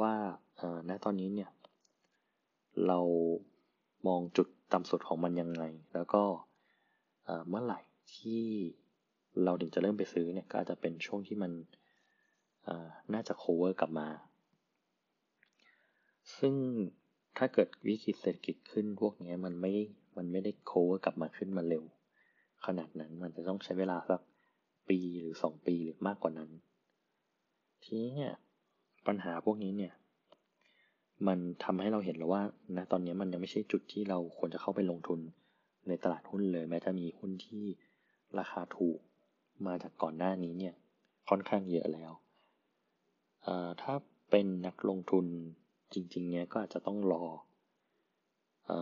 [0.00, 0.14] ว่า
[0.88, 1.50] ณตอนนี้เนี่ย
[2.86, 3.00] เรา
[4.06, 5.64] มองจุดต่ำสุดของมันยังไง
[5.94, 6.22] แล้วก็
[7.48, 7.80] เมื่อไหร่
[8.14, 8.44] ที่
[9.44, 11.52] เราถึงจะเริ่มไปซื้อเนี่ย ก็อาจจะเป็นช่วงที่มัน
[13.14, 14.08] น่าจะ cover กลับมา
[16.38, 16.54] ซึ่ง
[17.38, 19.72] ถ้าเกิดวิกฤตเศรษฐกิจขึ้นพวกนี้มันไม่
[20.16, 21.84] มันไม่ได้โคเวอร์กลับมาขึ้นมาเร็ว
[22.66, 24.20] ขนาดนั้นมันจะต้องใช้เวลาสัก
[24.88, 26.50] ปีหรือสองปีหรือมากกว่านั้น
[27.82, 28.32] ทีนี้เนี่ย
[29.06, 29.92] ปัญหาพวกนี้เนี่ย
[31.26, 32.42] มันทำให้เราเห็นแล้วว่า
[32.76, 35.20] ณตอนนี้มันยังไม่ใช่จุดที่เราควรจะเข้าไปลงทุน
[35.88, 37.64] ในตลาดหุ้นเลย แม้จะมีหุ้นที่
[38.38, 38.98] ราคาถูก
[39.66, 40.74] มาจากก่อนหน้านี้เนี่ย
[41.28, 42.12] ค่อนข้างเยอะแล้ว
[43.82, 43.94] ถ้า
[44.30, 45.26] เป็นนักลงทุน
[45.92, 47.24] จริงๆ เนี้ยก็อาจจะต้องรอ
[48.70, 48.72] อ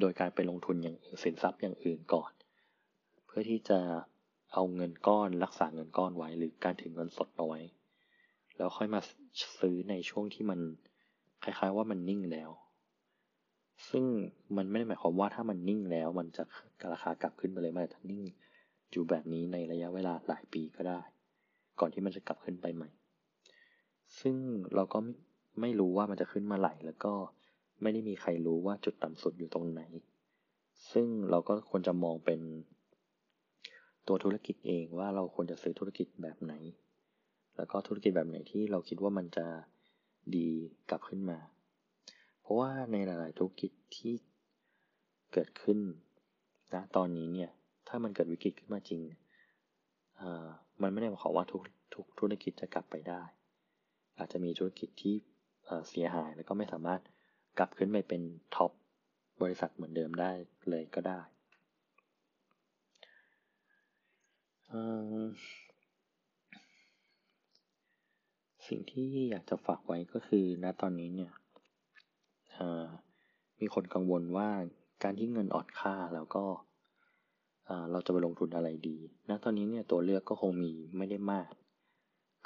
[0.00, 2.32] โดยการไปลงทุนอย่างสินทรัพย์อย่างอื่นก่อน
[3.26, 3.80] เพื่อที่จะ
[4.52, 7.60] เอาเงินก้อนรักษาเงินก้อนไว้ หรือการถือเงินสดเอาไว้
[8.56, 9.00] แล้วค่อยมา
[9.60, 10.60] ซื้อในช่วงที่มัน
[11.44, 12.50] คล้ายๆว่ามันนิ่งแล้ว
[13.90, 14.04] ซึ่ง
[14.56, 16.42] มันไม่ได้หมายความว่าถ้ามันนิ่งแล้ว มันจะ
[16.92, 18.22] ราคากลับขึ้นไปเลยมันจะนิ่ง
[18.90, 21.00] อยู่แบบนี้ในระยะเวลาหลายปีก็ได้
[21.80, 22.88] ก่อนที่มันจะกลับขึ้นไปใหม่
[24.20, 24.36] ซึ่ง
[24.74, 24.98] เราก็
[25.60, 27.12] ไม่รู้ว่ามันจะขึ้นมาไหลแล้วก็
[27.82, 29.82] ไม่ได้มีใครรู้ว่าจุดต่ำสุดอยู่ตรงไหน
[30.92, 32.40] ซึ่งเราก็ควรจะมองเป็น
[34.08, 36.54] ตัวธุรกิจเองว่าเราควรจะซื้อธุรกิจแบบไหน
[37.56, 39.46] แล้วก็ธุรกิจแบบไหนที่เราคิดว่ามันจะ
[40.36, 40.48] ดี
[40.90, 41.38] กลับขึ้นมา
[42.40, 44.12] เพราะว่าในหลาย ๆ ธุรกิจที่
[45.32, 45.78] เกิดขึ้น
[46.74, 47.50] นะตอนนี้เนี่ย
[47.88, 49.02] ถ้ามันเกิดวิกฤตขึ้นมาจริง
[50.82, 51.62] มันไม่ได้หมายความว่าทุก
[51.94, 53.22] ทุกธุรกิจจะกลับไปได้
[54.18, 55.14] อาจจะมีธุรกิจที่
[55.88, 57.00] เสียหาย แล้วก็ไม่สามารถ
[57.58, 58.22] กลับขึ้นไปเป็น
[58.54, 58.70] ท็อป
[59.42, 60.30] บริษัทเหมือนเดิมได้
[60.70, 61.20] เลยก็ได้
[68.68, 71.32] สิ่งที่อยากจะฝากไว้ก็คือณตอนนี้เนี่ย
[73.60, 74.50] มีคนกังวลว่า
[75.02, 76.44] การที่เงินอ่อนค่าแล้วก็
[77.92, 78.98] เราจะไปลงทุนอะไรดี
[79.28, 81.50] ณ ตอนนี้เนี่ยตัวเลือกก็คงมีไม่ได้มาก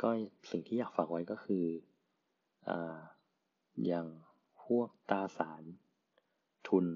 [0.02, 0.08] ก็
[0.50, 1.64] สิ่งที่อยากฝากไว้ก็คือ
[2.68, 2.70] อ
[3.86, 4.06] อย่าง
[4.64, 5.62] พวกตราสาร
[6.68, 6.86] ทุน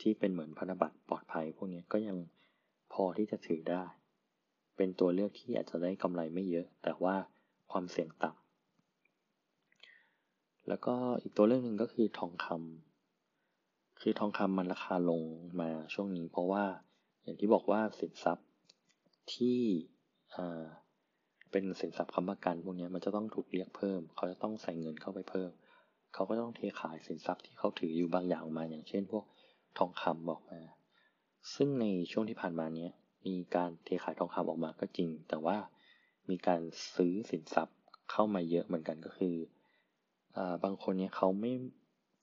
[0.00, 2.16] ที่เป็นเหมือนพันธบัตรปลอดภัย พวกนี้ก็ยัง
[2.92, 3.84] พอที่จะถือได้
[4.76, 7.16] เป็นตัวเลือกที่อาจจะได้กำไรไม่เยอะ แต่ว่า
[7.70, 8.40] ความเสี่ยงต่ำ
[10.68, 15.22] แล้วก็อีกตัวเรื่องหนึ่งก็คือทองคำคือทองคำมันราคาลง
[15.60, 16.64] มาช่วงนี้ เพราะว่า
[17.22, 18.48] อย่างที่บอกว่าสินทรัพย์
[19.34, 19.60] ที่
[21.50, 25.50] เป็นสินทรัพย์ค้ำประกันพวกนี้มันจะต้องถูกเรียกเพิ่ม เขาจะต้องใส่เงินเข้าไปเพิ่ม
[26.14, 29.24] เขาก็ต้องเทขายสินทรัพย์ที่เขาถืออยู่บางอย่างออกมาอย่างเช่น พวก
[29.78, 30.60] ทองคำบอกมา
[31.54, 32.90] ซึ่งในช่วงที่ผ่านมาเนี้ย
[33.26, 35.56] มีการเทขายทองคำออกมาก็จริง แต่ว่า
[36.30, 36.60] มีการ
[36.94, 37.76] ซื้อสินทรัพย์
[38.10, 39.36] เข้ามาเยอะเหมือนกันก็คือ
[40.36, 41.52] อบางคนเนี้ยเขาไม่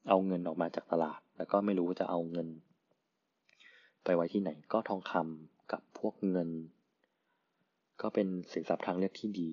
[0.08, 2.48] เอาเงินออกมาจากตลาด แล้วก็ไม่รู้จะเอาเงิน
[4.04, 6.50] ไปไว้ที่ไหนก็ทองคำกับพวกเงิน
[8.02, 9.50] ก็เป็นสินทรัพย์ทางเลือกที่ดี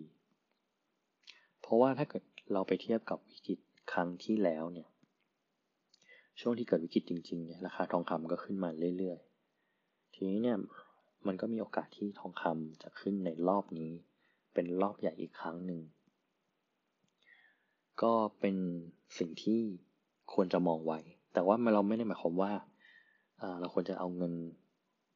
[1.60, 2.22] เพราะว่าถ้าเกิด
[2.52, 3.58] เราไปเทียบกับวิกฤต
[3.92, 4.88] ครั้งที่แล้วเนี่ย
[6.40, 10.58] ช่วงที่เกิดวิกฤตจริงๆเนี่ยราคาทองคำก็ขึ้นมาเรื่อยๆ ทีนี้เนี่ย
[11.26, 13.92] มันก็มีโอกาสที่ทองคำจะขึ้นในรอบนี้
[14.54, 15.80] เป็นรอบใหญ่อีกครั้งหนึ่ง
[18.02, 18.56] ก็เป็น
[19.18, 19.60] สิ่งที่
[20.32, 21.00] ควรจะมองไว้
[21.32, 22.52] แต่ว่าเราไม่ได้หมายความว่า
[23.60, 24.34] เราควรจะเอาเงิน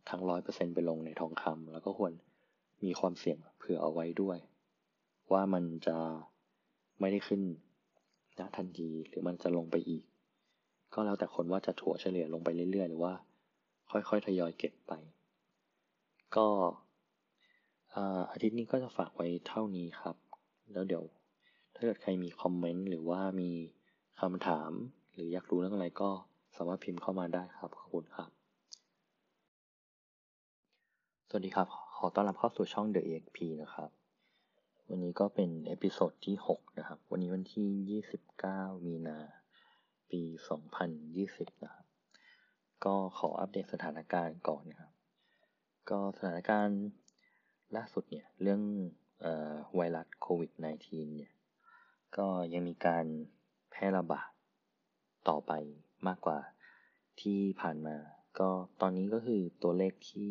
[0.09, 2.12] ทั้งร้อยเปอร์เซ็นไปลงในทองคำแล้วก็ควร
[2.85, 4.39] มีความเสี่ยงเผื่อเอาไว้ด้วย
[5.33, 5.97] ว่ามันจะ
[7.01, 7.43] ไม่ได้ขึ้น
[8.40, 10.02] ณทันทีหรือมันจะลงไปอีก
[10.94, 13.12] ก็แล้วแต่คนว่าจะถั่วเฉลี่ยลงไปเรื่อยๆ หรือว่า
[13.90, 14.93] ค่อยๆทยอยเก็บไป
[16.36, 16.47] ก็
[18.31, 20.16] อาทิตย์นี้ก็จะฝากไว้เท่านี้ครับ
[20.73, 21.05] แล้วเดี๋ยว
[21.74, 23.51] ถ้าเกิดใครมีคอมเมนต์หรือว่ามี
[24.20, 24.70] คำถาม
[25.15, 26.10] หรืออยากรู้เรื่องอะไรก็
[26.56, 28.31] สามารถพิมพ์เข้ามาได้ครับขอบคุณครับ
[31.28, 31.66] สวัสดีครับ
[31.97, 33.98] ขอต้อนรับเข้าสู่ช่อง The EXP นะครับ
[34.90, 38.01] วันนี้ก็เป็น episode ที่ 6 นะครับ วันนี้วันที่
[38.39, 39.19] 29 มีนา
[40.10, 40.23] ปี
[40.93, 41.86] 2020 นะครับ
[42.85, 44.93] ก็ขออัปเดตสถานการณ์ก่อนนะครับ
[45.90, 46.81] ก็สถานการณ์
[47.77, 48.62] ล่าสุดเนี่ย เรื่อง
[49.24, 49.27] อ
[49.74, 50.51] ไวรัสโควิด
[50.85, 51.32] -19 เนี่ย
[52.16, 53.06] ก็ยังมีการ
[53.70, 54.31] แพร่ระบาด
[55.28, 55.52] ต่อไป
[56.06, 56.39] มากกว่า
[57.20, 57.97] ที่ผ่านมา
[58.39, 58.51] ก็
[58.81, 60.31] ตอนนี้ก็คือตัวเลขที่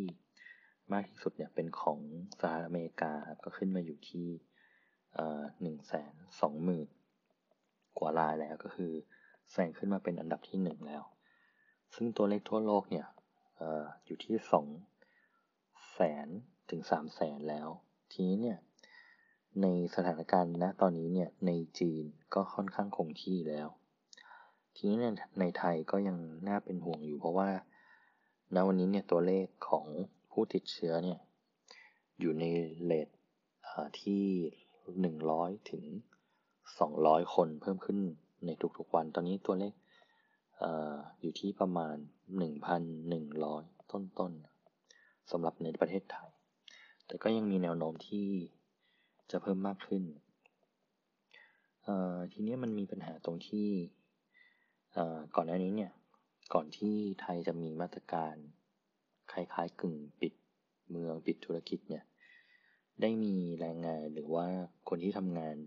[0.93, 1.99] มากที่สุดเนี่ยเป็นของ
[2.39, 4.27] สหรัฐอเมริกาก็ขึ้นมาอยู่ที่
[5.61, 6.87] หนึ่งแสนสองหมื่น
[7.99, 8.91] กว่ารายแล้วก็คือ
[9.51, 11.03] แซงขึ้นมาเป็นอันดับที่หนึ่งแล้ว
[11.95, 13.07] ซึ่งตัวเลขทั่วโลกเนี่ย
[13.61, 13.63] อ
[14.05, 14.67] อยู่ที่สอง
[15.93, 16.27] แสน
[16.69, 17.67] ถึงสามแสนแล้ว
[18.11, 18.57] ทีนี้เนี่ย
[19.61, 22.03] ในสถานการณ์ณตอนนี้เนี่ยในจีน
[22.33, 23.67] ก็ค่อนข้างคงที่แล้ว
[24.75, 27.49] ทีนี้เนี่ยในไทยก็ยังน่าเป็นห่วงอยู่เพราะว่า
[28.55, 29.85] ณวันนี้เนี่ยตัวเลขของ
[30.39, 31.19] ผู้ติดเชื้อเนี่ย
[32.19, 32.43] อยู่ใน
[32.83, 33.09] เลท
[34.01, 34.25] ที่
[34.95, 35.83] 100 ถึง
[36.59, 37.99] 200 คนเพิ่มขึ้น
[38.45, 39.73] ในทุกๆวัน ตอนนี้ตัวเลข
[41.21, 41.95] อยู่ที่ประมาณ
[42.73, 46.29] 1,100 ต้นๆสำหรับในประเทศไทย
[47.05, 48.27] แต่ก็ยังมีแนวโน้มที่
[49.31, 50.03] จะเพิ่มมากขึ้น
[52.31, 53.69] ทีนี้มันมีปัญหาตรงที่
[55.35, 55.91] ก่อนหน้านี้เนี่ย
[56.53, 58.35] ก่อนที่ไทยจะมีมาตรการ
[59.37, 60.33] ล้ายๆกึ่งปิด
[60.89, 62.03] เมืองปิดธุรกิจเนี่ย
[63.01, 64.47] ได้มีแรงงานหรือว่า
[64.89, 65.57] คนที่ทำงาน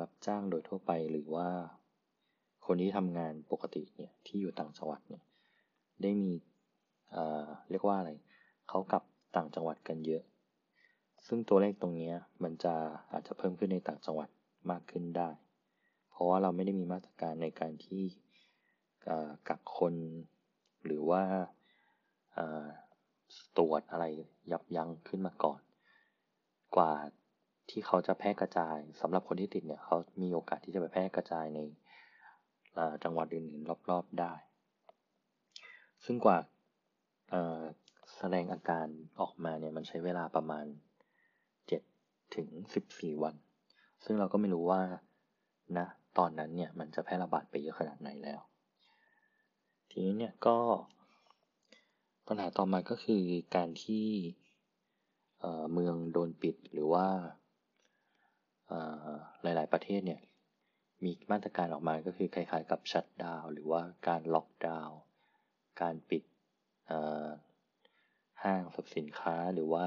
[0.00, 1.48] รับจ้างโดยทั่วไปหรือว่า
[2.66, 5.22] คนที่ทำงานปกติเนี่ยที่อยู่ต่างจังหวัดเนี่ย
[6.02, 6.32] ได้มี
[7.70, 8.10] เรียกว่าอะไร
[8.68, 9.02] เขากลับ
[9.36, 10.22] ต่างจังหวัดกันเยอะ
[11.26, 12.12] ซึ่งตัวเลขตรงนี้
[12.42, 12.74] มันจะ
[13.12, 14.28] อาจจะเพิ่มขึ้นในต่างจังหวัด
[14.70, 15.30] มากขึ้นได้
[16.10, 18.02] เพราะว่าเราไม่ได้มีมาตรการในการที่
[19.48, 19.94] กักคน
[20.84, 21.22] หรือว่า
[23.58, 24.04] ตรวจอะไร
[24.52, 25.60] ยับยั้งขึ้นมาก่อน
[26.76, 26.92] กว่า
[27.70, 31.60] ที่เขาจะแพร่กระจายสำหรับคนที่ติดเนี่ยเขามีโอกาสที่จะไปแพร่กระจายใน
[33.04, 34.32] จังหวัดอื่นๆรอบๆได้
[36.04, 36.38] ซึ่งกว่า
[38.16, 38.86] แสดงอาการ
[39.20, 40.64] ออกมาเนี่ยมันใช้เวลาประมาณ
[41.50, 42.48] 7 ถึง
[42.86, 43.34] 14 วัน
[44.04, 44.82] ซึ่งเราก็ไม่รู้ว่า
[45.78, 45.86] นะ
[46.18, 48.40] ตอนนั้นเนี่ยมันจะแพร่ระบาดไปเยอะขนาดไหนแล้ว
[49.90, 50.56] ทีนี้เนี่ยก็
[52.28, 53.24] ปัญหาต่อมาก็คือ
[53.56, 54.06] การที่
[55.72, 57.06] เมืองโดนปิดหรือว่า
[59.42, 60.20] หลาย ๆ ประเทศเนี่ย
[61.04, 64.98] มีมาตรการออกมาก็คือคล้าย ๆ กับชัดดาวหรือว่าการล็อกดาวน์
[65.80, 66.22] การปิด
[68.42, 69.86] ห้างสรรพสินค้าหรือว่า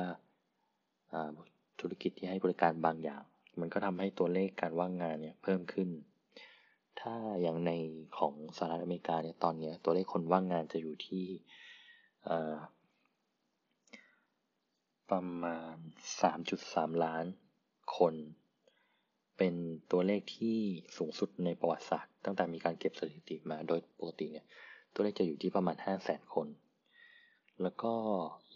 [1.80, 3.24] ธุรกิจที่ให้บริการบางอย่าง
[3.60, 5.90] มันก็ทำให้ตัวเลขการว่างงานเนี่ยเพิ่มขึ้น
[7.02, 7.72] ถ้าอย่างใน
[8.18, 11.26] ของสหรัฐอเมริกาเนี่ยตอนนี้ตัวเลขคนว่างงานจะอยู่ที่
[15.10, 15.76] ประมาณ
[16.40, 17.26] 3.3 ล้าน
[17.98, 18.14] คน
[19.38, 19.56] เป็น
[19.92, 20.60] ตัวเลขที่
[20.98, 24.46] สูงสุดในประวัติศาสตร์ ตั้งแต่มีการเก็บสถิติมาโดยปกติเนี่ย
[24.94, 26.48] ตัวเลขจะอยู่ที่ประมาณ 5 0 0แสนคน
[27.62, 27.94] แล้วก็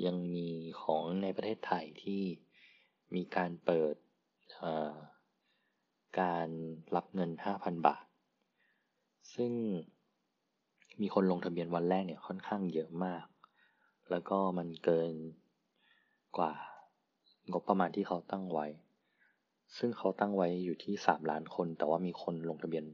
[0.05, 0.49] ยังมี
[0.81, 2.23] ของในประเทศไทยที่
[3.15, 3.95] มีการเปิด
[6.19, 6.47] การ
[6.95, 8.05] รับเงิน 5,000 บาท
[9.35, 9.51] ซึ่ง
[11.01, 13.25] มีคนลงทะเบียนวันแรกเนี่ยค่อนข้างเยอะมาก
[14.11, 15.13] แล้วก็มันเกิน
[16.37, 16.53] กว่า
[17.51, 18.67] งบประมาณที่เขาตั้งไว้
[19.77, 22.85] ซึ่งเขาตั้งไว้อยู่ที่สามล้านคน แต่ว่ามีคนลงทะเบียน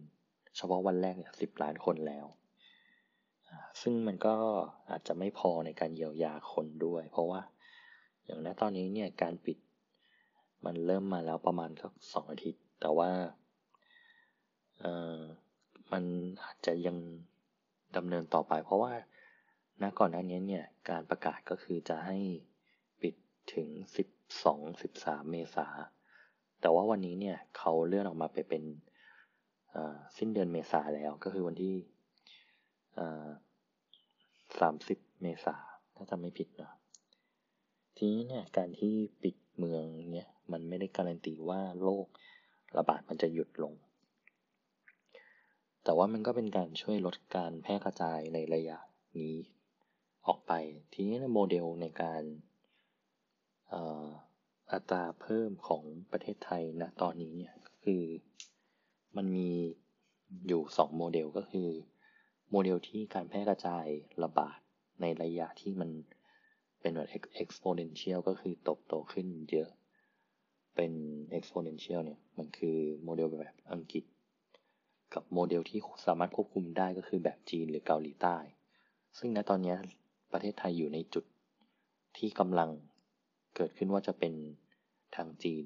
[0.58, 2.26] เฉพาะวันแรกเนี่ยสิบล้านคนแล้ว
[3.82, 4.36] ซึ่งมันก็
[4.90, 7.42] อาจจะไม่พอในการเยียวยาคนด้วย เพราะว่า
[8.26, 9.58] อย่างณตอนนี้เนี่ยการปิด
[10.66, 13.10] มันเริ่มมาแล้วประมาณสักสองอาทิตย์ แต่ว่า
[14.82, 14.86] เอ
[15.16, 15.18] อ
[15.92, 16.04] มัน
[16.44, 16.98] อาจจะยัง
[17.96, 18.92] ดำเนินต่อไป เพราะว่า
[19.82, 22.18] ณก่อนหน้านี้เนี่ยการประกาศก็คือจะให้
[23.02, 23.16] ปิด
[23.54, 23.68] ถึง
[24.50, 25.68] 12-13 เมษา
[26.62, 28.64] แต่ว่าวันนี้เนี่ยเขาเลื่อนออกมาไปเป็น
[30.18, 31.76] สิ้นเดือนเมษาแล้วก็คือวันที่
[34.60, 35.56] สามสิบเมษา
[35.96, 36.74] ถ้าจำไม่ผิดเนาะ
[37.98, 38.94] ทีนี้เนี่ยการที่
[39.24, 42.08] ปิดเมืองเนี่ยมันไม่ได้การันตีว่าโรค
[42.78, 43.74] ระบาดมันจะหยุดลง
[45.84, 48.78] แต่ว่ามันก็เป็นการช่วยลดการแพร่กระจายในระยะ
[49.20, 49.36] นี้
[50.28, 50.54] ออกไป
[50.94, 52.24] ทีนี้โมเดลในการ
[54.72, 58.04] อัตราเพิ่มของประเทศไทยณตอนนี้เนี่ยก็คือ
[59.18, 59.50] มันมี
[60.48, 61.70] อยู่ 2 โมเดลก็คือ
[62.52, 63.88] โมเดลที่การแพร่กระจาย
[64.24, 64.60] ระบาด
[65.02, 65.90] ในระยะที่มัน
[66.82, 67.10] เป็นแบบ
[67.44, 69.70] exponential ก็คือโตโตขึ้นเยอะ
[70.76, 70.92] เป็น
[71.38, 74.04] exponential เนี่ย มันคือโมเดลแบบอังกฤษ
[75.14, 78.38] กับโมเดลที่สามารถควบคุมได้ก็คือแบบจีนหรือเกาหลีใต้
[79.18, 79.76] ซึ่งณตอนนี้
[80.34, 81.26] ประเทศไทยอยู่ในจุด
[82.18, 82.70] ที่กำลัง
[83.56, 84.34] เกิดขึ้นว่าจะเป็น
[85.16, 85.66] ทางจีน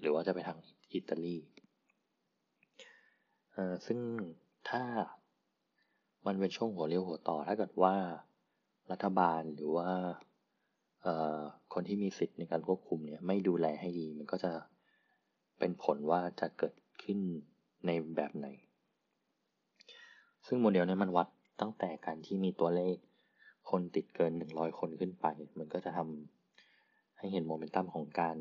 [0.00, 0.58] หรือว่าจะไปทาง
[0.92, 1.38] อิตาลี
[3.86, 3.98] ซึ่ง
[4.70, 4.82] ถ้า
[6.26, 7.94] มันเป็นช่วงหัวเรียวหัวต่อถ้าเกิดว่า
[8.90, 9.90] รัฐบาลหรือว่า
[11.72, 14.52] คนที่มีสิทธิ์ในการควบคุมเนี่ยไม่ดูแลให้ดี มันก็จะ
[15.58, 17.18] เป็นผลว่าจะเกิดขึ้น
[17.86, 18.46] ในแบบไหน
[20.46, 21.28] ซึ่งโมเดลนี้มันวัด
[21.60, 22.96] ตั้งแต่การที่มีตัวเลข
[23.70, 25.26] คนติดเกิน 100 คนขึ้นไป
[25.58, 28.36] มันก็จะทำให้เห็นโมเมนตัมของการ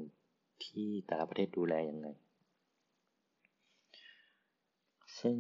[0.64, 2.08] ที่แต่ละประเทศดูแลยังไง
[5.20, 5.38] ซึ่ง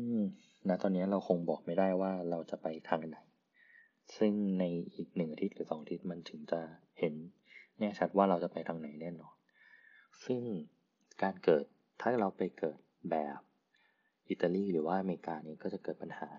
[0.67, 3.17] ณตอนนี้เราคงบอกไม่ได้ว่าเราจะไปทางไหน
[4.17, 4.63] ซึ่งใน
[4.95, 6.61] อีกหนึ่งอาทิตย์หรือสองอาทิตย์มันถึงจะ
[6.99, 7.13] เห็น
[7.79, 9.35] แน่ชัดว่าเราจะไปทางไหนแน่นอน
[10.25, 10.41] ซึ่ง
[11.21, 11.65] การเกิด
[12.01, 12.77] ถ้าเราไปเกิด
[13.11, 13.39] แบบ
[14.29, 16.29] อิตาลีหรือว่าอเมริกานี้ก็จะเกิดปัญหา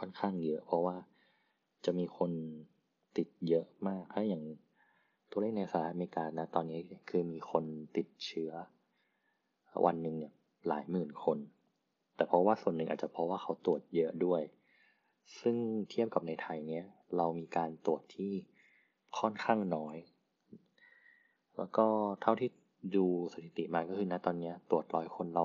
[0.00, 0.96] ค่อนข้างเยอะ เพราะว่า
[1.84, 2.32] จะมีคน
[3.20, 4.42] ติดเยอะมากถ้าอย่าง
[5.30, 7.64] ตัวเลขในสหรัฐอเมริกานะตอนนี้คือมีคน
[7.96, 8.52] ติดเชื้อ
[9.86, 10.32] วันหนึ่งเนี่ย
[10.68, 11.38] หลายหมื่นคน
[12.16, 14.42] แต่เพราะว่าส่วนหนึ่งอาจจะเพราะว่าเขาตรวจเยอะด้วย
[15.40, 15.56] ซึ่ง
[15.90, 16.84] เทียบกับในไทยเนี่ย
[17.16, 18.32] เรามีการตรวจที่
[19.18, 19.96] ค่อนข้างน้อย
[21.56, 21.86] แล้วก็
[22.22, 22.50] เท่าที่
[22.96, 25.44] ดูสถิติมาก็คือณตอนนี้ตรวจร้อยคนเรา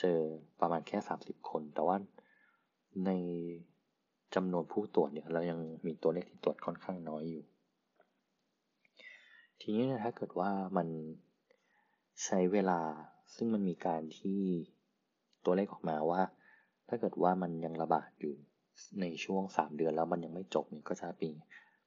[0.00, 0.18] เจอ
[0.60, 1.96] ประมาณแค่ 30 คน แต่ว่า
[3.06, 3.10] ใน
[4.34, 7.44] จำนวนผู้ตรวจเนี่ยเรายังมีตัวเลขที่ตรวจค่อนข้างน้อยอยู่
[9.60, 10.88] ทีนี้ถ้าเกิดว่ามัน
[12.24, 12.80] ใช้เวลา
[13.34, 14.40] ซึ่งมันมีการที่
[15.44, 16.22] ตัวเลขออกมาว่า
[16.88, 18.34] ถ้าเกิดว่ามันยังระบาดอยู่
[19.00, 21.30] ในช่วง 3 เดือนแล้วมันยังไม่จบเนี่ยก็จะมี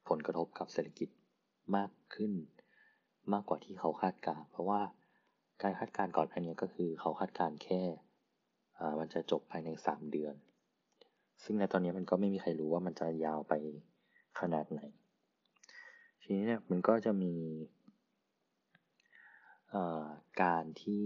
[0.07, 1.09] ผลกระทบกับเศรษฐกิจ
[1.75, 2.31] มากขึ้น
[3.33, 4.81] มากกว่าที่เขาคาดการ เพราะว่า
[5.61, 7.81] การคาดการก่อนอันนี้ก็คือเขาคาดการแค่
[8.99, 10.35] มันจะจบภายใน 3 เดือน
[11.43, 13.53] ซึ่งในตอนนี้มันก็ไม่มีใครรู้ว่ามันจะยาวไป
[14.39, 14.81] ขนาดไหน
[16.21, 17.33] ทีนี้เนี่ยมันก็จะมี
[20.41, 21.03] การที่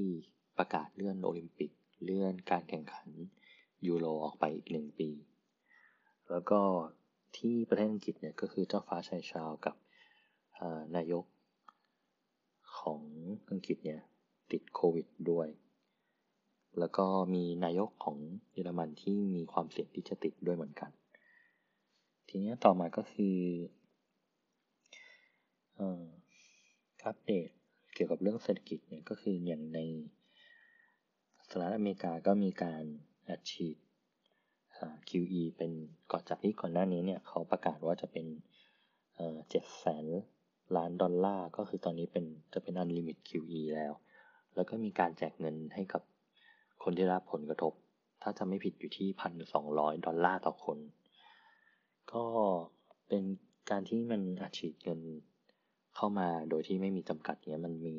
[0.58, 1.72] ประกาศเลื่อนโอลิมปิก
[2.04, 3.08] เลื่อนการแข่งขัน
[3.88, 5.10] ยูโรออกไปอีกหนึ่งปี
[6.30, 6.62] แล้วก็
[7.38, 9.76] ที่ประเทศอังกฤษเนี่ยก็คือเจ้าฟ้าชายชาวกับ
[10.96, 11.26] นายก
[12.80, 13.02] ของ
[13.50, 14.02] อังกฤษเนี่ย
[14.52, 15.48] ติดโควิดด้วย
[16.80, 18.18] แล้วก็มีนายกของ
[18.54, 20.92] เยอรมันที่มีความเสี่ยงที่จะติดด้วยเหมือนกัน
[22.28, 23.38] ทีนี้ต่อมาก็คือ
[27.06, 27.50] อัปเดต
[27.94, 29.80] เกี่ยวกับเรื่องเศรษฐกิจเนี่ยก็คืออย่างใน
[31.50, 32.84] สหรัฐอเมริกาก็มีการ
[33.30, 33.78] อัดฉีด
[35.10, 35.72] QE เป็น
[36.12, 38.26] ก่อนจากที่ก่อนหน้านี้เนี่ยเขาประกาศว่าจะเป็น
[39.50, 40.06] เจ็ดแสน
[40.78, 43.94] ล้านดอลลาร์ ก็คือตอนนี้เป็นจะเป็น unlimit QE แล้ว
[44.56, 46.02] แล้วก็มีการแจกเงินให้กับ
[46.84, 47.74] คนที่รับผลกระทบ
[48.22, 50.78] ถ้าจำไม่ผิดอยู่ที่พันสองร้อยดอลลาร์ต่อคน
[52.14, 52.26] ก็
[53.08, 53.24] เป็น
[53.70, 55.00] การที่มันอัดฉีดเงิน
[55.96, 57.96] เข้ามาโดยที่ไม่มีจำกัดเนี้ยมันมี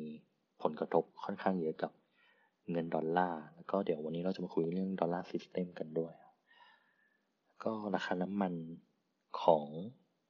[0.61, 1.91] ผลกระทบค่อนข้างเยอะกับ
[2.71, 6.13] เงินดอลลาร์ แล้วก็เดี๋ยววันนี้เราจะมาคุยเรื่อง dollar system กันด้วย
[7.63, 8.53] ก็ราคาน้ำมัน
[9.43, 9.67] ของ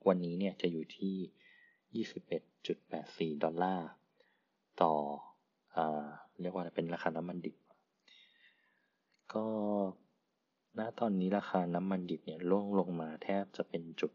[0.08, 3.88] วันนี้เนี่ยจะอยู่ที่ 21.84 ดอลลาร์
[4.82, 4.94] ต่อ
[5.76, 6.06] อ่า
[6.42, 7.56] เรียกว่าเป็นราคาน้ำมันดิบ
[9.34, 9.46] ก็
[10.80, 14.12] ณตอนนี้ราคาน้ำมันดิบเนี่ยล่วงลงมาแทบจะเป็นจุด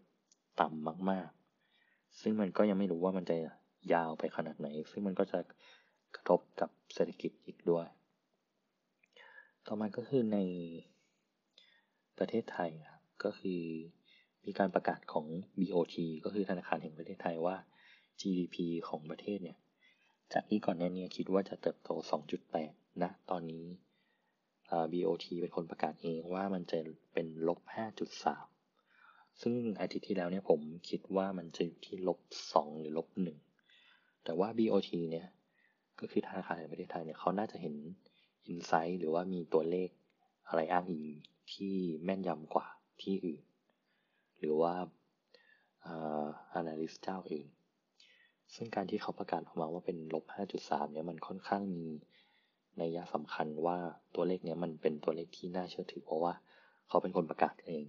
[0.60, 3.36] ต่ำมากๆ ซึ่งมันก็ยังไม่รู้ว่ามันจะ
[3.92, 5.38] ยาวไปขนาดไหน ซึ่งมันก็จะ
[6.14, 7.86] กระทบกับเศรษฐกิจอีกด้วย
[9.66, 10.38] ต่อมาก็คือใน
[12.18, 13.62] ประเทศไทยครับก็คือ
[14.44, 15.26] มีการประกาศของ
[15.60, 17.56] BOT ก็คือธนาคารแห่งประเทศไทยว่า
[18.20, 18.56] GDP
[18.88, 19.58] ของประเทศเนี่ย
[20.32, 21.90] จากที่ก่อนหน้านี้คิดว่าจะเติบโต
[22.46, 23.64] 2.8 นะ ตอนนี้
[24.92, 26.78] BOT เป็นคนประกาศเองว่ามันจะ
[27.12, 27.60] เป็นลบ
[28.46, 32.18] 5.3 ซึ่งอาทิตย์ที่แล้วเนี่ยผมคิดว่ามันจะอยู่ที่ลบ
[32.52, 33.08] 2 หรือลบ
[33.66, 35.28] 1 แต่ว่า BOT เนี่ย
[36.00, 37.74] ก็คือธนาคารแห่งประเทศไทยเนี่ยเขาน่าจะเห็น
[38.46, 39.88] อินไซต์หรือว่ามีตัวเลข
[40.48, 41.06] อะไรอ้างอิง
[41.52, 41.74] ที่
[42.04, 42.66] แม่นยำกว่า
[43.02, 43.42] ที่อื่น
[44.38, 44.74] หรือว่า
[46.58, 47.48] analyst เจ้าอื่น
[48.54, 50.24] ซึ่งการที่เขาประกาศออกมาว่าเป็นลบ
[50.58, 51.86] 5.3 เนี่ยมันค่อนข้างมี
[52.80, 53.78] นัยยะสำคัญว่า
[54.14, 56.32] ตัวเลขเนี้ยมันเป็นตัวเลขที่น่าเชื่อถือ เพราะว่า
[56.88, 57.84] เขาเป็นคนประกาศเอง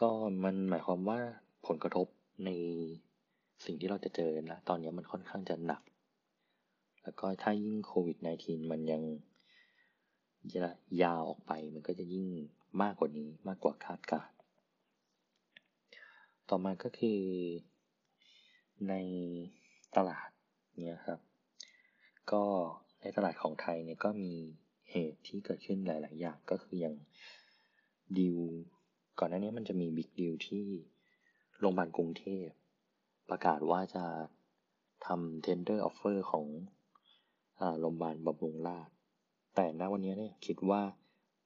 [0.00, 0.10] ก็
[0.44, 1.18] มันหมายความว่า
[1.66, 2.06] ผลกระทบ
[2.44, 2.50] ใน
[3.64, 5.82] สิ่งที่เราจะเจอนะตอนนี้มันค่อนข้างจะหนัก
[7.02, 9.02] แล้วก็ถ้ายิ่งโควิด -19 มันยัง
[10.54, 10.64] จะ
[11.02, 12.26] ยาวออกไปมันก็จะยิ่ง
[12.82, 14.30] มากกว่านี้มากกว่าคาดการ
[16.48, 17.20] ต่อมาก็คือ
[18.88, 18.94] ใน
[19.96, 20.28] ตลาด
[20.78, 21.20] เนี่ยครับ
[22.32, 22.44] ก็
[23.00, 24.32] ในตลาดของไทยเนี่ยก็มี
[24.90, 26.96] เหตุที่เกิดขึ้นหลาย ๆ อย่างก็คืออย่าง
[28.18, 28.38] ดิว
[29.18, 30.66] ก่อนหน้านี้มันจะมีบิ๊กดิวที่
[31.60, 32.46] โรงพยาบาลกรุงเทพ
[33.30, 34.04] ประกาศว่าจะ
[35.06, 36.46] ทำ tender offer ของ
[37.80, 38.94] โรงพยาบาลบำรุงราษฎร์
[39.54, 40.82] แต่ณวันนี้เนี่ยคิดว่า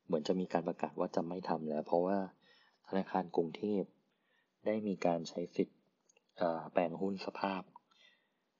[0.06, 2.18] เหมือนจะมีการประกาศว่าจะไม่ทำแล้ว เพราะว่า
[2.88, 3.82] ธนาคารกรุงเทพ
[4.66, 5.78] ได้มีการใช้สิทธิ์
[6.72, 7.62] แปลงหุ้นสภาพ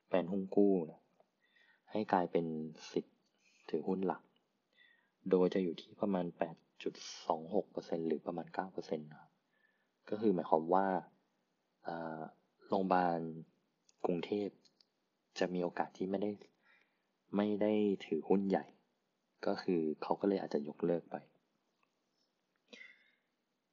[0.09, 1.02] แปลงหุ้นกู้นะ
[1.93, 2.47] ให้กลายเป็น
[2.93, 3.17] สิทธิ์
[3.71, 4.23] ถือหุ้นหลัก
[5.31, 6.27] โดยจะอยู่ที่ประมาณ
[7.03, 9.25] 8.26%หรือประมาณ 9%นะ
[10.11, 10.87] ก็คือหมายความว่า
[12.69, 13.19] โรงพยาบาล
[14.07, 14.49] กรุงเทพ
[15.39, 16.31] จะมีโอกาสที่ไม่ได้
[17.37, 17.73] ไม่ได้
[18.07, 18.65] ถือหุ้นใหญ่
[19.47, 21.17] ก็คือเขาก็เลยอาจจะยกเลิกไป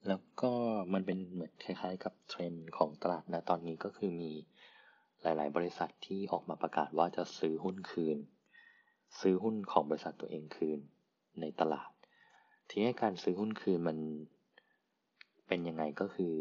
[0.08, 0.52] แล้วก็
[0.94, 4.32] มันเป็นเหมือนคล้ายๆกับเทรนด์ของตลาดนะตอนนี้ก็คือมี
[5.22, 8.18] หลาย ๆ บริษัทที่ออกมาประกาศว่าจะซื้อหุ้นคืน
[9.20, 10.80] ซื้อหุ้นของบริษัทตัวเองคืน
[11.42, 11.90] ในตลาด
[12.70, 13.98] ทีนี้การซื้อหุ้นคืนมัน
[15.48, 16.36] เป็นยังไงก็คือ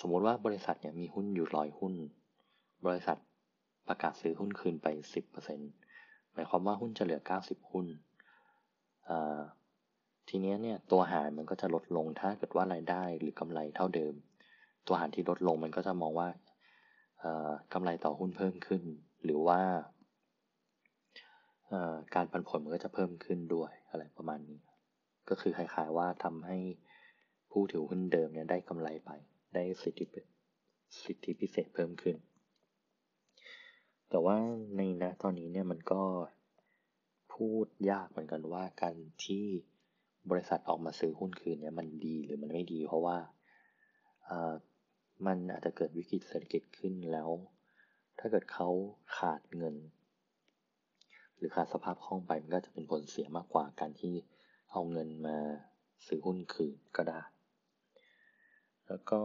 [0.00, 1.94] สมมติว่าบริษัทเนี่ยมีหุ้นอยู่ร้อยหุ้น
[2.86, 3.18] บริษัท
[3.88, 4.86] ประกาศซื้อหุ้นคืนไป
[5.60, 7.86] 10%หมายความว่าหุ้นจะเหลือ 90 หุ้น
[10.28, 14.14] ทีนี้เนี่ยตัวหารมันก็จะลดลงถ้าเกิดว่ารายได้หรือกำไรเท่าเดิม
[14.86, 16.28] ตัวหารที่ลดลงมันก็จะมองว่า
[17.72, 18.82] กำไรต่อหุ้นเพิ่มขึ้น
[19.24, 19.60] หรือว่า
[22.14, 24.60] การปันผลมันก็จะเพิ่มขึ้นด้วยอะไรประมาณนี้
[25.28, 26.58] ก็คือคล้ายๆว่าทำให้
[27.50, 29.10] ผู้ถือหุ้นเดิมเนี่ยได้กำไรไป
[29.54, 30.06] ได้สิทธิ
[31.04, 32.16] สิทธิพิเศษเพิ่มขึ้น
[34.10, 34.36] แต่ว่า
[34.76, 36.02] ในนะตอนนี้เนี่ยมันก็
[37.34, 39.44] พูดยากเหมือนกันว่าการที่
[40.30, 43.16] บริษัทออกมาซื้อหุ้นคืนเนี่ยมันดีหรือมันไม่ดี เพราะว่า
[45.26, 47.30] มันอาจจะเกิดวิกฤตเศรษฐกิจขึ้นแล้ว
[48.18, 48.68] ถ้าเกิดเขา
[49.16, 49.76] ขาดเงิน
[51.36, 54.14] หรือขาดสภาพคล่องไปมันก็จะเป็นผลเสียมากกว่าการที่
[54.72, 55.38] เอาเงินมา
[56.06, 57.20] ซื้อหุ้นคืนก็ได้
[58.86, 59.22] แล้วก็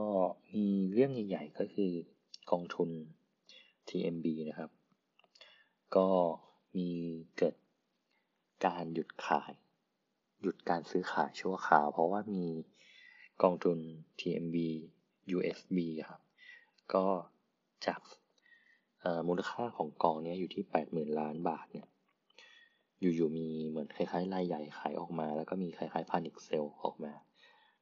[0.55, 1.91] มีเรื่องใหญ่ๆก็คือ
[2.51, 2.89] กองทุน
[3.89, 4.71] TMB นะครับ
[5.95, 6.07] ก็
[6.75, 6.89] มี
[7.37, 7.55] เกิด
[8.65, 9.53] การหยุดขาย
[10.41, 12.45] หยุดการซื้อขายชั่วคราว เพราะว่ามี
[13.43, 13.77] กองทุน
[14.19, 14.57] TMB
[15.35, 15.77] USB
[16.09, 16.21] ครับ
[16.93, 17.05] ก็
[17.85, 18.01] จาก
[19.27, 21.87] มูลค่าของกองนี้อยู่ที่ 80,000 ล้านบาทเนี่ย
[23.01, 27.13] อยู่ๆมีเหมือนคล้ายๆรายใหญ่ขายออกมา แล้วก็มีคล้ายๆพานิกเซลออกมา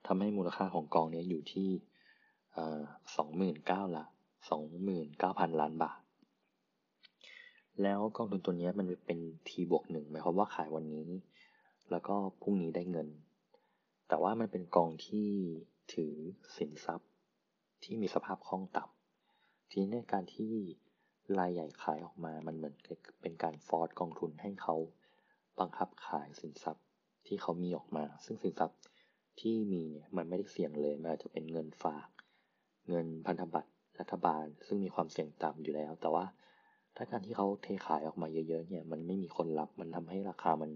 [0.08, 1.70] ทำให้มูลค่าของกองนี้อยู่ที่
[3.16, 4.06] สองหมื่นเก้าละ
[4.50, 6.00] สองหมื่นเก้าพันล้านบาท
[7.82, 11.10] แล้วกองทุนตัวนี้มันเป็น T บวกหนึ่งหมายความว่าขายวันนี้
[11.92, 13.08] แล้วก็พรุ่งนี้ได้เงิน
[14.08, 15.30] แต่ว่ามันเป็นกองที่
[15.94, 16.14] ถือ
[16.58, 17.10] สินทรัพย์
[17.86, 20.52] ที่มีสภาพคล่องต่ำทีนี้ในการที่
[21.40, 22.76] รายใหญ่ขายออกมามันเหมือน
[23.22, 24.76] เป็นการฟอร์สกองทุนให้เขา
[25.60, 26.86] บังคับขายสินทรัพย์
[27.28, 28.80] ที่เขามีออกมา ซึ่งสินทรัพย์
[29.40, 32.08] ที่มีเนี่ยมันไม่ได้เสี่ยงเลยมันอาจจะเป็นเงินฝาก
[32.90, 36.26] เงินพันธบัตรรัฐบาล ซึ่งมีความเสี่ยงต่ำอยู่แล้ว แต่ว่า
[36.96, 40.72] ถ้าการที่เขาเทขายออกมาเยอะๆเนี่ยมันไม่มีคนรับมันทำให้ราคามัน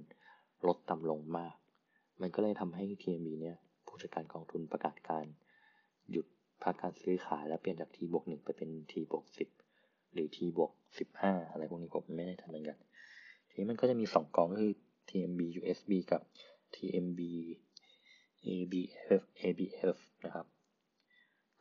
[0.68, 1.56] ลดต่ำลงมาก
[2.22, 3.58] มันก็เลยทำให้ TMB เนี่ย
[3.88, 5.26] ผู้จัดการกองทุนประกาศการ
[6.12, 6.26] หยุด
[6.64, 9.50] พักการซื้อขายแล้วเปลี่ยนจาก T บวกหนึ่งไปเป็น T บวกสิบ
[10.14, 12.78] หรือ T บวกสิบห้าอะไรพวกนี้ผมไม่ได้ทำเหมือนกัน
[13.50, 14.74] ทีนี้มันก็จะมีสองกองก็คือ
[15.10, 16.22] TMB USB กับ
[16.76, 17.22] TMB
[18.48, 20.46] ABF ABF นะครับ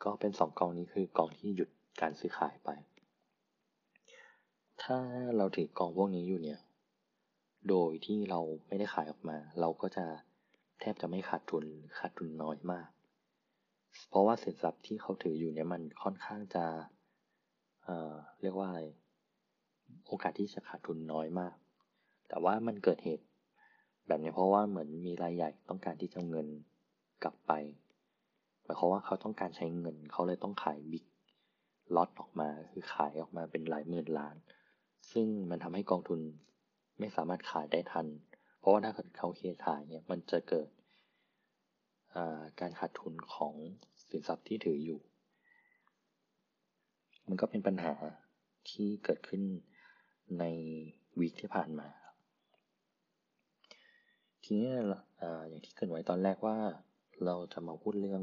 [0.04, 1.70] ก็เป็นสองกองนี้คือกองที่หยุด
[2.00, 2.70] การซื้อขายไป
[4.82, 4.98] ถ้า
[5.36, 6.60] เราถือกองพวกนี้อยู่เนี่ย
[7.68, 10.06] โดยที่เราไม่ได้ขายออกมา เราก็จะ
[10.80, 11.64] แทบจะไม่ขาดทุน
[11.98, 12.88] ขาดทุนน้อยมาก
[14.08, 16.64] เพราะว่าสินทรัพย์ที่เขาถืออยู่เนี่ยมันค่อนข้างจะ
[17.84, 18.82] เอ่อเรียกว่าอะไร
[20.06, 21.54] โอกาสที่จะขาดทุนน้อยมาก
[22.28, 23.24] แต่ว่ามันเกิดเหตุ
[24.06, 26.46] แบบนี้เพราะว่าเหมือนมีรายใหญ่ต้องการที่จะเงิน
[27.22, 27.52] กลับไป
[28.64, 31.04] หมายความว่าเขาต้องการใช้เงินเขาเลยต้องขายบิ๊ก
[31.96, 34.36] ล็อตออกมาคือขายออกมาเป็นหลายหมื่นล้าน
[35.12, 36.20] ซึ่งมันทำให้กองทุน
[36.98, 38.06] ไม่สามารถขายได้ทัน
[38.58, 40.68] เพราะว่าถ้าเขาเคขายเนี่ยมันจะเกิด
[42.60, 43.54] การขาดทุนของ
[44.10, 45.00] สินทรัพย์ที่ถืออยู่
[47.26, 47.94] มันก็เป็นปัญหา
[48.70, 49.42] ที่เกิดขึ้น
[50.38, 50.44] ใน
[51.18, 51.88] วีคที่ผ่านมา
[54.42, 54.70] ทีนี้
[55.48, 56.56] อย่างที่เกิดไว้ตอนแรกว่า
[57.24, 58.22] เราจะมาพูดเรื่อง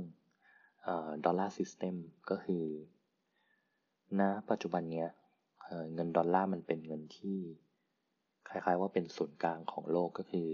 [1.25, 1.95] ดอลลาร์ซิสเต็ม
[2.29, 2.63] ก็คือ
[4.19, 5.09] ณปัจจุบันเนี้ย
[5.93, 7.39] เงินดอลลาร์มันเป็นเงินที่
[8.49, 10.47] คล้ายๆว่าเป็นศูนย์กลางของโลกก็คือ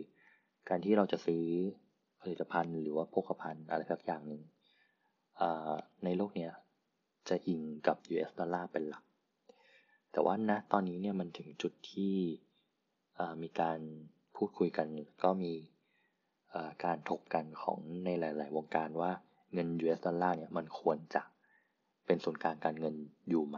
[0.70, 1.46] การที่เราจะซื้อ
[2.22, 4.42] ผลิตภัณฑ์หรือว่าโภคภัณฑ์อะไรสักอย่างหนึ่ง
[6.04, 6.52] ในโลกเนี้ย
[7.30, 9.04] จะอิงกับ US ดอลลาร์เป็นหลัก
[10.12, 12.14] แต่ว่าณตอนนี้เนี่ยมันถึงจุดที่
[13.42, 13.80] มีการ
[14.36, 14.88] พูดคุยกัน
[15.24, 15.54] ก็มี
[16.84, 19.12] การถกกันของในหลาย ๆ วงการว่า
[19.54, 21.24] เงิน US ดอลลาร์เนี่ยมันควรจะ
[22.06, 22.96] เป็นศูนย์กลางการเงิน
[23.30, 23.58] อยู่ไหม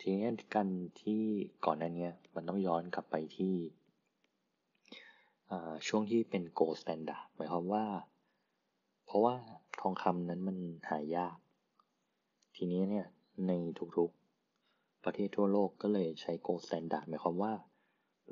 [0.00, 0.68] ทีนี้กัน
[1.02, 1.22] ที่
[1.66, 3.54] ก่อนหน้านี้มันต้องย้อนกลับไปที่
[5.88, 7.84] ช่วงที่เป็น gold standard หมายความว่า
[9.06, 9.34] เพราะว่า
[9.80, 10.56] ทองคำนั้นมัน
[10.90, 11.36] หายาก
[12.56, 13.06] ทีนี้เนี่ย
[13.48, 13.52] ใน
[13.96, 17.52] ทุกๆ ประเทศทั่วโลกก็เลยใช้ gold standard หมายความว่า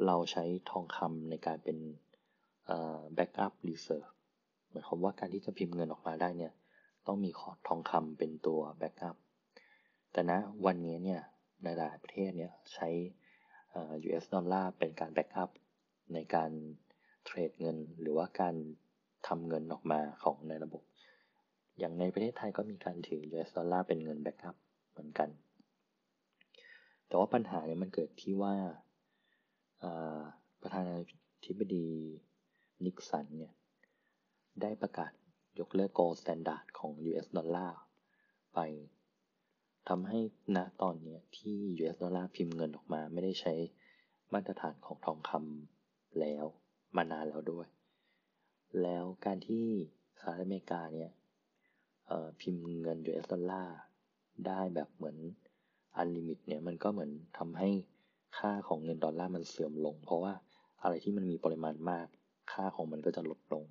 [0.07, 1.79] เราใช้ทองคำในการเป็น
[3.15, 4.07] backup reserve
[4.71, 6.53] หมายความว่าการที่จะพิมพ์เงินออกมาได้เนี่ย
[7.07, 7.31] ต้องมี
[7.69, 9.17] ทองคำเป็นตัว backup
[10.13, 11.21] แต่ณวันนี้เนี่ย
[11.63, 12.89] ในหลายประเทศเนี่ยใช้
[14.07, 15.51] US dollar เป็นการ backup
[16.15, 16.51] ในการ
[17.25, 18.55] trade เงินหรือว่าการ
[19.29, 20.83] ทำเงินออกมาของในระบบ
[21.79, 24.57] อย่างในประเทศไทยก็มีการถือ US ดอลลาร์เป็นเงิน backup
[24.91, 25.29] เหมือนกัน
[27.09, 28.55] แต่ว่าปัญหาเนี่ยมันเกิดที่ว่า
[30.63, 30.97] ประธานา
[31.47, 31.89] ธิบดี
[32.85, 33.55] นิกสันเนี่ย
[34.63, 35.13] ได้ประกาศ
[35.61, 37.79] ยกเลิก gold standard ของ US ดอลลาร์
[38.55, 38.61] ไป
[39.89, 40.21] ทำให้
[40.57, 43.55] ณตอนนี้ที่ US ดอลลาร์พิมพ์เงินออกมาไม่ได้ใช้
[44.33, 46.45] มาตรฐานของทองคำแล้ว
[46.97, 47.67] มานานแล้วด้วย
[48.83, 49.67] แล้วการที่
[50.21, 51.11] สหรัฐอเมริกาเนี่ย
[52.41, 53.77] พิมพ์เงิน US ดอลลาร์
[54.47, 55.17] ได้แบบเหมือน
[55.97, 57.69] unlimit เนี่ยมันก็เหมือนทำให้
[58.39, 60.33] ค่าของเงินดอลลาร์มันเสื่อมลง เพราะว่า
[60.83, 62.07] อะไรที่มันมีปริมาณมาก
[62.53, 63.65] ค่าของมันก็จะลดลง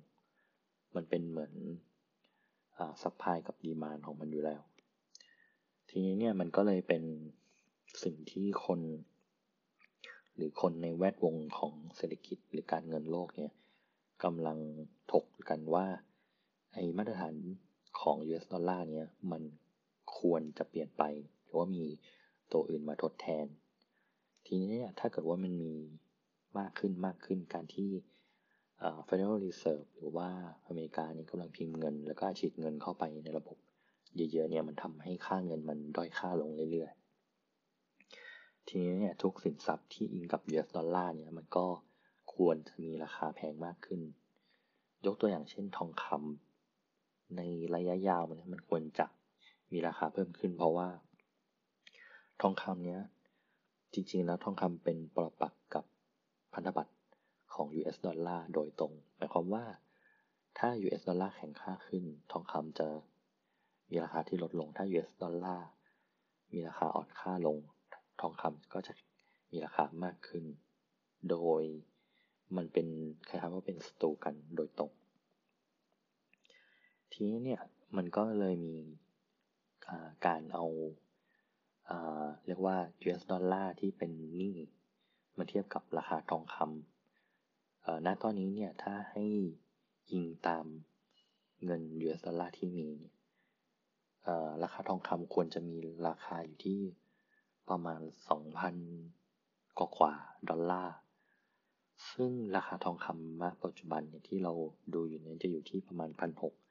[0.94, 1.52] มันเป็นเหมือน
[3.02, 4.62] supply กับ demand ของมันอยู่แล้ว
[5.88, 7.02] ทีนี้เนี่ยมันก็เลยเป็น
[8.02, 8.80] สิ่งที่คน
[10.36, 13.52] หรือคนในแวดวงของเศรษฐกิจหรือการเงินโลกเนี่ย
[14.24, 14.58] กำลัง
[15.12, 15.86] ถกกันว่า
[16.72, 17.34] ไอ้มาตรฐาน
[18.00, 19.42] ของ US ดอลลาร์เนี่ยมัน
[20.18, 21.02] ควรจะเปลี่ยนไป
[21.42, 21.84] หรือว่ามี
[22.52, 23.46] ตัวอื่นมาทดแทน
[24.46, 25.74] ทีนี้เนี่ยถ้าเกิดว่ามันมี
[26.58, 27.90] มากขึ้นมากขึ้นการที่
[29.08, 30.28] Federal Reserve หรือว่า
[30.66, 33.56] อเมริกานี่กำลังพิมพ์เงิน แล้วก็ฉีดเงินเข้าไปในระบบ
[34.16, 37.03] เยอะๆเนี่ยมันทำให้ค่าเงินมันด้อยค่าลงเรื่อยๆ
[38.68, 41.66] ทีนี้เนี่ยทุกสินทรัพย์ที่อิงกับ US ดอลลาร์เนี่ยมันก็
[42.34, 44.00] ควรจะมีราคาแพงมากขึ้น
[45.06, 47.40] ยกตัวอย่างเช่นทองคำใน
[47.74, 49.06] ระยะยาวมันมันควรจะ
[49.72, 50.88] มีราคาเพิ่มขึ้น เพราะว่า
[52.40, 53.02] ทองคำเนี้ย
[53.94, 55.84] จริงๆแล้วทองคำเป็นปรปักกับ
[56.54, 56.94] พันธบัตร
[57.54, 59.64] ของ US ดอลลาร์โดยตรง หมายความว่า
[60.58, 62.86] ถ้า US ดอลลาร์แข็งค่าขึ้น ทองคำจะ
[63.90, 65.66] มีราคาที่ลดลง ถ้า US ดอลลาร์
[66.52, 67.58] มีราคาอ่อนค่าลง
[68.20, 68.92] ทองคำก็จะ
[69.50, 70.44] มีราคามากขึ้น
[71.30, 71.62] โดย
[72.56, 72.86] มันเป็น
[73.28, 74.92] คล้ายๆว่าเป็นสตูกันโดยตรง
[77.12, 77.60] ทีนี้เนี่ย
[77.96, 78.76] มันก็เลยมี
[80.26, 80.66] การเอา
[82.46, 84.56] เรียกว่า US ดอลลาร์ที่เป็นหนี้
[85.38, 89.24] มาเทียบกับราคาทองคำณตอนนี้เนี่ยถ้าให้
[90.12, 90.66] ยิงตาม
[91.64, 92.88] เงิน US ดอลลาร์ที่มี
[94.62, 95.76] ราคาทองคำควรจะมี
[96.08, 96.80] ราคาอยู่ที่
[97.70, 98.00] ประมาณ
[98.94, 100.12] 2,000 กว่ากว่า
[100.50, 100.94] ดอลลาร์
[102.12, 104.52] ซึ่งราคาทองคำณปัจจุบันเนี่ยที่เรา
[104.94, 106.10] ดูอยู่เนี่ยจะอยู่ที่ประมาณ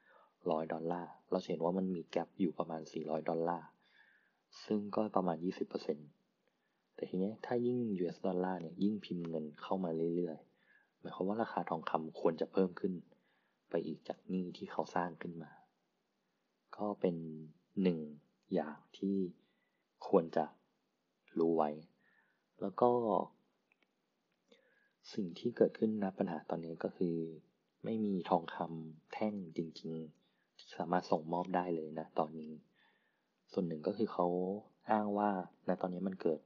[0.06, 3.68] 1,600 ดอลลาร์ เราเห็นว่ามันมีแกลบอยู่ประมาณ 400 ดอลลาร์
[4.64, 5.36] ซึ่งก็ประมาณ
[6.16, 12.92] 20%แต่ทีนี้ถ้ายิ่ง US ดอลลาร์เนี่ยยิ่งพิมพ์เงินเข้ามาเรื่อยๆ หมายความว่าราคาทองคำควรจะเพิ่มขึ้น
[13.70, 15.50] ไปอีกจากนี้ที่เขาสร้างขึ้นมา
[16.76, 17.16] ก็เป็น
[17.82, 17.98] หนึ่ง
[18.54, 19.16] อย่างที่
[20.08, 20.44] ควรจะ
[21.40, 21.70] รู้ไว้
[22.60, 22.90] แล้วก็
[25.14, 27.16] สิ่งที่เกิดขึ้นนะปัญหาตอนนี้ก็คือ
[27.84, 32.52] ไม่มีทองคำแท่งจริงๆที่สามารถส่งมอบได้เลยนะตอนนี้
[33.52, 34.26] ส่วนหนึ่งก็คือเขา
[34.90, 35.30] อ้างว่า
[35.68, 36.40] ณตอนนี้มันเกิด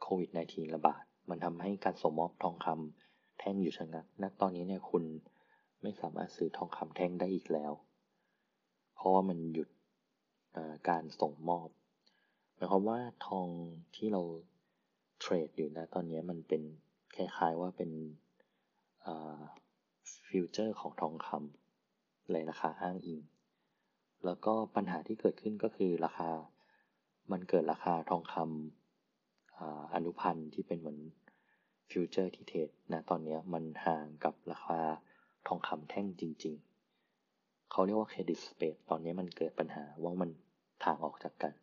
[0.00, 5.04] โควิด -19 ระบาด มันทำให้การส่งมอบทองคำแท่งอยู่ชะงักณตอนนี้เนี่ยคุณ
[5.82, 7.72] ไม่สามารถซื้อทองคำแท่งได้อีกแล้ว
[8.94, 9.68] เพราะว่ามันหยุด
[10.88, 11.68] การส่งมอบ
[12.56, 13.48] หมายความว่าทอง
[13.96, 14.22] ที่เรา
[15.20, 16.62] เทรดอยู่นะตอนนี้มันเป็น
[17.16, 17.90] คล้ายๆว่าเป็น
[20.28, 23.20] ฟิวเจอร์ของทองคำเลยราคาอ้างอิง
[24.24, 26.30] แล้วก็ปัญหาที่เกิดขึ้นก็คือราคา
[27.32, 30.98] มันเกิดราคาทองคำอนุพันธ์ที่เป็นเหมือน
[31.90, 34.80] future ที่ trade ณตอนนี้มันห่างกับราคา
[35.46, 36.54] ทองคำแท่งจริง
[37.12, 40.30] ๆ เขาเรียกว่า credit spread ตอนนี้มันเกิดปัญหาว่ามัน
[40.84, 41.54] ถ่างออกจากกัน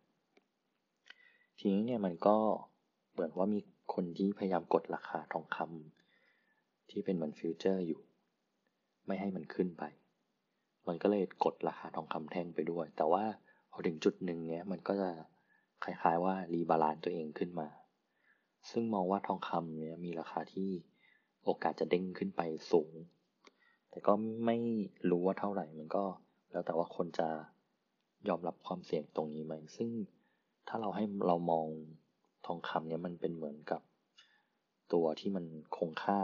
[1.64, 2.36] ทีนี้เนี่ยมันก็
[3.12, 3.60] เหมือนว่ามี
[3.94, 8.02] คนที่พยายามกดราคาทองคำที่เป็นเหมือน future อยู่
[9.06, 9.84] ไม่ให้มันขึ้นไป
[10.88, 13.24] มันก็เลยกดราคาทองคำแท่งไปด้วย แต่ว่า
[13.72, 15.10] พอถึงจุดหนึ่งเนี้ยมันก็จะ
[15.84, 17.68] คล้ายๆว่า rebalance ตัวเองขึ้นมา
[18.70, 20.70] ซึ่งมองว่าทองคำเนี้ยมีราคาที่
[21.44, 22.94] โอกาสจะเด้งขึ้นไปสูง
[23.90, 24.14] แต่ก็
[24.46, 24.58] ไม่
[25.10, 26.04] รู้ว่าเท่าไหร่ มันก็
[26.52, 27.30] แล้วแต่ว่าคนจะ
[28.28, 29.90] ยอมรับความเสี่ยงตรงนี้ไหม ซึ่ง
[30.68, 31.68] ถ้าเราให้เรามอง
[32.46, 33.82] ทองคำเนี่ยมันเป็นเหมือนกับ
[34.94, 35.46] ตัวที่มัน
[35.78, 36.22] คงค่า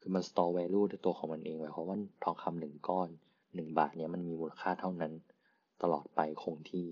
[0.00, 3.08] คือมัน store value ด้วยตัวของมันเองหมายความว่าทองคำหนึ่งก้อน
[3.54, 5.12] หนึ่งบาทเนี่ยมันมีมูลค่าเท่านั้น
[5.82, 6.86] ตลอดไปคงที่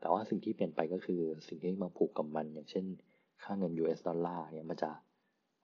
[0.00, 2.84] แต่ว่าสิ่งที่เปลี่ยนไปก็คือสิ่งที่มาผูกกับมัน อย่างเช่น
[3.42, 4.90] ค่าเงิน US ดอลลาร์เนี่ยมันจะ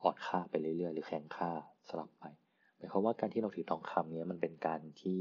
[0.03, 1.51] อ่อนค่าไปเรื่อยๆ หรือแข็งค่า
[1.89, 2.25] สลับไป
[2.77, 5.21] หมายความว่าการที่เราถือทองคำเนี่ยมันเป็นการที่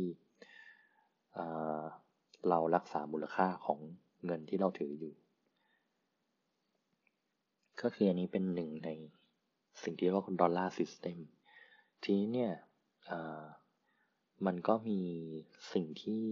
[2.50, 3.80] เรารักษามูลค่าของ
[4.26, 5.14] เงินที่เราถืออยู่
[7.82, 8.90] ก็คืออันนี้เป็นหนึ่งใน
[9.84, 11.18] สิ่งที่เรียกว่าดอลลาร์ซิสเต็ม
[12.04, 12.54] ทีนี้เนี่ย
[14.46, 15.02] มันก็มี
[15.74, 16.26] สิ่งที่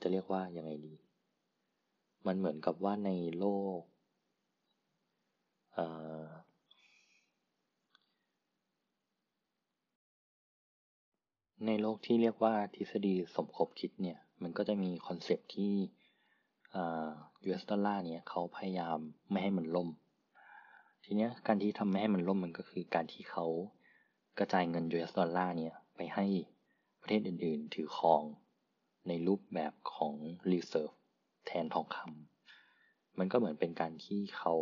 [0.00, 0.94] จะเรียกว่ายังไงดี
[2.26, 3.46] มันเหมือนกับว่าในโล
[3.78, 3.80] ก
[11.66, 15.74] ในโลกที่เรียกว่าทฤษฎีสมคบคิดเนี่ย มันก็จะมี concept ที่
[17.46, 18.98] US ดอลลาร์เนี่ยเขาพยายาม
[19.30, 19.88] ไม่ให้มันล่ม
[21.04, 23.46] ทีนี้การที่ทำไม่ให้มันล่มมันก็คือการที่เขา
[24.38, 26.26] กระจายเงิน US ดอลลาร์เนี่ยไปให้
[27.00, 28.22] ประเทศอื่นๆ ถือครอง
[29.08, 30.14] ในรูปแบบของ
[30.50, 30.94] reserve
[31.46, 34.54] แทนทองคำมันก็เหมือนเป็นการที่เขา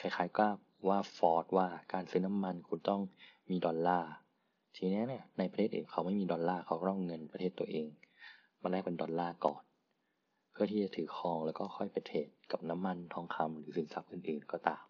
[0.00, 0.46] คล้ายๆก็
[0.88, 3.02] ว่า force ว่าการซื้อน้ำมันคุณต้อง
[3.50, 4.10] มีดอลลาร์
[4.76, 7.88] ทีนี้เนี่ยในประเทศอื่นเขาไม่มีดอลลาร์เขาต้องเงินประเทศตัวเอง
[8.62, 9.62] มาแลกเป็นดอลลาร์ก่อน
[10.50, 14.84] เพื่อที่จะถือครองแล้วก็ค่อยไป trade กับน้ำมันทองคำหรือสินทรัพย์อื่นๆก็ตาม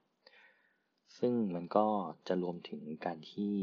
[1.18, 1.86] ซึ่งมันก็
[2.28, 3.54] จะรวมถึงการที่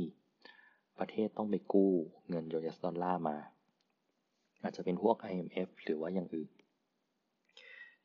[1.00, 1.92] ประเทศต้องไปกู้
[2.30, 3.38] เงิน US ดอลลาร์มา
[4.62, 6.50] อาจจะเป็นพวก IMF หรือว่าอย่างอื่น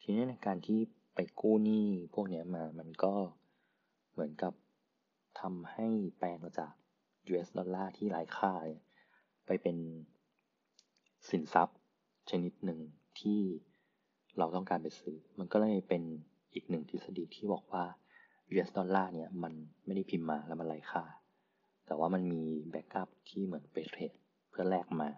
[0.02, 0.78] ทีนี้ในการที่
[1.14, 3.14] ไปกู้หนี้พวกนี้มามันก็
[4.12, 4.52] เหมือนกับ
[5.40, 5.86] ทำให้
[6.18, 6.72] แปลงจาก
[7.30, 8.52] US ดอลลาร์ที่ไร้ค่า
[9.46, 9.76] ไปเป็น
[11.30, 11.78] สินทรัพย์
[12.30, 12.80] ชนิดหนึ่ง
[13.20, 13.40] ที่
[14.38, 16.02] เราต้องการไปซื้อ มันก็เลยเป็น
[16.54, 17.84] อีกหนึ่งทฤษฎีที่บอกว่า
[18.52, 19.52] US ดอลลาร์เนี่ยมัน
[19.84, 21.04] ไม่ได้พิมพ์มาแล้วมันไร้ค่า
[21.86, 24.12] แต่ว่ามันมี backup ที่เหมือนไป trade
[24.50, 25.10] เพื่อแลกมา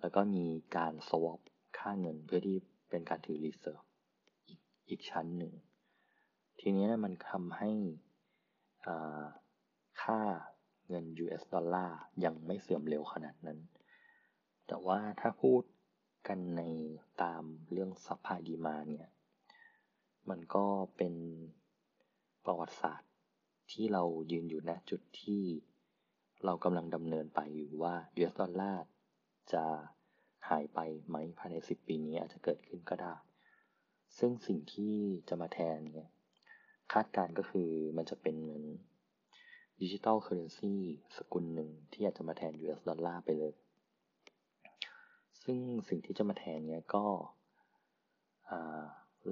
[0.00, 0.44] แล้วก็มี
[0.76, 1.40] การ swap
[1.78, 2.56] ค่าเงินเพื่อที่
[2.90, 3.82] เป็นการถือ reserve
[4.88, 5.52] อีกชั้นหนึ่ง
[6.60, 7.70] ทีนี้มันทำให้
[10.02, 10.20] ค่า
[10.88, 13.58] เงิน US ดอลลาร์ยังไม่เสื่อมเร็วขนาดนั้น
[14.66, 15.62] แต่ว่าถ้าพูด
[16.28, 16.62] กันใน
[17.22, 17.42] ตาม
[17.72, 19.08] เรื่อง supply demand เนี่ย
[20.30, 20.66] มันก็
[20.96, 21.14] เป็น
[22.44, 23.10] ประวัติศาสตร์
[23.72, 24.02] ที่เรา
[24.32, 25.42] ยืนอยู่ณจุดที่
[26.44, 28.84] เรากำลังดำเนินไปอยู่ว่า US ดอลลาร์
[29.52, 29.64] จะ
[30.48, 30.78] หายไป
[31.08, 33.14] ไหมภายใน 10 ปีนี้อาจจะเกิดขึ้นก็ได้
[34.18, 34.94] ซึ่งสิ่งที่
[35.28, 36.10] จะมาแทนเนี่ย
[36.92, 38.64] คาดการก็คือมันจะเป็นเหมือน
[39.82, 40.74] digital currency
[41.16, 43.52] สกุลหนึ่งที่อาจจะมาแทน US ดอลลาร์ไปเลย
[45.42, 47.04] ซึ่งสิ่งที่จะมาแทนเนี้ยก็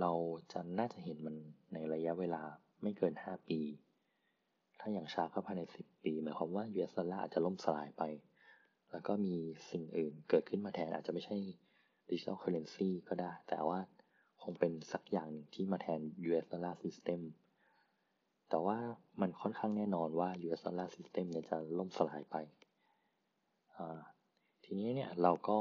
[0.01, 0.13] เรา
[0.53, 1.37] จะน่าจะเห็นมัน
[1.73, 2.43] ในระยะเวลา
[2.83, 3.61] ไม่เกิน 5 ปี
[4.81, 8.03] ถ้าอย่างช้าก็ภายใน 10 ปี หมายความว่า US ดอลลาร์อาจจะล่มสลายไป
[8.91, 9.35] แล้วก็มี
[9.71, 11.37] สิ่งอื่นเกิดขึ้นมาแทนอาจจะไม่ใช่
[12.11, 13.79] digital currency ก็ได้ แต่ว่า
[14.43, 17.21] คงเป็นสักอย่างหนึ่งที่มาแทน US dollar system
[18.49, 18.79] แต่ว่า
[19.21, 22.37] มันค่อนข้างแน่นอนว่า US dollar system เนี่ยจะล่มสลายไป
[24.65, 25.59] ทีนี้เนี่ยเราก็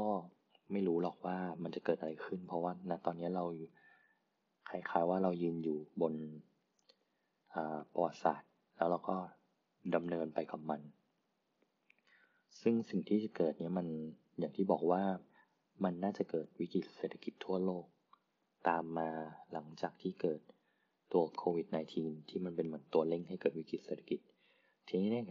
[0.72, 3.44] ไม่รู้หรอกว่ามันจะเกิดอะไรขึ้น เพราะว่าณตอนนี้เรา
[4.70, 6.14] คล้ายๆว่าเรายืนอยู่บน
[7.92, 9.16] ประวัติศาสตร์ แล้วเราก็
[9.94, 10.80] ดำเนินไปกับมัน
[12.60, 13.86] ซึ่งสิ่งที่จะเกิดเนี่ยมัน
[14.38, 15.02] อย่างที่บอกว่า
[15.84, 17.86] มันน่าจะเกิดวิกฤตเศรษฐกิจทั่วโลก
[18.68, 19.10] ตามมา
[19.52, 20.40] หลังจากที่เกิด
[21.12, 21.66] ตัวโควิด
[21.98, 24.20] -19 ที่มันเป็นเหมือนตัวเร่งให้เกิดวิกฤตเศรษฐกิจ
[24.88, 25.26] ทีนี้เนี่ย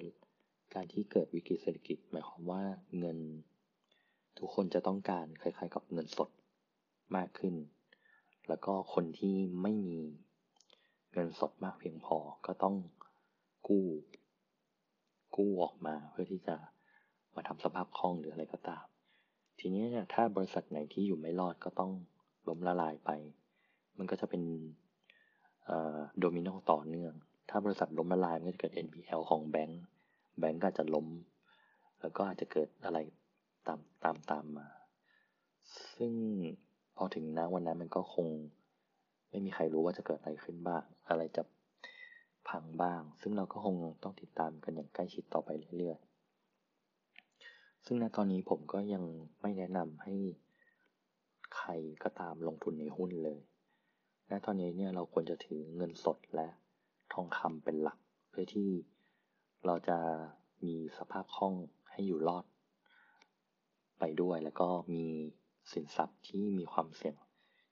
[0.74, 2.62] การที่เกิดวิกฤตเศรษฐกิจ หมายความว่า
[3.00, 3.18] เงิน
[4.40, 6.30] ทุกคนจะต้องการคล้ายๆ กับเงินสด
[7.16, 7.56] มากขึ้น
[8.48, 10.00] แล้วก็คนที่ไม่มี
[11.14, 12.76] เงินสดมากเพียงพอก็ต้อง
[13.68, 13.86] กู้
[15.36, 16.56] กู้ออกมาเพื่อที่จะ
[17.36, 18.86] มาทำสภาพคล่องหรืออะไรก็ตาม
[19.60, 21.92] ทีนี้เนี่ยถ้าบริษัทไหนที่อยู่ไม่รอดก็ต้อง
[22.48, 23.10] ล้มละลายไป
[23.98, 24.44] มันก็จะเป็น
[26.20, 27.14] โดมิโนต่อเนื่อง
[27.50, 29.82] ถ้าบริษัทล้มละลายมันก็จะเกิด NPL ของแบงก์
[30.40, 31.08] แบงก์ก็จะล้ม
[32.00, 32.98] แล้วก็อาจจะเกิดอะไร
[33.68, 34.68] ตามตามตามมา
[35.96, 36.14] ซึ่ง
[36.98, 38.28] พอถึงนะวันนั้นมันก็คง
[39.30, 41.44] ไม่มีใครรู้ว่าจะเกิดอะไรขึ้นบ้าง อะไรจะ
[42.50, 49.04] พังบ้าง ซึ่งเราก็คงต้องติดตามกันอย่างใกล้ชิดต่อไปเรื่อยๆ ซึ่งณตอนนี้ผมก็ยัง
[49.42, 50.14] ไม่แนะนำให้
[51.58, 51.70] ใคร
[52.04, 53.40] ก็ตามลงทุนในหุ้นเลย
[54.28, 56.48] และตอนนี้เนี่ยเราควรจะถือเงินสดและ
[57.14, 57.98] ทองคำเป็นหลัก
[58.30, 58.70] เพื่อที่
[59.66, 59.98] เราจะ
[60.64, 61.54] มีสภาพคล่อง
[61.92, 62.46] ให้อยู่รอด
[64.00, 65.04] ไปด้วยแล้วก็มี
[65.72, 67.16] สินทรัพย์ที่มีความเสี่ยง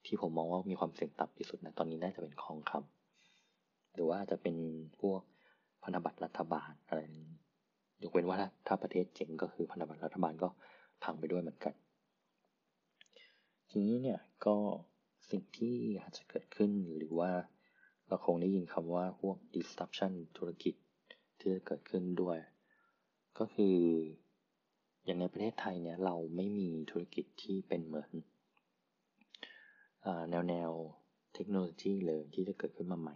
[0.06, 4.56] ที่ผมมองว่ามีความเสี่ยงต่ำที่สุดนะตอนนี้น่าจะเป็นทองคำหรือว่าจะเป็น
[5.00, 5.22] พวก
[5.84, 7.00] พันธบัตรรัฐบาลอะไร
[8.04, 10.50] ยกเว้นว่าถ้าประเทศเจ๋งก็คือพันธบัตรรัฐบาลก็
[11.04, 11.74] พังไปด้วยเหมือนกัน
[13.70, 14.56] ทีนี้เนี่ยก็
[15.30, 17.32] สิ่งที่อาจจะเกิดขึ้นหรือว่า
[18.08, 20.76] เราคงได้ยินคำว่าพวก disruption ธุรกิจ
[21.40, 22.38] ที่จะเกิดขึ้นด้วย
[23.40, 23.78] ก็คือ
[25.06, 28.12] อย่างในประเทศไทยเนี่ยเราไม่มีธุรกิจที่เป็นเหมือน
[30.30, 30.72] แนวแนว
[31.34, 33.16] เทคโนโลยีเลยที่จะเกิดขึ้นมาใหม่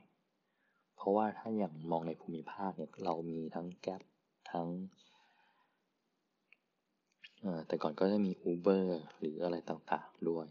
[0.96, 4.02] เพราะว่าถ้าอย่างมองในภูมิภาคเนี่ยเรามีทั้งแก p
[4.52, 4.68] ทั้ง
[7.68, 8.86] แต่ก่อนก็จะมี Uber
[9.18, 10.48] หรืออะไรต่างๆด้วย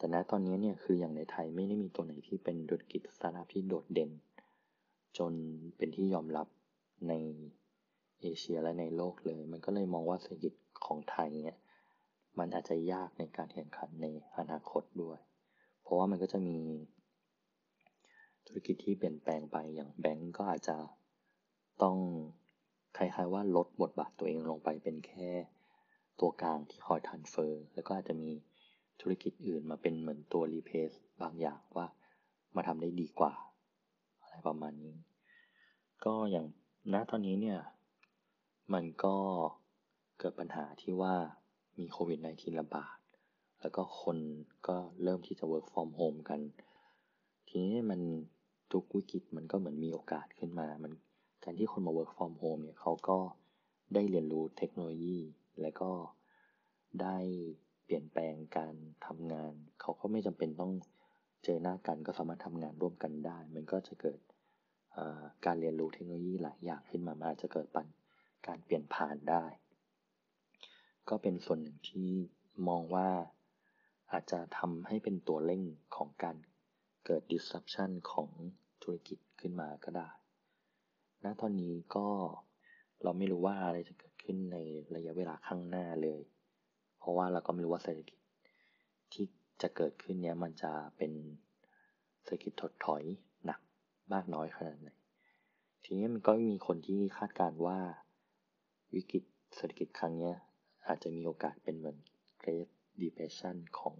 [0.00, 4.10] แต่ณตอนนี้เนี่ยคืออย่างในไทยไม่ได้มีตัวไหนที่เป็นธุรกิจสตาร์ทอัพที่โดดเด่น
[5.18, 5.32] จน
[5.76, 6.46] เป็นที่ยอมรับ
[7.08, 7.14] ใน
[8.20, 10.54] เอเชียและในโลกเลย มันก็เลยมองว่าเศรษฐกิจ
[10.86, 11.58] ของไทยเนี่ย
[12.38, 14.06] มันอาจจะยากในการแข่งขันใน
[14.38, 15.18] อนาคตด้วย
[15.82, 16.58] เพราะว่ามันก็จะมี
[18.46, 20.76] ธุรกิจที่เปลี่ยนแปลงไปอย่างแบงก์ก็อาจจะ
[21.82, 21.96] ต้อง
[22.96, 25.30] คล้ายๆว่าลดบทบาทตัวเองลงไปเป็นแค่
[26.20, 28.30] ตัวกลางที่คอยทันเฟอร์ แล้วก็อาจจะมี
[29.00, 30.90] ธุรกิจอื่นมาเป็นเหมือนตัวรีเพส
[31.22, 31.86] บางอย่างว่า
[32.56, 33.32] มาทำได้ดีกว่า
[34.20, 34.96] อะไรประมาณนี้
[36.04, 36.46] ก็อย่าง
[36.92, 37.60] ณตอนนี้เนี่ย
[38.72, 39.16] มันก็
[40.18, 41.14] เกิดปัญหาที่ว่า
[41.78, 42.96] มีโควิด -19 ระบาด
[43.60, 44.18] แล้วก็คน
[44.66, 46.40] ก็เริ่มที่จะ work from home กัน
[47.48, 48.00] ทีนี้มัน
[48.72, 50.92] ทุกวิกฤตมันก็เหมือนมีโอกาสขึ้นมา มัน
[51.44, 53.18] การที่คนมา work from home เนี่ยเขาก็
[53.94, 55.18] ได้เรียนรู้เทคโนโลยี
[55.60, 55.90] และก็
[57.02, 57.16] ได้
[57.94, 58.74] ปลี่ยนแปลงการ
[59.06, 60.72] ทำงาน เขาก็ไม่จำเป็นต้อง
[61.44, 64.20] เจอหน้ากันก็สามารถทำงานร่วมกันได้ มันก็จะเกิด
[65.46, 67.86] การเรียนรู้เทคโนโลยีหลายอย่างขึ้นมาอาจจะเกิดปัญ
[68.46, 69.44] การเปลี่ยนผ่านได้
[71.08, 72.08] ก็เป็นส่วนหนึ่งที่
[72.68, 73.08] มองว่า
[74.12, 75.62] อาจจะทำให้เป็นตัวเร่ง
[75.96, 76.36] ของการ
[77.06, 78.30] เกิด disruption ของ
[78.82, 80.08] ธุรกิจขึ้นมาก็ได้
[81.24, 82.06] ณ ตอนนี้ก็
[83.02, 84.56] เราไม่รู้ว่าอะไรจะเกิดขึ้นใน
[84.94, 86.20] ระยะเวลาข้างหน้าเลย
[87.00, 88.18] เพราะว่าเราก็ไม่รู้ว่าเศรษฐกิจ
[89.12, 89.24] ที่
[89.62, 91.12] จะเกิดขึ้นเนี้ยมันจะเป็น
[92.24, 93.02] เศรษฐกิจถดถอย
[93.44, 93.60] หนัก
[94.12, 94.90] มากน้อยขนาดไหน
[95.84, 97.78] ทีนี้มันก็มีคนที่คาดการว่า
[98.94, 99.24] วิกฤต
[99.56, 100.32] เศรษฐกิจครั้งนี้
[100.88, 101.96] อาจจะมีโอกาสเป็นเหมือน
[102.42, 102.68] Great
[103.02, 103.96] Depression ของ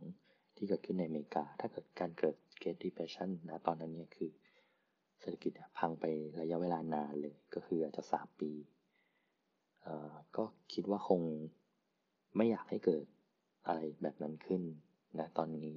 [0.56, 4.30] ที่เกิดขึ้นในอเมริกา ถ้าเกิดการเกิด Great Depression นะตอนนั้นเนี่ยคือ
[5.20, 6.04] เศรษฐกิจพังไป
[6.40, 8.52] ระยะเวลานานเลย ก็คืออาจจะสามปี
[10.36, 11.22] ก็คิดว่าคง
[12.36, 13.04] ไม่อยากให้เกิด
[13.66, 14.62] อะไรแบบนั้นขึ้น
[15.18, 15.70] นะตอนนี้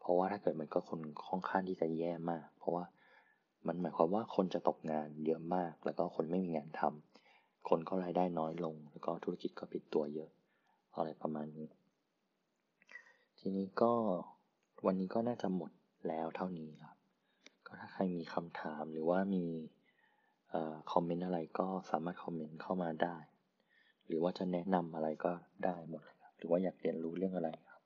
[0.00, 2.84] เพราะว่าถ้าเกิดมันก็คนค่อนข้างที่จะแย่มาก เพราะว่า
[3.66, 10.30] มันหมายความว่าคนจะตกงานเยอะมาก แล้วก็คนไม่มีงานทำคนก็รายได้น้อยลง แล้วก็ธุรกิจก็ปิดตัวเยอะ
[10.96, 11.68] อะไรประมาณนี้
[13.38, 13.92] ทีนี้ก็
[14.86, 15.70] วันนี้ก็น่าจะหมด
[16.08, 16.96] แล้วเท่านี้ครับ
[17.66, 19.44] ก็ถ้าใครมีคำถามหรือว่ามี
[20.92, 23.16] คอมเมนต์อะไรก็สามารถคอมเมนต์เข้ามาได้
[24.06, 25.32] หรือว่าจะแนะนำอะไรก็
[25.64, 27.80] ได้หมดเลยครับ หรือว่าอยากเรียนรู้เรื่องอะไรครับ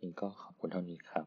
[0.00, 1.26] นี่ก็ขอบคุณเท่านี้ครับ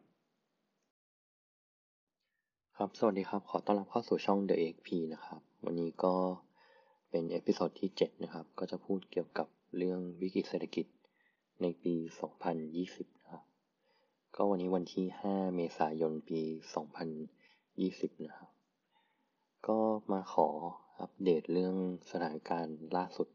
[2.78, 6.16] ครับ สวัสดีครับ ขอต้อนรับเข้าสู่ช่อง TheExp นะครับ วันนี้ก็
[7.10, 9.48] เป็น episode ที่ 7 นะครับ ก็จะพูดเกี่ยวกับ
[9.78, 10.86] เรื่องวิกฤตเศรษฐกิจ
[11.62, 11.96] ในปี
[12.58, 13.44] 2020 นะครับ
[14.36, 16.42] ก็วันนี้วันที่ 5 เมษายน ปี
[17.18, 18.50] 2020 นะครับ
[19.68, 19.80] ก็
[20.12, 20.48] มาขอ
[21.00, 21.76] อัปเดตเรื่อง
[22.12, 23.28] สถานการณ์ล่าสุด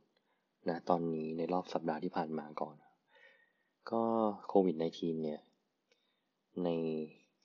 [0.68, 2.76] นะตอนนี้ในรอบสัปดาห์ที่ผ่านมาก่อน
[3.90, 4.02] ก็
[4.48, 5.40] โควิด -19 เนี่ย
[6.64, 6.68] ใน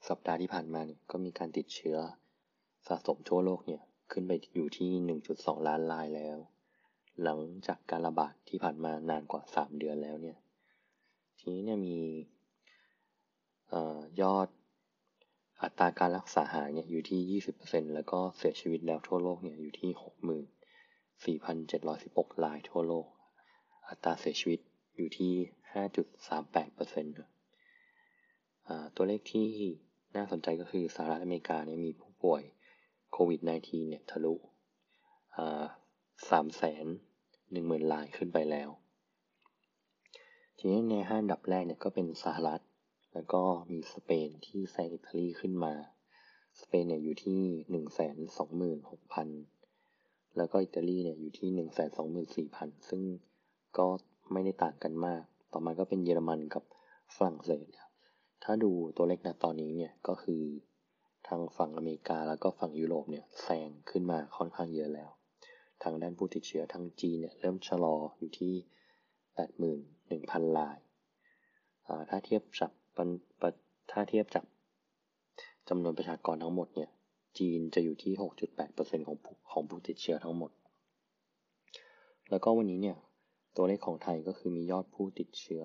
[0.10, 1.98] สัปดาห์ที่ผ่านมาเนี่ยก็มีการติดเชื้อ
[2.88, 3.82] สะสมทั่วโลกเนี่ย
[4.12, 4.90] ขึ้นไปอยู่ที่
[5.32, 6.38] 1.2 ล้านรายแล้ว
[7.24, 10.38] หลังจากการระบาดที่ผ่านมานานกว่า 3 เดือนแล้วเนี่ย
[11.40, 12.00] ทีนี้เนี่ยมี
[14.22, 14.48] ยอด
[15.62, 20.61] อัตราการรักษาหายเนี่ยอยู่ที่ 20%แล้วก็เสียชีวิตแล้วทั่วโลกเนี่ยอยู่ที่ 6,000
[21.24, 23.08] 4,716 รายทั่วโลก
[23.88, 24.60] อัตราเสียชีวิต
[24.96, 25.34] อยู่ที่
[25.76, 26.16] 5.38%
[28.96, 29.48] ตัวเลขที่
[30.16, 32.44] น่าสนใจก็คือสหรัฐอเมริกาเนี่ยมีผู้ป่วย
[33.12, 34.36] โควิด -19 เนี่ยทะลุ
[36.30, 36.86] สามแสน
[37.52, 38.70] หนึ่งหมื่นรายขึ้นไปแล้ว
[40.58, 42.62] ทีนี้ในห้าดับแรกเนี่ยก็เป็นสหรัฐ
[43.14, 45.74] แล้วก็มีสเปนที่แซงอิตาลีขึ้นมา
[46.62, 47.42] สเปนเนี่ยอยู่ที่
[47.72, 49.28] หนึ่งแสนสองหมื่นหกพัน
[50.38, 53.02] แล้วก็อิตาลีเนี่ยอยู่ที่หนึ่งแสนสองหมื่นสี่พันซึ่ง
[53.78, 53.88] ก็
[54.32, 56.64] ไม่ได้ต่างกันมาก ต่อมาก็เป็นเยอรมันกับ
[57.16, 57.92] ฝรั่งเศสครับ
[58.44, 60.42] ถ้าดูตัวเลขณตอนนี้เนี่ยก็คือ
[61.28, 65.10] ทางฝั่งอเมริกาแล้วก็ฝั่งยุโรปเนี่ยแซงขึ้นมาค่อนข้างเยอะแล้ว
[65.84, 68.54] ทางด้านผู้ติดเชื้อทางจีนเนี่ยเริ่มชะลออยู่ที่
[69.34, 70.78] แปดหมื่นหนึ่งพันราย
[72.10, 72.72] ถ้าเทียบกับ
[73.92, 74.46] ถ้าเทียบจาก
[75.70, 76.90] จำนวนประชากรทั้งหมดเนี่ย
[77.40, 78.14] จีนจะอยู่ที่
[78.60, 79.18] 6.8%ของ
[79.52, 80.52] ของผู้ติดเชื้อทั้งหมด
[82.30, 82.98] แล้วก็วันนี้เนี่ย
[83.56, 85.64] ตัวเลขของไทยก็คือมียอดผู้ติดเชื้อ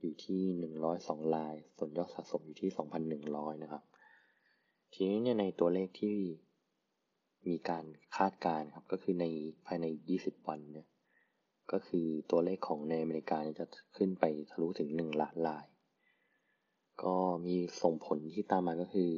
[0.00, 0.40] อยู่ที่
[0.90, 2.70] 102 ราย ส่วนยอดสะสมอยู่ที่
[3.16, 3.82] 2,100 นะครับ
[4.94, 6.16] ทีนี้เนี่ยในตัวเลขที่
[7.48, 7.84] มีการ
[8.16, 9.26] คาดการณ์ครับ ก็คือใน
[9.66, 10.86] ภายใน 20 วันเนี่ย
[11.72, 13.66] ก็คือตัวเลขของในอเมริกาจะ
[13.96, 15.66] ขึ้นไปทะลุถึง 1 ล้านราย
[17.04, 17.16] ก็
[17.46, 19.12] มีส่งผลที่ตามมาก็คือ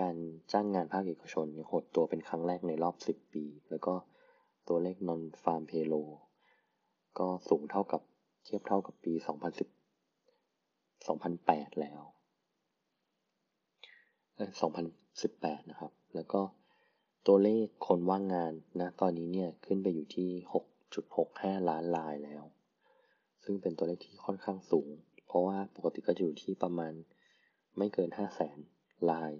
[0.00, 0.16] การ
[0.52, 3.94] จ้างงานภาคเอกชนหดตัวเป็นครั้งแรกในรอบ 10 ปี แล้วก็
[4.68, 6.12] ตัวเลข non farm payroll
[7.18, 8.02] ก็สูงเท่ากับ
[8.44, 12.00] เทียบเท่ากับปี 2010 2008 แล้ว
[14.36, 14.50] เออ
[15.10, 16.40] 2018 นะครับ แล้วก็
[17.26, 20.30] ตัวเลขคนว่างงานนะตอนนี้เนี่ยขึ้นไปอยู่ที่
[20.94, 22.44] 6.65 ล้านรายแล้ว
[23.44, 24.88] ซึ่งเป็นตัวเลขที่ค่อนข้างสูง
[25.26, 26.92] เพราะว่าปกติก็จะอยู่ที่ประมาณ
[27.78, 28.58] ไม่เกินห้าแสน
[29.10, 29.32] ลาย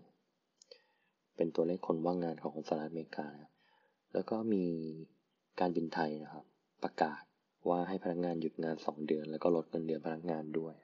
[1.37, 3.29] เป็นตัวเลขคนว่างงานของสหรัฐอเมริกา
[4.15, 4.65] แล้วก็มี
[5.61, 6.45] การบินไทยนะครับ
[6.83, 7.23] ประกาศ
[7.69, 10.75] ว่าให้พนักงานหยุดงาน 2 เดือน แล้วก็ลดเงินเดือนพนักงานด้วย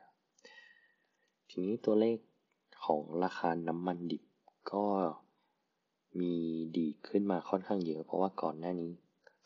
[1.50, 2.18] ทีนี้ตัวเลข
[2.84, 4.22] ของราคาน้ำมันดิบ
[4.72, 4.84] ก็
[6.20, 6.32] มี
[6.78, 8.90] ดีขึ้นมาค่อนข้างเยอะ เพราะว่าก่อนหน้านี้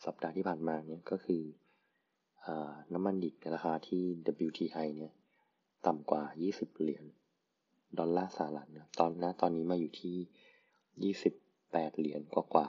[0.05, 1.41] สัปดาห์ที่ผ่านมาเนี่ยก็คือ
[2.45, 2.47] อ
[2.93, 4.03] น้ำมันดิบในราคาที่
[4.47, 5.11] WTI เนี่ย
[5.85, 6.23] ต่ำกว่า
[6.53, 7.05] 20 เหรียญ
[7.99, 10.15] ดอลลาร์สหรัฐนะตอนนี้ตอนนี้มาอยู่ที่
[11.05, 12.67] 28เหรียญกว่า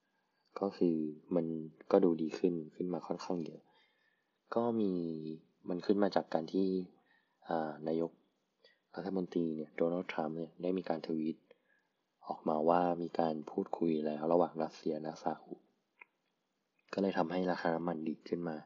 [0.00, 0.96] ๆ ก็คือ
[1.34, 1.46] มัน
[1.90, 3.60] ก็ดูดีขึ้นขึ้นมาค่อนข้างเยอะ
[4.54, 4.92] ก็มี
[5.68, 6.66] มันขึ้นมาจากการที่
[7.88, 8.12] นายก
[8.96, 11.36] รัฐมนตรีเนี่ยโดนัลด์ทรัมป์เนี่ยได้มีการทวีต
[12.26, 15.54] ออกมาว่ามีการพูดคุยแล้วระหว่างรัสเซียและซาอุ
[16.92, 18.56] ก็เลยทำให้ราคาน้ำมันดีขึ้นมา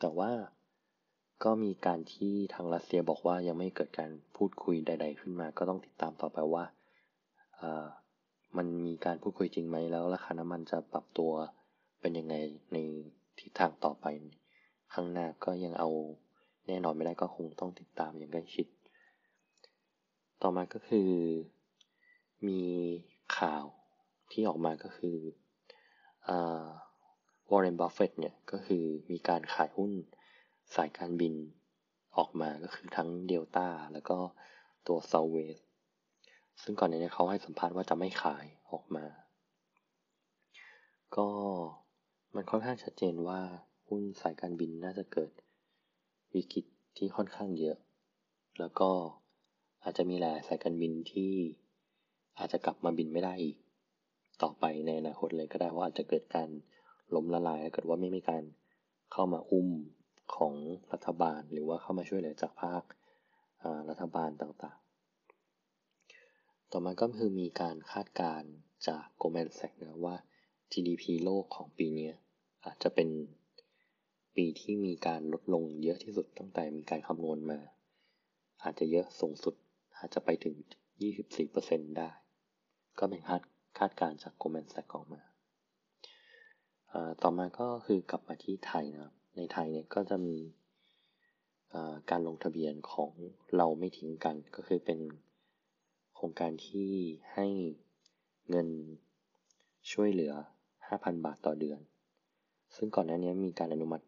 [0.00, 0.30] แต่ว่า
[1.44, 6.64] ก็มีการที่ทางรัสเซียบอกว่ายังไม่เกิดการพูดคุยใด ๆ ขึ้นมา ก็ต้องติดตามต่อไปว่า
[8.56, 11.32] มันมีการพูดคุยจริงไหมแล้วราคาน้ำมันจะปรับตัว
[12.00, 12.34] เป็นยังไง
[12.72, 12.78] ใน
[13.38, 14.06] ทิศทางต่อไป
[14.92, 15.90] ข้างหน้าก็ยังเอา
[16.68, 18.66] แน่นอนไม่ได้ก็คงต้องติดตามอย่างใกล้ชิด
[20.42, 21.10] ต่อมาก็คือ
[22.48, 22.62] มี
[23.38, 23.64] ข่าว
[24.32, 25.16] ที่ออกมาก็คือ
[27.50, 29.92] วอร์เรนบัฟเฟตเนี่ยก็คือมีการขายหุ้น
[30.74, 31.34] สายการบิน
[32.16, 34.18] ออกมาก็คือทั้งเดลต้าแล้วก็
[34.86, 35.58] ตัวเซาเวส
[36.62, 39.06] ซึ่งก่อนหน้านี้เขาให้สัมภาษณ์ว่าจะไม่ขายออกมา
[41.16, 41.28] ก็
[42.34, 43.40] มันค่อนข้างชัดเจนว่า
[43.88, 45.32] หุ้นสายการบินน่าจะเกิด
[46.34, 46.64] วิกฤต
[46.96, 47.76] ที่ค่อนข้างเยอะ
[48.60, 48.90] แล้วก็
[49.84, 51.32] อาจจะมีหลายสายการบินที่
[52.38, 53.56] อาจจะกลับมาบินไม่ได้อีก
[54.42, 56.48] ต่อไปในอนาคตเลยก็ได้ว่าอาจจะเกิดการ
[57.14, 58.42] ล้มละลายถ้าเกิดว่าไม่มีการ
[59.12, 59.68] เข้ามาอุ้ม
[60.36, 60.52] ของ
[60.92, 62.82] รัฐบาล หรือว่าเข้ามาช่วยเหลือจากภาค
[63.88, 64.78] รัฐบาลต่าง
[66.76, 68.52] ต่อมาก็คือมีการคาดการณ์
[68.88, 70.16] จาก Goldman Sachs นะว่า
[70.72, 72.10] GDP โลกของปีนี้
[72.64, 73.08] อาจจะเป็น
[74.36, 77.60] ปีที่มีการลดลงเยอะที่สุดตั้งแต่มีการคำนวณมา
[78.62, 79.54] อาจจะเยอะสูงสุด
[79.98, 80.54] อาจจะไปถึง
[81.26, 82.08] 24%ได้
[82.98, 83.42] ก็เป็นคาด
[83.78, 85.22] คาดการจาก Goldman Sachs ออกมา
[87.22, 90.36] ต่อมาก็คือกลับมาที่ไทยนะครับ ในไทยเนี่ยก็จะมี
[92.10, 93.10] การลงทะเบียนของ
[93.56, 95.00] เราไม่ทิ้งกันก็คือเป็น
[96.14, 96.90] โครงการที่
[97.34, 97.46] ให้
[98.50, 98.68] เงิน
[99.92, 100.32] ช่วยเหลือ
[100.78, 101.80] 5,000 บาทต่อเดือน
[102.76, 104.04] ซึ่งก่อนหน้านี้มีการอนุมัติ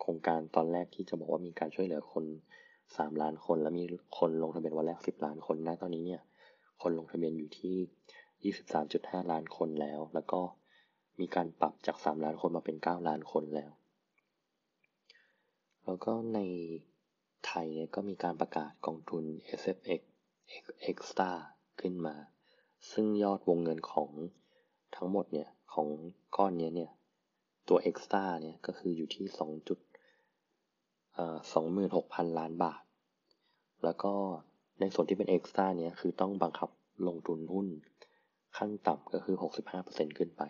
[0.00, 2.24] โครงการตอนแรกที่จะบอกว่ามีการช่วยเหลือคน
[2.72, 3.84] 3 ล้านคน แล้วมี
[4.18, 6.22] คนลงทะเบียนวันแรก 10 ล้านคนนะตอนนี้เนี่ย
[6.82, 10.40] คนลงทะเบียนอยู่ที่ 23.5 ล้านคนแล้ว แล้วก็
[11.20, 13.70] มีการปรับจาก 3 ล้านคนมาเป็น 9 ล้านคนแล้ว
[15.84, 16.40] แล้วก็ใน
[17.46, 19.24] ไทยเนี่ยก็มีการประกาศกองทุน
[19.60, 20.00] S F X
[20.90, 21.30] Extra
[21.80, 22.16] ขึ้นมา
[22.92, 24.10] ซึ่งยอดวงเงินของ
[24.96, 25.88] ทั้งหมดเนี่ย ของ
[26.36, 26.90] ก้อนนี้เนี่ย
[27.68, 29.78] ตัว Extra เนี่ย ก็คืออยู่ที่2จุด
[31.52, 32.82] สองหมื่นหกพันล้านบาท
[33.84, 34.12] แล้วก็
[34.80, 36.70] ในส่วนที่เป็น Extra เนี่ยคือต้องบังคับ
[37.06, 37.66] ลงทุนหุ้น
[38.56, 39.36] ขั้นต่ำก็คือ
[39.76, 40.42] 65%ขึ้นไป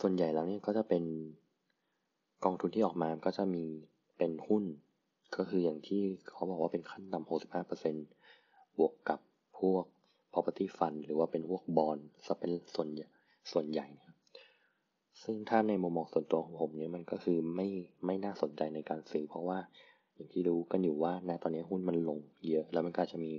[0.00, 1.04] ส่วนใหญ่แล้วเนี่ยก็จะเป็น
[2.44, 3.64] กองทุนที่ออกมาก็จะมี
[4.18, 4.64] เป็นหุ้น
[5.38, 7.30] ก็คืออย่างที่เขาบอกว่าเป็นขั้นต่ำ
[8.00, 9.20] 65%บวกกับ
[9.58, 9.84] พวก
[10.32, 12.88] property fund หรือว่าเป็นพวกบอลจะเป็นส่วน
[13.52, 14.16] ส่วนใหญ่นะครับ
[15.22, 17.68] ซึ่งถ้าในมุมมองส่วนตัวของผมเนี่ยมันก็คือไม่
[18.06, 19.58] ไม่น่าสนใจในการซื้อเพราะว่า
[20.14, 22.18] อย่างที่รู้กันอยู่ว่าในตอนนี้หุ้นมันลง
[22.48, 23.32] เยอะ แล้วมันก็จะมี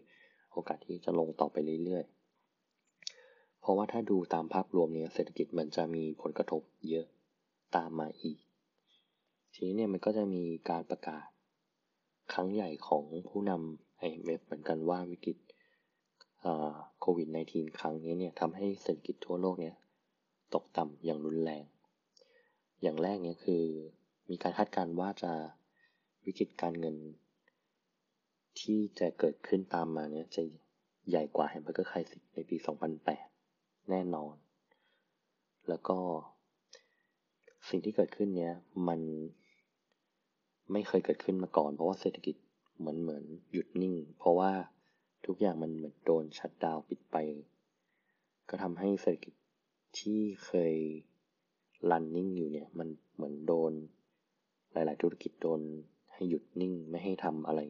[0.51, 7.05] โอกาสที่จะลงต่อไปเรื่อยๆ เพราะว่าถ้าดูตามภาพรวมเนี่ยเศรษฐกิจมันจะมีผลกระทบเยอะ
[7.75, 8.39] ตามมาอีก
[9.53, 11.27] ทีนี้เนี่ยมันก็จะมีการประกาศ
[12.33, 15.37] ครั้งใหญ่ของผู้นำ IMF เหมือนกันว่าวิกฤต
[16.99, 19.75] โควิด -19 ครั้งนี้เนี่ยทำให้เศรษฐกิจทั่วโลกเนี่ย
[20.53, 21.63] ตกต่ำอย่างรุนแรง
[22.81, 23.63] อย่างแรกเนี่ยคือ
[24.29, 25.31] มีการคาดการณ์ว่าจะ
[26.25, 26.95] วิกฤตการเงิน
[28.59, 30.43] ที่จะเกิดขึ้นตามมาเนี่ยจะ
[31.09, 32.57] ใหญ่กว่า hamburger crisis ในปี
[33.23, 34.35] 2008 แน่นอน
[35.69, 35.97] แล้วก็
[37.69, 38.53] สิ่งที่เกิดขึ้นเนี้ย
[38.87, 38.99] มัน
[40.71, 42.35] ไม่เคยเกิดขึ้นมาก่อน เพราะว่าเศรษฐกิจ
[42.79, 44.51] เหมือนเหมือนหยุดนิ่ง เพราะว่า
[45.25, 47.17] ทุกอย่างมันเหมือนโดน shutdown ปิดไป
[48.49, 49.33] ก็ทำให้เศรษฐกิจ
[49.99, 50.75] ที่เคย
[51.91, 53.73] run นิ่งอยู่เนี่ยมันเหมือนโดน
[54.73, 55.61] หลาย ๆ ธุรกิจโดน
[56.13, 57.61] ให้หยุดนิ่งไม่ให้ทำอะไร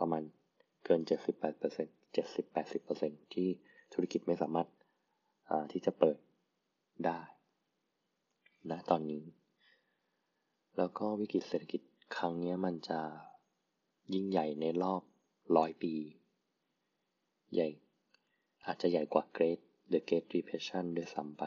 [0.00, 0.22] ประมาณ
[0.84, 1.00] เกิน
[1.58, 3.48] 78% 70-80%ที่
[3.92, 4.68] ธุรกิจไม่สามารถ
[5.72, 6.18] ที่จะเปิด
[7.04, 7.18] ได้
[8.70, 9.24] ณตอนนี้
[10.76, 11.80] แล้วก็วิกฤตเศรษฐกิจ
[12.16, 13.00] ครั้งนี้มันจะ
[14.14, 15.02] ยิ่งใหญ่ในรอบ
[15.56, 15.94] ร้อยปี
[17.54, 17.68] ใหญ่
[18.66, 19.60] อาจจะใหญ่กว่า Great
[19.92, 21.42] The Great Depression ด้วยซ้ำไป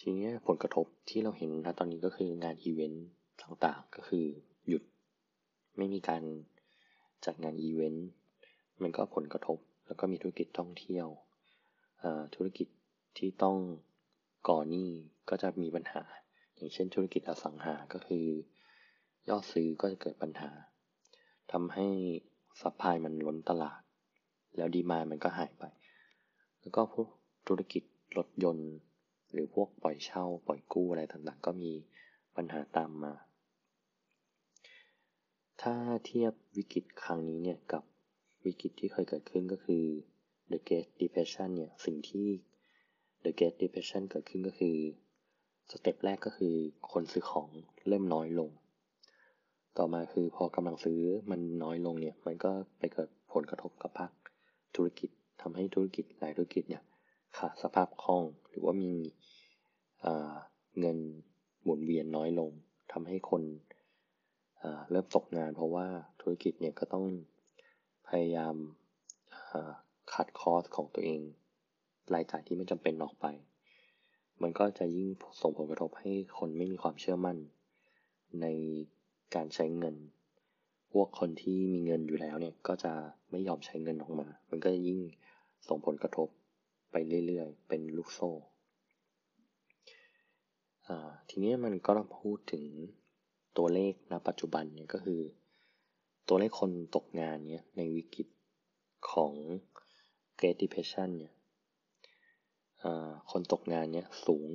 [0.00, 3.06] ทีนี้ผลกระทบที่เราเห็นณตอนนี้ก็คืองานอีเวนต์
[3.42, 4.26] ต่างๆ ก็คือ
[4.68, 4.82] หยุด
[5.76, 6.22] ไม่มีการ
[7.24, 8.08] จัดงานอีเวนต์
[8.82, 11.06] มันก็ผลกระทบ แล้วก็มีธุรกิจท่องเที่ยว
[12.34, 12.68] ธุรกิจ
[13.18, 13.58] ที่ต้อง
[14.48, 14.90] ก่อหนี้
[15.28, 16.02] ก็จะมีปัญหา
[16.56, 18.26] อย่างเช่นธุรกิจอสังหา ก็คือ
[19.28, 20.50] ยอดซื้อก็จะเกิดปัญหา
[21.52, 21.86] ทำให้
[22.60, 23.80] supply มันล้นตลาด
[24.56, 25.64] แล้ว demand มันก็หายไป
[26.60, 27.08] แล้วก็พวก
[27.48, 27.82] ธุรกิจ
[28.16, 28.72] รถยนต์
[29.32, 31.72] หรือพวกปล่อยเช่า ปล่อยกู้อะไรต่างๆ ก็มี
[32.36, 33.14] ปัญหาตามมา
[35.62, 35.74] ถ้า
[36.06, 37.82] เทียบวิกฤตครั้งนี้เนี่ยกับ
[38.44, 39.84] วิกฤตที่เคยเกิดขึ้นก็คือ
[40.50, 42.28] The Great Depression เนี่ยสิ่งที่
[43.24, 44.76] The Great Depression เกิดขึ้นก็คือ
[45.70, 46.54] สเต็ปแรกก็คือ
[46.92, 47.48] คนซื้อของ
[47.88, 48.50] เริ่มน้อยลง
[49.78, 51.00] ต่อมาคือพอกำลังซื้อ
[51.30, 54.12] มันน้อยลงเนี่ย มันก็ไปเกิดผลกระทบกับภาค
[54.76, 55.10] ธุรกิจ
[55.42, 56.82] ทำให้ธุรกิจหลายธุรกิจเนี่ย
[57.38, 58.94] ขาดสภาพคล่องหรือว่ามี
[60.78, 60.98] เงิน
[61.62, 62.50] หมุนเวียนน้อยลง
[62.92, 63.42] ทำให้คน
[64.90, 65.86] เริ่มตกงาน เพราะว่า
[66.20, 67.06] ธุรกิจเนี่ยก็ต้อง
[68.08, 68.54] พยายาม
[70.12, 71.20] คัดคอสของตัวเอง
[72.14, 73.26] รายจ่ายที่ไม่จำเป็นออกไป
[74.42, 75.08] มันก็จะยิ่ง
[75.42, 77.36] ส่งผลกระทบให้คนไม่มีความเชื่อมั่น
[78.40, 78.46] ใน
[79.34, 79.96] การใช้เงิน
[80.92, 82.92] พวกคนที่มีเงินอยู่แล้วเนี่ยก็จะ
[83.30, 85.00] ไม่ยอมใช้เงินออกมา มันก็ยิ่ง
[85.68, 86.28] ส่งผลกระทบ
[86.92, 86.96] ไป
[87.26, 88.30] เรื่อยๆ เป็นลูกโซ่
[91.28, 92.64] ทีนี้มันก็พูดถึง
[93.56, 95.20] ตัวเลขณปัจจุบันเนี่ยก็คือ
[96.28, 98.28] ตัวเลขคนตกงานเนี่ยในวิกฤต
[99.10, 99.32] ของ
[100.38, 101.34] Great Depression เนี่ย
[103.30, 104.48] คนตกงานเนี่ยสูง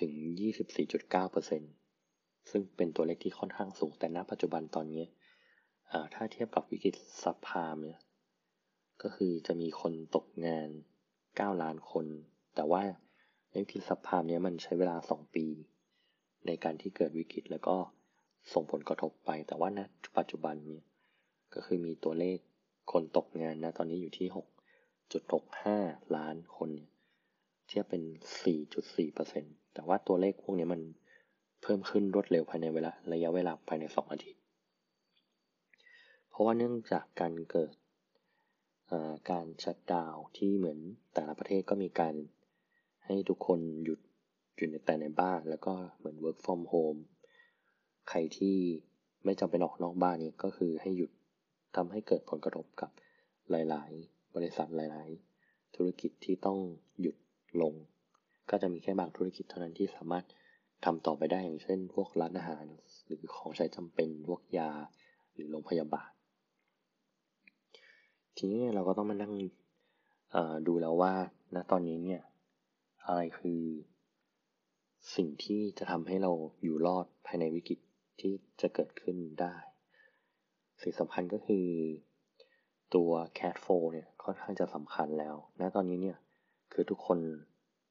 [0.00, 0.12] ถึง
[0.80, 1.77] 24.9%
[2.50, 5.04] ซึ่งเป็นตัวเลขที่ค่อนข้างสูง แต่ณปัจจุบันตอนนี้
[6.14, 8.00] ถ้าเทียบกับวิกฤตซับพามเนี่ย
[9.02, 10.68] ก็คือจะมีคนตกงาน
[11.16, 12.06] 9 ล้านคน
[12.54, 12.82] แต่ว่า
[13.50, 15.46] ในวิกฤตซับพามเนี่ยมันใช้เวลา 2 ปี
[16.46, 17.76] ในการที่เกิดวิกฤตแล้วก็
[18.52, 19.80] ส่งผลกระทบไป แต่ว่าณ
[20.18, 20.84] ปัจจุบันเนี่ย
[21.54, 22.38] ก็คือมีตัวเลข
[22.92, 24.28] คนตกงานนะตอนนี้อยู่ที่
[25.02, 26.90] 6.65 ล้านคนเนี่ย
[27.68, 28.02] เทียบเป็น
[28.88, 30.80] 4.4%แต่ว่าตัวเลขพวกนี้มัน
[31.62, 34.40] เพิ่มขึ้นรวดเร็วภายในเวลาระยะเวลาภายใน 2 อาทิตย์
[36.28, 37.74] เพราะว่าเนื่องจากการเกิด
[39.30, 40.78] การชัดดาวที่เหมือน
[41.14, 42.14] แต่ละประเทศก็มีการ
[43.04, 44.00] ให้ทุกคนหยุด
[44.56, 47.00] อยู่แต่ในบ้านแล้วก็เหมือน work from home
[48.08, 48.56] ใครที่
[49.24, 51.10] ไม่จำเป็นออกนอกบ้านนี่ก็คือให้หยุด
[51.76, 52.90] ทำให้เกิดผลกระทบกับ
[53.50, 55.08] หลาย ๆ บริษัทหลาย
[55.42, 56.58] ๆ ธุรกิจที่ต้อง
[57.00, 57.16] หยุด
[57.62, 57.74] ลง
[58.50, 60.24] ก็จะมีแค่บางธุรกิจเท่านั้นที่สามารถ
[60.84, 62.64] ทำต่อไปได้อย่างเช่น พวกร้านอาหาร
[63.06, 64.70] หรือของใช้จำเป็นพวกยา
[65.32, 66.10] หรือโรงพยาบาล
[68.36, 69.32] ทีนี้เราก็ต้องมานั่ง
[70.66, 71.12] ดูแล้วว่า
[71.54, 72.22] ณตอนนี้เนี่ย
[73.06, 73.60] อะไรคือ
[75.16, 76.32] สิ่งที่จะทำให้เรา
[76.62, 77.78] อยู่รอดภายในวิกฤต
[78.20, 79.54] ที่จะเกิดขึ้นได้
[80.82, 81.66] สิ่งสำคัญก็คือ
[82.94, 86.18] ตัว cat f o เนี่ยค่อนข้างจะสำคัญแล้ว ณ ตอนนี้เนี่ย
[86.72, 87.18] คือทุกคน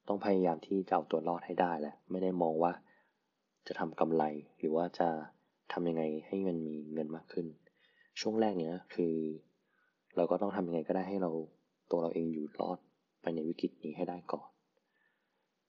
[0.07, 2.71] ต้องพยายามที่จะเอาตัวรอดให้ได้แหละ ไม่ได้มองว่า
[3.67, 4.23] จะทำกำไร
[4.59, 5.07] หรือว่าจะ
[5.73, 7.45] ทำยังไงให้มันมีเงินมากขึ้น
[8.19, 9.15] ช่วงแรกเนี้ยคือ
[10.15, 11.31] เราก็ต้องทำยังไงก็ได้ให้เรา
[11.91, 12.79] ตัวเราเองอยู่รอด
[13.21, 14.49] ไปในวิกฤตนี้ให้ได้ก่อน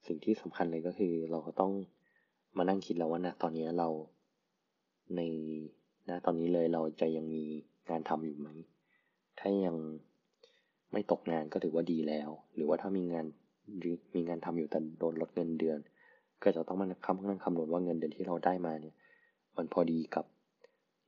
[0.07, 1.73] สิ่งที่สำคัญเลยก็คือเราก็ต้อง
[2.57, 3.89] มานั่งคิดแล้วว่านะตอนนี้เรา
[5.17, 5.21] ใน
[6.09, 7.45] นะตอนนี้เลยเราจะยังมี
[7.91, 8.49] งานทำอยู่ไหม
[9.39, 9.77] ถ้ายัง
[10.93, 13.27] ไม่ตกงานก็ถือว่าดีแล้ว หรือว่าถ้ามีงาน
[14.15, 15.79] มีงานทำอยู่แต่โดนลดเงินเดือน
[16.43, 18.95] ก็จะต้องมาคำนั่งคำนวณว่าเงินเดือนที่เราได้มาเนี่ย
[19.57, 20.25] มันพอดีกับ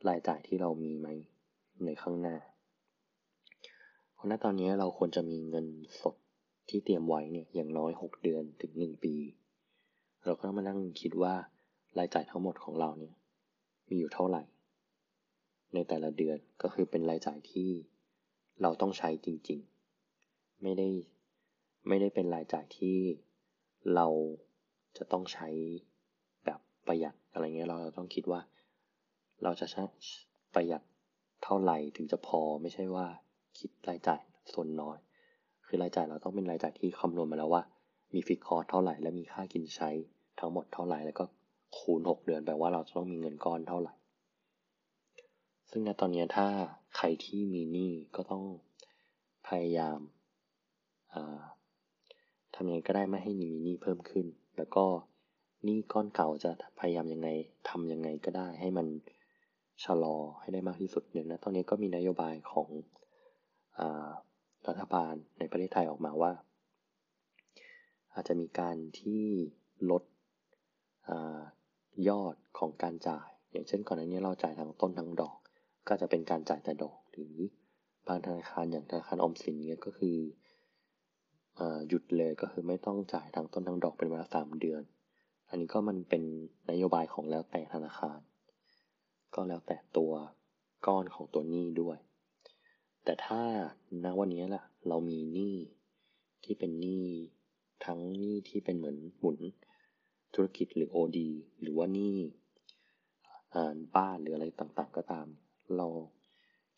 [0.09, 1.09] รายจ่ายที่เรามีไหม
[1.85, 2.37] ในข้างหน้า
[4.15, 5.67] เพราะณตอนนี้เราควรจะมีเงิน
[6.01, 6.15] สด
[6.69, 9.15] ที่เตรียมไว้เนี่ยอย่างน้อย 6 เดือนถึง 1 ปี
[10.25, 11.35] เราก็ต้องมานั่งคิดว่า
[11.99, 13.15] รายจ่ายทั้งหมดของเราเนี่ย
[13.89, 14.43] มีอยู่เท่าไหร่
[15.75, 17.69] ในแต่ละเดือนก็คือเป็นรายจ่ายที่
[18.63, 20.89] เราต้องใช้จริงๆ ไม่ได้
[21.89, 22.97] ไม่ได้เป็นรายจ่ายที่
[23.95, 24.07] เรา
[24.97, 25.49] จะต้องใช้
[26.45, 28.41] แบบประหยัดอะไรเงี้ยเราต้องคิดว่า
[29.43, 29.83] เราจะใช้
[30.55, 30.83] ประหยัด
[31.45, 33.07] เท่าไหร่ถึงจะพอไม่ใช่ว่า
[33.59, 34.99] คิดรายจ่ายส่วนน้อย
[35.67, 37.63] คือรายจ่ายเราต้องเป็นรายจ่ายที่คำนวณมาแล้วว่า
[38.15, 39.91] มีฟิกคอร์เท่าไหร่และมีค่ากินใช้
[40.39, 41.25] ทั้งหมดเท่าไหร่แล้วก็
[41.79, 43.95] คูณ 6 เดือนแปลว่าเราจะต้องมีเงินก้อนเท่าไหร่
[45.71, 46.47] ซึ่งในตอนนี้ถ้า
[46.97, 48.45] ใครที่มีหนี้ก็ต้อง
[49.49, 54.27] พยายามำยังไงก็ได้ไม่ให้มีหนี้เพิ่มขึ้น
[54.57, 54.85] แล้วก็
[55.65, 57.29] หนี้ก้อนเก่าจะพยายามยังไง
[57.69, 58.87] ทำยังไงก็ได้ให้มัน
[59.85, 62.69] ชะลอให้ได้มากที่สุดหนึ่งนะตอนนี้ก็มีนโยบายของ
[63.79, 63.81] อ
[64.69, 66.33] รัฐบาลในประเทศไทยออกมาว่า
[68.15, 69.25] อาจจะมีการที่
[69.91, 70.03] ลด
[71.11, 71.13] อ
[72.09, 75.37] ยอดของการจ่าย อย่างเช่นก่อนหน้านี้เราจ่ายทั้งต้นทั้งดอก
[75.89, 77.35] ก็จะเป็นการจ่ายแต่ดอก หรือ
[78.07, 80.17] บางธนาคารอย่างธนาคารอมสินเนี่ยก็คือ
[81.89, 84.83] หยุดเลยก็คือไม่ต้องจ่ายทั้งต้นทั้งดอกเป็นเวลาสามเดือน
[85.49, 86.23] อันนี้ก็มันเป็น
[86.71, 88.21] นโยบายของแล้วแต่ธนาคาร
[89.35, 90.13] ก็แล้วแต่ตัว
[90.87, 91.99] ก้อนของตัวหนี้ด้วย
[93.05, 93.43] แต่ถ้า
[94.05, 95.57] ณวันนี้ล่ะ เรามีหนี้
[96.45, 97.07] ที่เป็นหนี้
[97.87, 99.39] ทั้งหนี้ที่เป็นเหมือนหมุน
[100.35, 101.19] ธุรกิจหรือ OD
[101.61, 102.17] หรือว่าหนี้
[103.97, 105.27] บ้านหรืออะไรต่างๆ ก็ตาม
[105.77, 105.87] เรา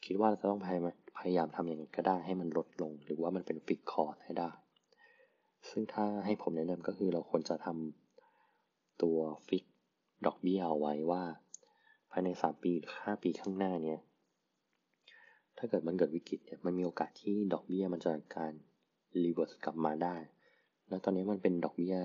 [0.04, 0.60] คิดว่าเราจะต้อง
[1.18, 4.50] พยายามทำอย่างไรก็ได้ให้มันลดลง หรือว่ามันเป็นฟิกคอร์สให้ได้
[5.68, 9.64] ซึ่งถ้าให้ผมแนะนำก็คือเราควรจะทำตัว fix
[10.26, 11.22] ดอกเบี้ยเอาไว้ว่า
[12.10, 14.00] ภายใน 3 ปีหรือ5ปีข้างหน้าเนี่ย
[15.58, 18.52] ถ้าเกิดมันเกิดวิกฤตเนี่ยมันมีโอกาสที่ดอกเบี้ยมันจะการ
[19.24, 20.16] reverse กลับมาได้
[20.88, 21.96] แล้วตอนนี้มันเป็นดอกเบี้ย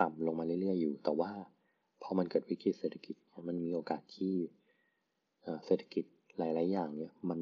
[0.00, 1.30] ต่ำลงมาเรื่อยๆอยู่ แต่ว่า
[2.02, 3.16] พอมันเกิดวิกฤตเศรษฐกิจ
[3.48, 4.34] มันมีโอกาสที่
[5.66, 6.04] เศรษฐกิจ
[6.38, 7.40] หลาย ๆ อย่างเนี่ยมัน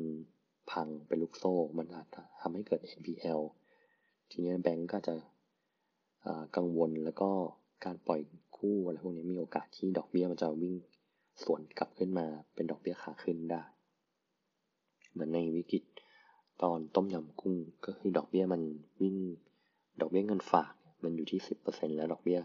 [0.70, 3.40] พังเป็นลูกโซ่ มันอาจจะทำให้เกิด NPL
[4.34, 5.14] ทีนี้แบงก์ก็จะ
[6.56, 7.30] กังวลแล้วก็
[7.84, 8.20] การปล่อย
[8.56, 10.74] กู้อะไรพวกนี้มีโอกาสที่ดอกเบี้ยมันจะวิ่ง
[11.42, 13.62] สวนกลับขึ้นมาเป็นดอกเบี้ยขาขึ้นได้
[15.10, 15.84] เหมือนในวิกฤต
[16.62, 18.62] ตอนต้มยำกุ้งก็คือดอกเบี้ยมัน
[19.02, 19.16] วิ่ง
[20.00, 20.72] ดอกเบี้ยเงินฝาก
[21.02, 22.40] มันอยู่ที่สิบเปอร์เซ็นแล้วดอกเบี้ย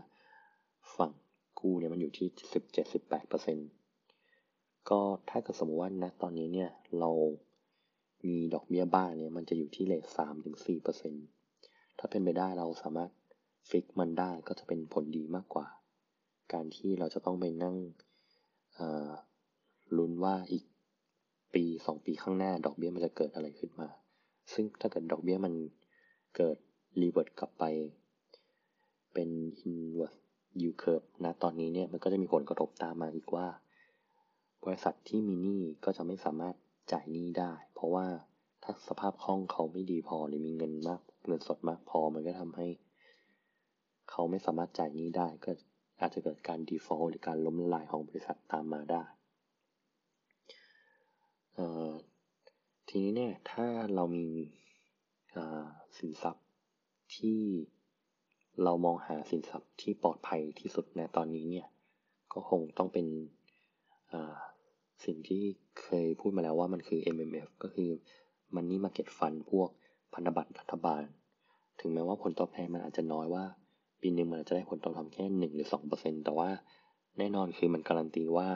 [0.95, 1.11] ฝั่ง
[1.59, 3.57] กู้เนี่ยมันอยู่ที่สิบเจ็ดสิบแปดเปอร์เซ็นต์
[4.89, 4.99] ก็
[5.29, 6.69] ถ้าเกิดสมมติว่าณตอนนี้เนี่ย
[6.99, 7.11] เรา
[8.25, 11.25] มีดอกเบี้ยบ้านเนี่ยมันจะอยู่ที่ rate สามถึงสี่เปอร์เซ็นต์
[11.99, 13.09] ถ้าเป็นไปได้เราสามารถ
[13.69, 15.67] fix มันได้ก็จะเป็นผลดีมากกว่า
[16.53, 17.75] การที่เราจะต้องไปนั่ง
[19.97, 20.63] ลุ้นว่าอีก
[21.53, 23.89] ปีสองปีข้างหน้า ดอกเบี้ยมันจะเกิดอะไรขึ้นมา
[24.53, 25.53] ซึ่งถ้าเกิดดอกเบี้ยมัน
[26.37, 26.57] เกิด
[27.01, 27.63] รีเวิร์ตกลับไป
[29.13, 29.29] เป็น
[29.71, 30.17] inverse
[30.59, 33.47] yield curve นะตอนนี้เนี่ยมันก็จะมีผลกระทบตามมาอีกว่า
[34.63, 36.55] บริษัทที่มีหนี้ก็จะไม่สามารถ
[36.91, 38.05] จ่ายหนี้ได้ เพราะว่า
[38.63, 42.67] ถ้าสภาพคล่องเขาไม่ดีพอหรือมีเงินมาก เงินสดมากพอมันก็ทำให้
[44.09, 45.51] เขาไม่สามารถจ่ายหนี้ได้ ก็
[45.99, 49.03] อาจจะเกิดการ default หรือการล้มละลายของบริษัทตามมาได้
[52.87, 54.27] ทีนี้เนี่ยถ้าเรามี
[55.97, 56.45] สินทรัพย์
[57.15, 57.39] ที่
[58.63, 61.67] เรามองหาสินทรัพย์ที่ปลอดภัยที่สุดในตอนนี้เนี่ย
[62.33, 63.07] ก็คงต้องเป็น
[65.05, 65.43] สิ่งที่
[65.81, 67.89] เคยพูดมาแล้วว่ามันคือ MMF ก็คือ
[68.55, 69.69] Money Market Fund พวก
[70.13, 71.03] พันธบัตรรัฐบาล
[71.79, 73.43] ถึงแม้ว่าผลตอบแทนมันอาจจะน้อยว่า
[74.01, 76.49] ปีหนึ่งมันอาจจะได้ผลตอบแทนแค่หนึ่งหรือสองเปอร์เซ็นแต่ว่า
[77.17, 78.47] แน่นอนคือมันการันตีว่า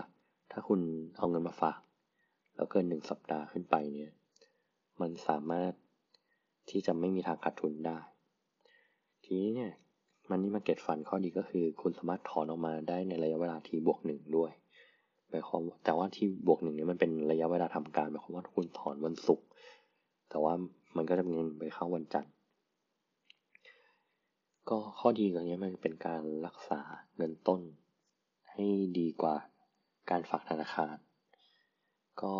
[0.52, 0.82] ถ้าคุณ
[1.18, 1.80] เอาเงินมาฝาก
[2.56, 4.12] แล้วเกินหนึ่งสัปดาห์ขึ้นไปเนี่ย
[5.02, 5.72] มันสามารถ
[6.70, 7.98] ที่จะไม่มีทางขาดทุนได้
[9.24, 9.72] ทีนี้เนี่ย
[10.30, 14.52] มันนี่มาเก็ตฟันข้อดีก็คือคุณสามารถถอนออกมาได้ในระยะเวลาที่บวกหนึ่งด้วย
[15.30, 19.46] หมายความแต่ว่าที่บวกหนึ่งนี้มันเป็นระยะเวลาทำการหมายความว่าคุณถอนวันศุกร์
[20.30, 20.54] แต่ว่า
[20.96, 22.34] มันก็จะเงินไปเข้าวันจันทร์
[24.70, 26.82] ก็ข้อดีตรงนี้มันเป็นการรักษา
[27.18, 27.62] เงินต้น
[28.52, 28.66] ให้
[29.00, 29.36] ดีกว่า
[30.10, 30.96] การฝากธนาคาร
[32.22, 32.38] ก็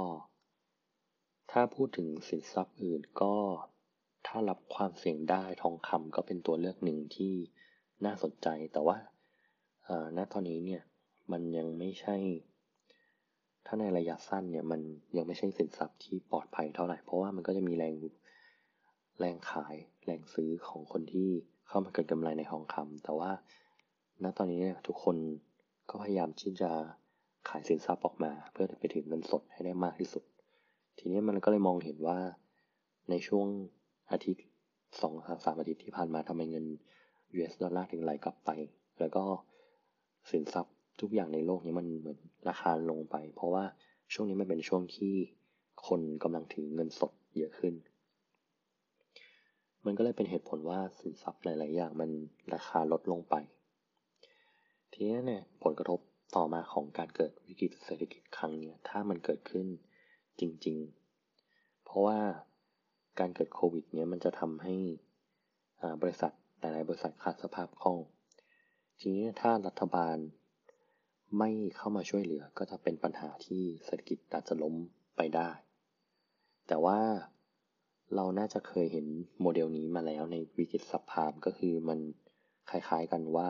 [1.52, 3.36] ถ้าพูดถึงสินทรัพย์อื่นก็
[4.28, 7.34] ถ้ารับความเสี่ยงได้ทองคำก็เป็นตัวเลือกหนึ่งที่
[8.06, 8.98] น่าสนใจแต่ว่า
[10.18, 10.82] ณตอนนี้เนี่ย
[11.32, 12.16] มันยังไม่ใช่
[13.66, 14.82] ถ้าในระยะสั้นเนี่ยมัน
[15.18, 17.94] ยังไม่ใช่สินทรัพย์ที่ปลอดภัยเท่าไหร่เพราะว่ามันก็จะมีแรง
[19.22, 19.76] แรงขาย
[20.06, 21.30] แรงซื้อของคนที่
[21.68, 23.32] เข้ามาเกิดกำไรในทองคำแต่ว่า
[24.24, 25.16] ณตอนนี้เนี่ยทุกคน
[25.90, 26.72] ก็พยายามที่จะ
[27.50, 30.24] ขายสินทรัพย์ออกมา เพื่อไปถึงเงินสดให้ได้มากที่สุด
[30.98, 32.20] ทีนี้มันก็เลยมองเห็นว่า
[33.10, 33.48] ในช่วง
[34.12, 34.46] อาทิตย์
[35.02, 35.14] สอง
[35.46, 36.66] สามอาทิตย์ที่ผ่านมาทำไมเงิน
[37.34, 38.50] US ดอลลาร์ถึงไหลกลับไป
[39.00, 39.24] แล้วก็
[40.32, 42.20] สินทรัพย์ทุกอย่างในโลกนี้มันเหมือน
[42.50, 43.64] ราคาลงไป เพราะว่า
[44.14, 45.14] ช่วงนี้มันเป็นช่วงที่
[45.88, 47.74] คนกำลังถือเงินสดเยอะขึ้น
[49.86, 52.10] มันก็เลยเป็นเหตุผลว่าสินทรัพย์หลาย ๆ อย่างมัน
[52.54, 53.36] ราคาลดลงไป
[54.94, 56.00] ทีนี้เนี่ยผลกระทบ
[56.36, 59.68] ต่อมาของการเกิดวิกฤตเศรษฐกิจครั้งนี้ถ้ามันเกิดขึ้น
[60.40, 60.78] จริง
[61.32, 62.20] ๆ เพราะว่า
[63.20, 64.76] การเกิดโควิดเนี้ยมันจะทำให้
[66.02, 67.98] บริษัทหลาย ๆ บริษัทขาดสภาพคล่อง
[69.00, 70.18] ทีนี้ถ้ารัฐบาล
[71.40, 74.76] ไม่เข้ามาช่วยเหลือก็จะเป็นปัญหาที่เศรษฐกิจอาจจะล้ม
[75.18, 75.50] ไปได้
[76.68, 77.00] แต่ว่า
[78.16, 79.06] เราน่าจะเคยเห็น
[79.42, 82.00] โมเดลนี้มาแล้วในวิกฤตสัพพามก็คือมัน
[82.70, 83.50] คล้ายๆกันว่า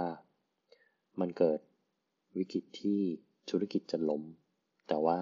[1.19, 1.59] มันเกิด
[2.37, 2.99] วิกฤตที่
[3.49, 4.23] ธุรกิจจะล้ม
[4.87, 5.19] แต่ว่า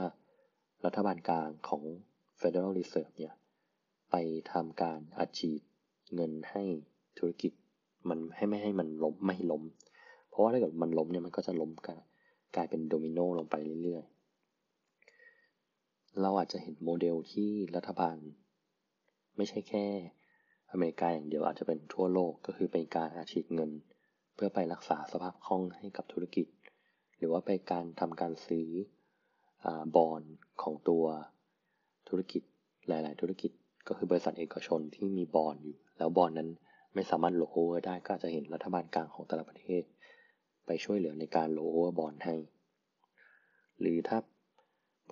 [0.86, 1.84] รัฐบาลกลางของ
[2.40, 3.34] Federal Reserve เนี่ย
[4.12, 4.16] ไป
[4.52, 5.62] ทำการอัดฉีด
[6.16, 6.64] เงินให้
[7.18, 7.52] ธุรกิจ
[8.10, 9.64] มันให้ไม่ให้มันล้มไม่ล้ม
[10.30, 11.72] เพราะว่าถ้าเกิดมันล้มเนี่ยมันก็จะล้ม
[12.56, 18.18] กลายเป็นโดมิโนลงไปเรื่อยๆ เราอาจจะเห็นโมเดลที่รัฐบาล
[19.40, 19.86] ไม่ใช่แค่
[20.72, 23.72] อเมริกาอย่างเดียวอาจจะเป็นทั่วโลกก็คือเป็นการอาชีพเงิน
[24.36, 26.48] เพื่อไปรักษาสภาพคล่องให้กับธุรกิจ
[27.18, 28.68] หรือว่าไปการทำการซื้อ
[29.96, 30.22] บอล
[30.62, 31.06] ของตัว
[32.10, 32.42] ธุรกิจ
[32.88, 33.52] หลาย ๆ ธุรกิจ
[33.88, 36.50] ก็คือบริษัทเอกชนที่มีบอลอยู่ แล้วบอลนั้น
[36.94, 39.84] ไม่สามารถโลโอเวอร์ได้ก็จะเห็นรัฐบาลกลางของแต่ละประเทศ
[40.66, 42.36] ไปช่วยเหลือในการ roll over bond ให้
[43.80, 44.18] หรือถ้า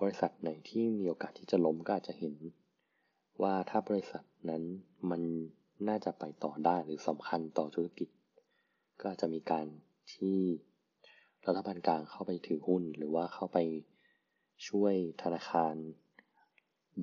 [0.00, 2.34] บริษัทไหนที่มีโอกาสที่จะล้มก็อาจจะเห็น
[3.42, 4.62] ว่าถ้าบริษัทนั้น
[5.10, 5.22] มัน
[5.88, 8.08] น่าจะไปต่อได้หรือสำคัญต่อธุรกิจ
[9.00, 9.66] ก็อาจจะมีการ
[10.14, 10.38] ที่
[11.46, 13.58] รัฐบาลกลางเข้าไปถือหุ้น หรือว่าเข้าไป
[14.68, 15.74] ช่วยธนาคาร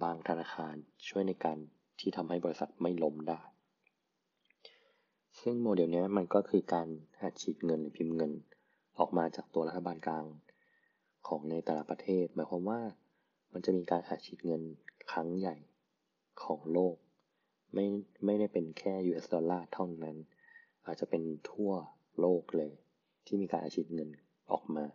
[0.04, 0.76] บางธนาคาร
[1.10, 1.58] ช่วยในการ
[2.00, 3.42] ที่ทำให้บริษัทไม่ล้มได้
[5.42, 6.88] ซึ่งโมเดลนี้มันก็คือการ
[7.22, 8.32] หัดฉีดเงินหรือพิมพ์เงิน
[9.00, 10.26] ออกมาจากตัวรัฐบาลกลาง
[11.28, 12.82] ของในแต่ละประเทศ หมายความว่า
[13.54, 14.62] มันจะมีการหัดฉีดเงิน
[15.12, 15.56] ครั้งใหญ่
[16.44, 16.96] ของโลก
[17.74, 17.86] ไม่
[18.26, 20.16] ไม่ได้เป็นแค่ US ดอลลาร์เท่านั้น
[20.86, 21.72] อาจจะเป็นทั่ว
[22.20, 22.72] โลกเลย
[23.26, 24.10] ที่มีการอัดฉีดเงิน
[24.52, 24.86] ออกมา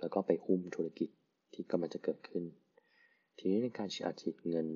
[0.00, 1.10] แล้วก็ไปอุ้มธุรกิจ
[1.52, 2.44] ที่กำลังจะเกิดขึ้น
[3.38, 4.66] ทีนี้ในการอัดฉีดเงิน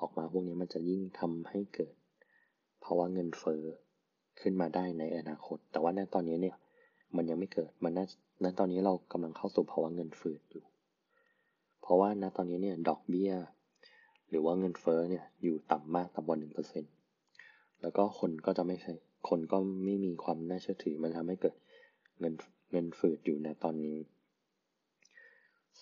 [0.00, 1.94] ออกมาพวกนี้มันจะยิ่งทำให้เกิด
[2.84, 3.62] ภาวะเงินเฟ้อ
[4.40, 6.56] ขึ้นมาได้ในอนาคต แต่ว่าในตอนนี้เนี่ย
[7.16, 8.06] มันยังไม่เกิด มันน่า
[8.42, 10.64] ณตอนนี้เรากำลังเข้าสู่ภาวะเงินฝืดอยู่
[11.82, 13.32] เพราะว่าณตอนนี้เนี่ยดอกเบี้ย
[14.30, 16.92] หรือว่าเงินเฟ้อเนี่ยอยู่ต่ำมากต่ำกว่าหนึ่งเปอร์เซ็นต์
[17.82, 18.92] แล้วก็คนก็จะไม่ใช่
[19.28, 21.56] คนก็ไม่มีความน่าเชื่อถือมันทำให้เกิด
[22.20, 22.34] เงิน
[22.72, 23.98] เงินฝืดอยู่ในตอนนี้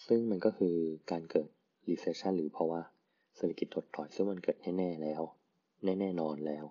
[0.07, 0.77] ซึ่งมันก็คือ
[1.11, 1.49] การเกิด
[1.89, 2.83] recession หรือเพราะว่า
[3.37, 5.23] เศรษฐกิจถดถอยซึ่งมันเกิดแน่ๆแล้ว
[5.85, 6.65] แน่ๆนอนแล้ว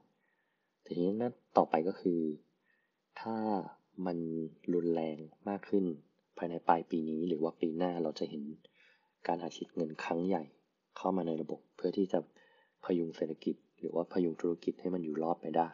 [0.86, 2.20] ทีนี้นั่นต่อไปก็คือ
[3.22, 3.36] ถ้า
[4.06, 4.18] มัน
[4.74, 5.18] รุนแรง
[5.50, 5.86] มากขึ้น
[6.38, 8.44] ภายในปลายปีนี้หรือว่าปีหน้าเราจะเห็น
[9.28, 10.44] การอาชิดเงินครั้งใหญ่
[10.98, 12.20] เข้ามาในระบบ เพื่อที่จะ
[12.84, 15.68] พยุงเศรษฐกิจ หรือว่าพยุงธุรกิจให้มันอยู่รอดไปได้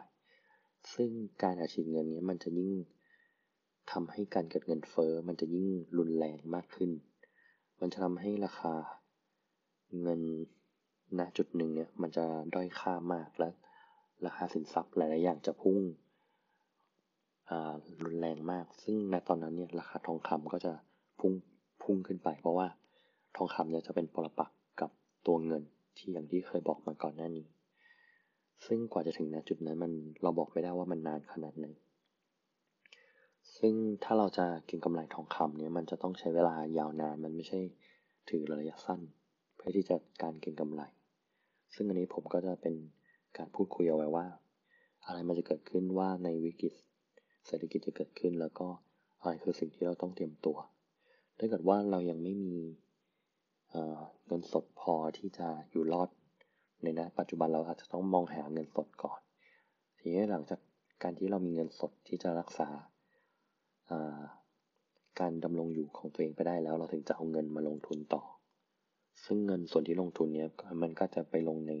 [0.94, 1.10] ซึ่ง
[1.42, 2.72] การอาชิดเงินนี้มันจะยิ่ง
[3.92, 5.68] ทำให้การเกิดเงินเฟ้อมันจะยิ่ง
[5.98, 6.90] รุนแรงมากขึ้น
[7.80, 8.74] มันจะทำให้ราคา
[10.02, 10.20] เงิน
[11.18, 12.24] ณจุดหนึ่งเนี่ยมันจะ
[12.54, 13.50] ด้อยค่ามากและ
[14.26, 15.80] ราคาสินทรัพย์หลายๆอย่างจะพุ่ง
[18.04, 20.72] รุนแรงมาก ซึ่งในตอนนั้นเนี่ยราคาทองคำก็จะ
[21.20, 21.32] พุ่ง
[21.82, 22.66] พุ่งขึ้นไป เพราะว่า
[23.36, 24.50] ทองคำเนี่ยจะเป็นปรปัก
[25.26, 25.62] ตัวเงิน
[25.96, 27.46] ที่อย่างที่เคยบอกมาก่อนหน้านี้
[28.66, 29.92] ซึ่งกว่าจะถึงณจุดนั้นมัน
[30.22, 31.66] เราบอกไม่ได้ว่ามันนานขนาดไหน
[33.58, 33.74] ซึ่ง
[34.04, 37.60] ถ้าเราจะเก็งกำไรทองคำเนี่ยมันจะต้องใช้เวลายาวนานมันไม่ใช่
[38.28, 39.00] ถือระยะสั้น
[39.56, 40.82] เพื่อที่จะการเก็งกำไร
[41.74, 42.74] ซึ่งอันนี้ผมก็จะเป็น
[43.38, 44.26] การพูดคุยเอาไว้ว่า
[45.06, 46.74] อะไรมันจะเกิดขึ้นว่าในวิกฤต
[47.46, 48.66] เศรษฐกิจจะเกิดขึ้นแล้วก็
[49.20, 50.56] อะไรคือสิ่งที่เราต้องเตรียมตัว
[51.38, 52.56] ถ้าเกิดว่าเรายังไม่มี
[54.26, 56.08] เงินสดพอที่จะอยู่รอด
[56.82, 59.20] ในนะปัจจุบันเราอาจจะต้องมองหาเงินสดก่อน
[59.98, 60.60] ทีนี้หลังจาก
[61.02, 62.68] การที่เรามีเงินสดที่จะรักษา
[65.20, 68.22] การดำรงอยู่ของตัวเองไปได้แล้วเราถึงจะเอาเงินมาลงทุนต่อ
[69.24, 70.48] ซึ่งเงินส่วนที่ลงทุนเนี้ย
[70.82, 71.72] มันก็จะไปลงใน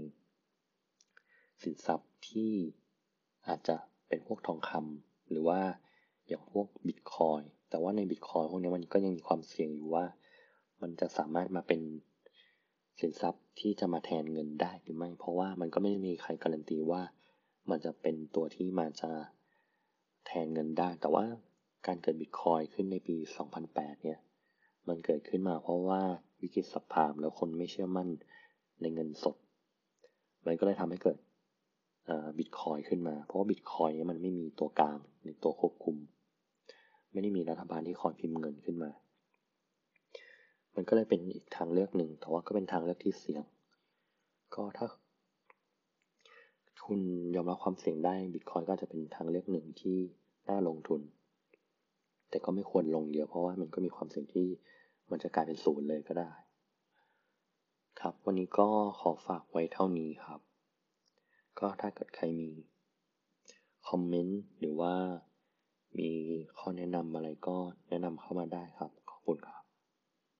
[1.62, 2.52] สินทรัพย์ที่
[3.48, 3.76] อาจจะ
[4.08, 5.60] เป็นพวกทองคำหรือว่า
[6.28, 7.40] อย่างพวกบิตคอย
[7.70, 10.04] แต่ว่าในบิตคอยพวกนี้มันก็ยังมีความเสี่ยงอยู่ว่า
[10.84, 11.80] มันจะสามารถมาเป็น
[13.00, 17.02] สินทรัพย์ที่จะมาแทนเงินได้หรือไม่ เพราะว่ามันก็ไม่มีใครการันตีว่า
[17.70, 19.10] มันจะเป็นตัวที่มาจะ
[20.26, 21.24] แทนเงินได้ แต่ว่า
[21.86, 23.16] การเกิดบิตคอยขึ้นในปี
[23.60, 24.18] 2008 เนี่ย
[24.88, 26.00] มันเกิดขึ้นมาเพราะว่า
[26.40, 28.08] วิกฤตสับพามแล้วคนไม่เชื่อมั่น
[28.80, 29.36] ในเงินสด
[30.46, 31.18] มันก็เลยทำให้เกิด
[32.38, 35.96] บิตคอยขึ้นมา เพราะว่าบิตคอยนี้มันไม่มีตัวกลางในตัวควบคุม
[37.12, 38.90] ไม่ได้มีรัฐบาลที่คอยพิมพ์เงินขึ้นมา
[40.74, 43.44] มันก็เลยเป็นอีกทางเลือกหนึ่ง แต่ว่าก็เป็นทางเลือกที่เสี่ยง
[44.54, 44.86] ก็ถ้า
[46.86, 47.00] คุณ
[47.34, 49.98] ยอมรับความเสี่ยงได้บิตคอยก็จะเป็นทางเลือกหนึ่งที่
[50.48, 51.00] น่าลงทุน
[52.30, 54.46] แต่ก็ไม่ควรลงเยอะเพราะว่ามันก็มีความเสี่ยงที่
[55.10, 56.30] มันจะกลายเป็นศูนย์เลยก็ได้
[58.00, 58.68] ครับ วันนี้ก็
[59.00, 60.40] ขอฝากไว้เท่านี้ครับ
[61.58, 62.50] ก็ถ้าเกิดใครมี
[63.88, 64.94] คอมเมนต์หรือว่า
[65.98, 66.10] มี
[66.58, 67.56] ข้อแนะนำอะไรก็
[67.88, 69.53] แนะนำเข้ามาได้ครับ ขอบคุณครับ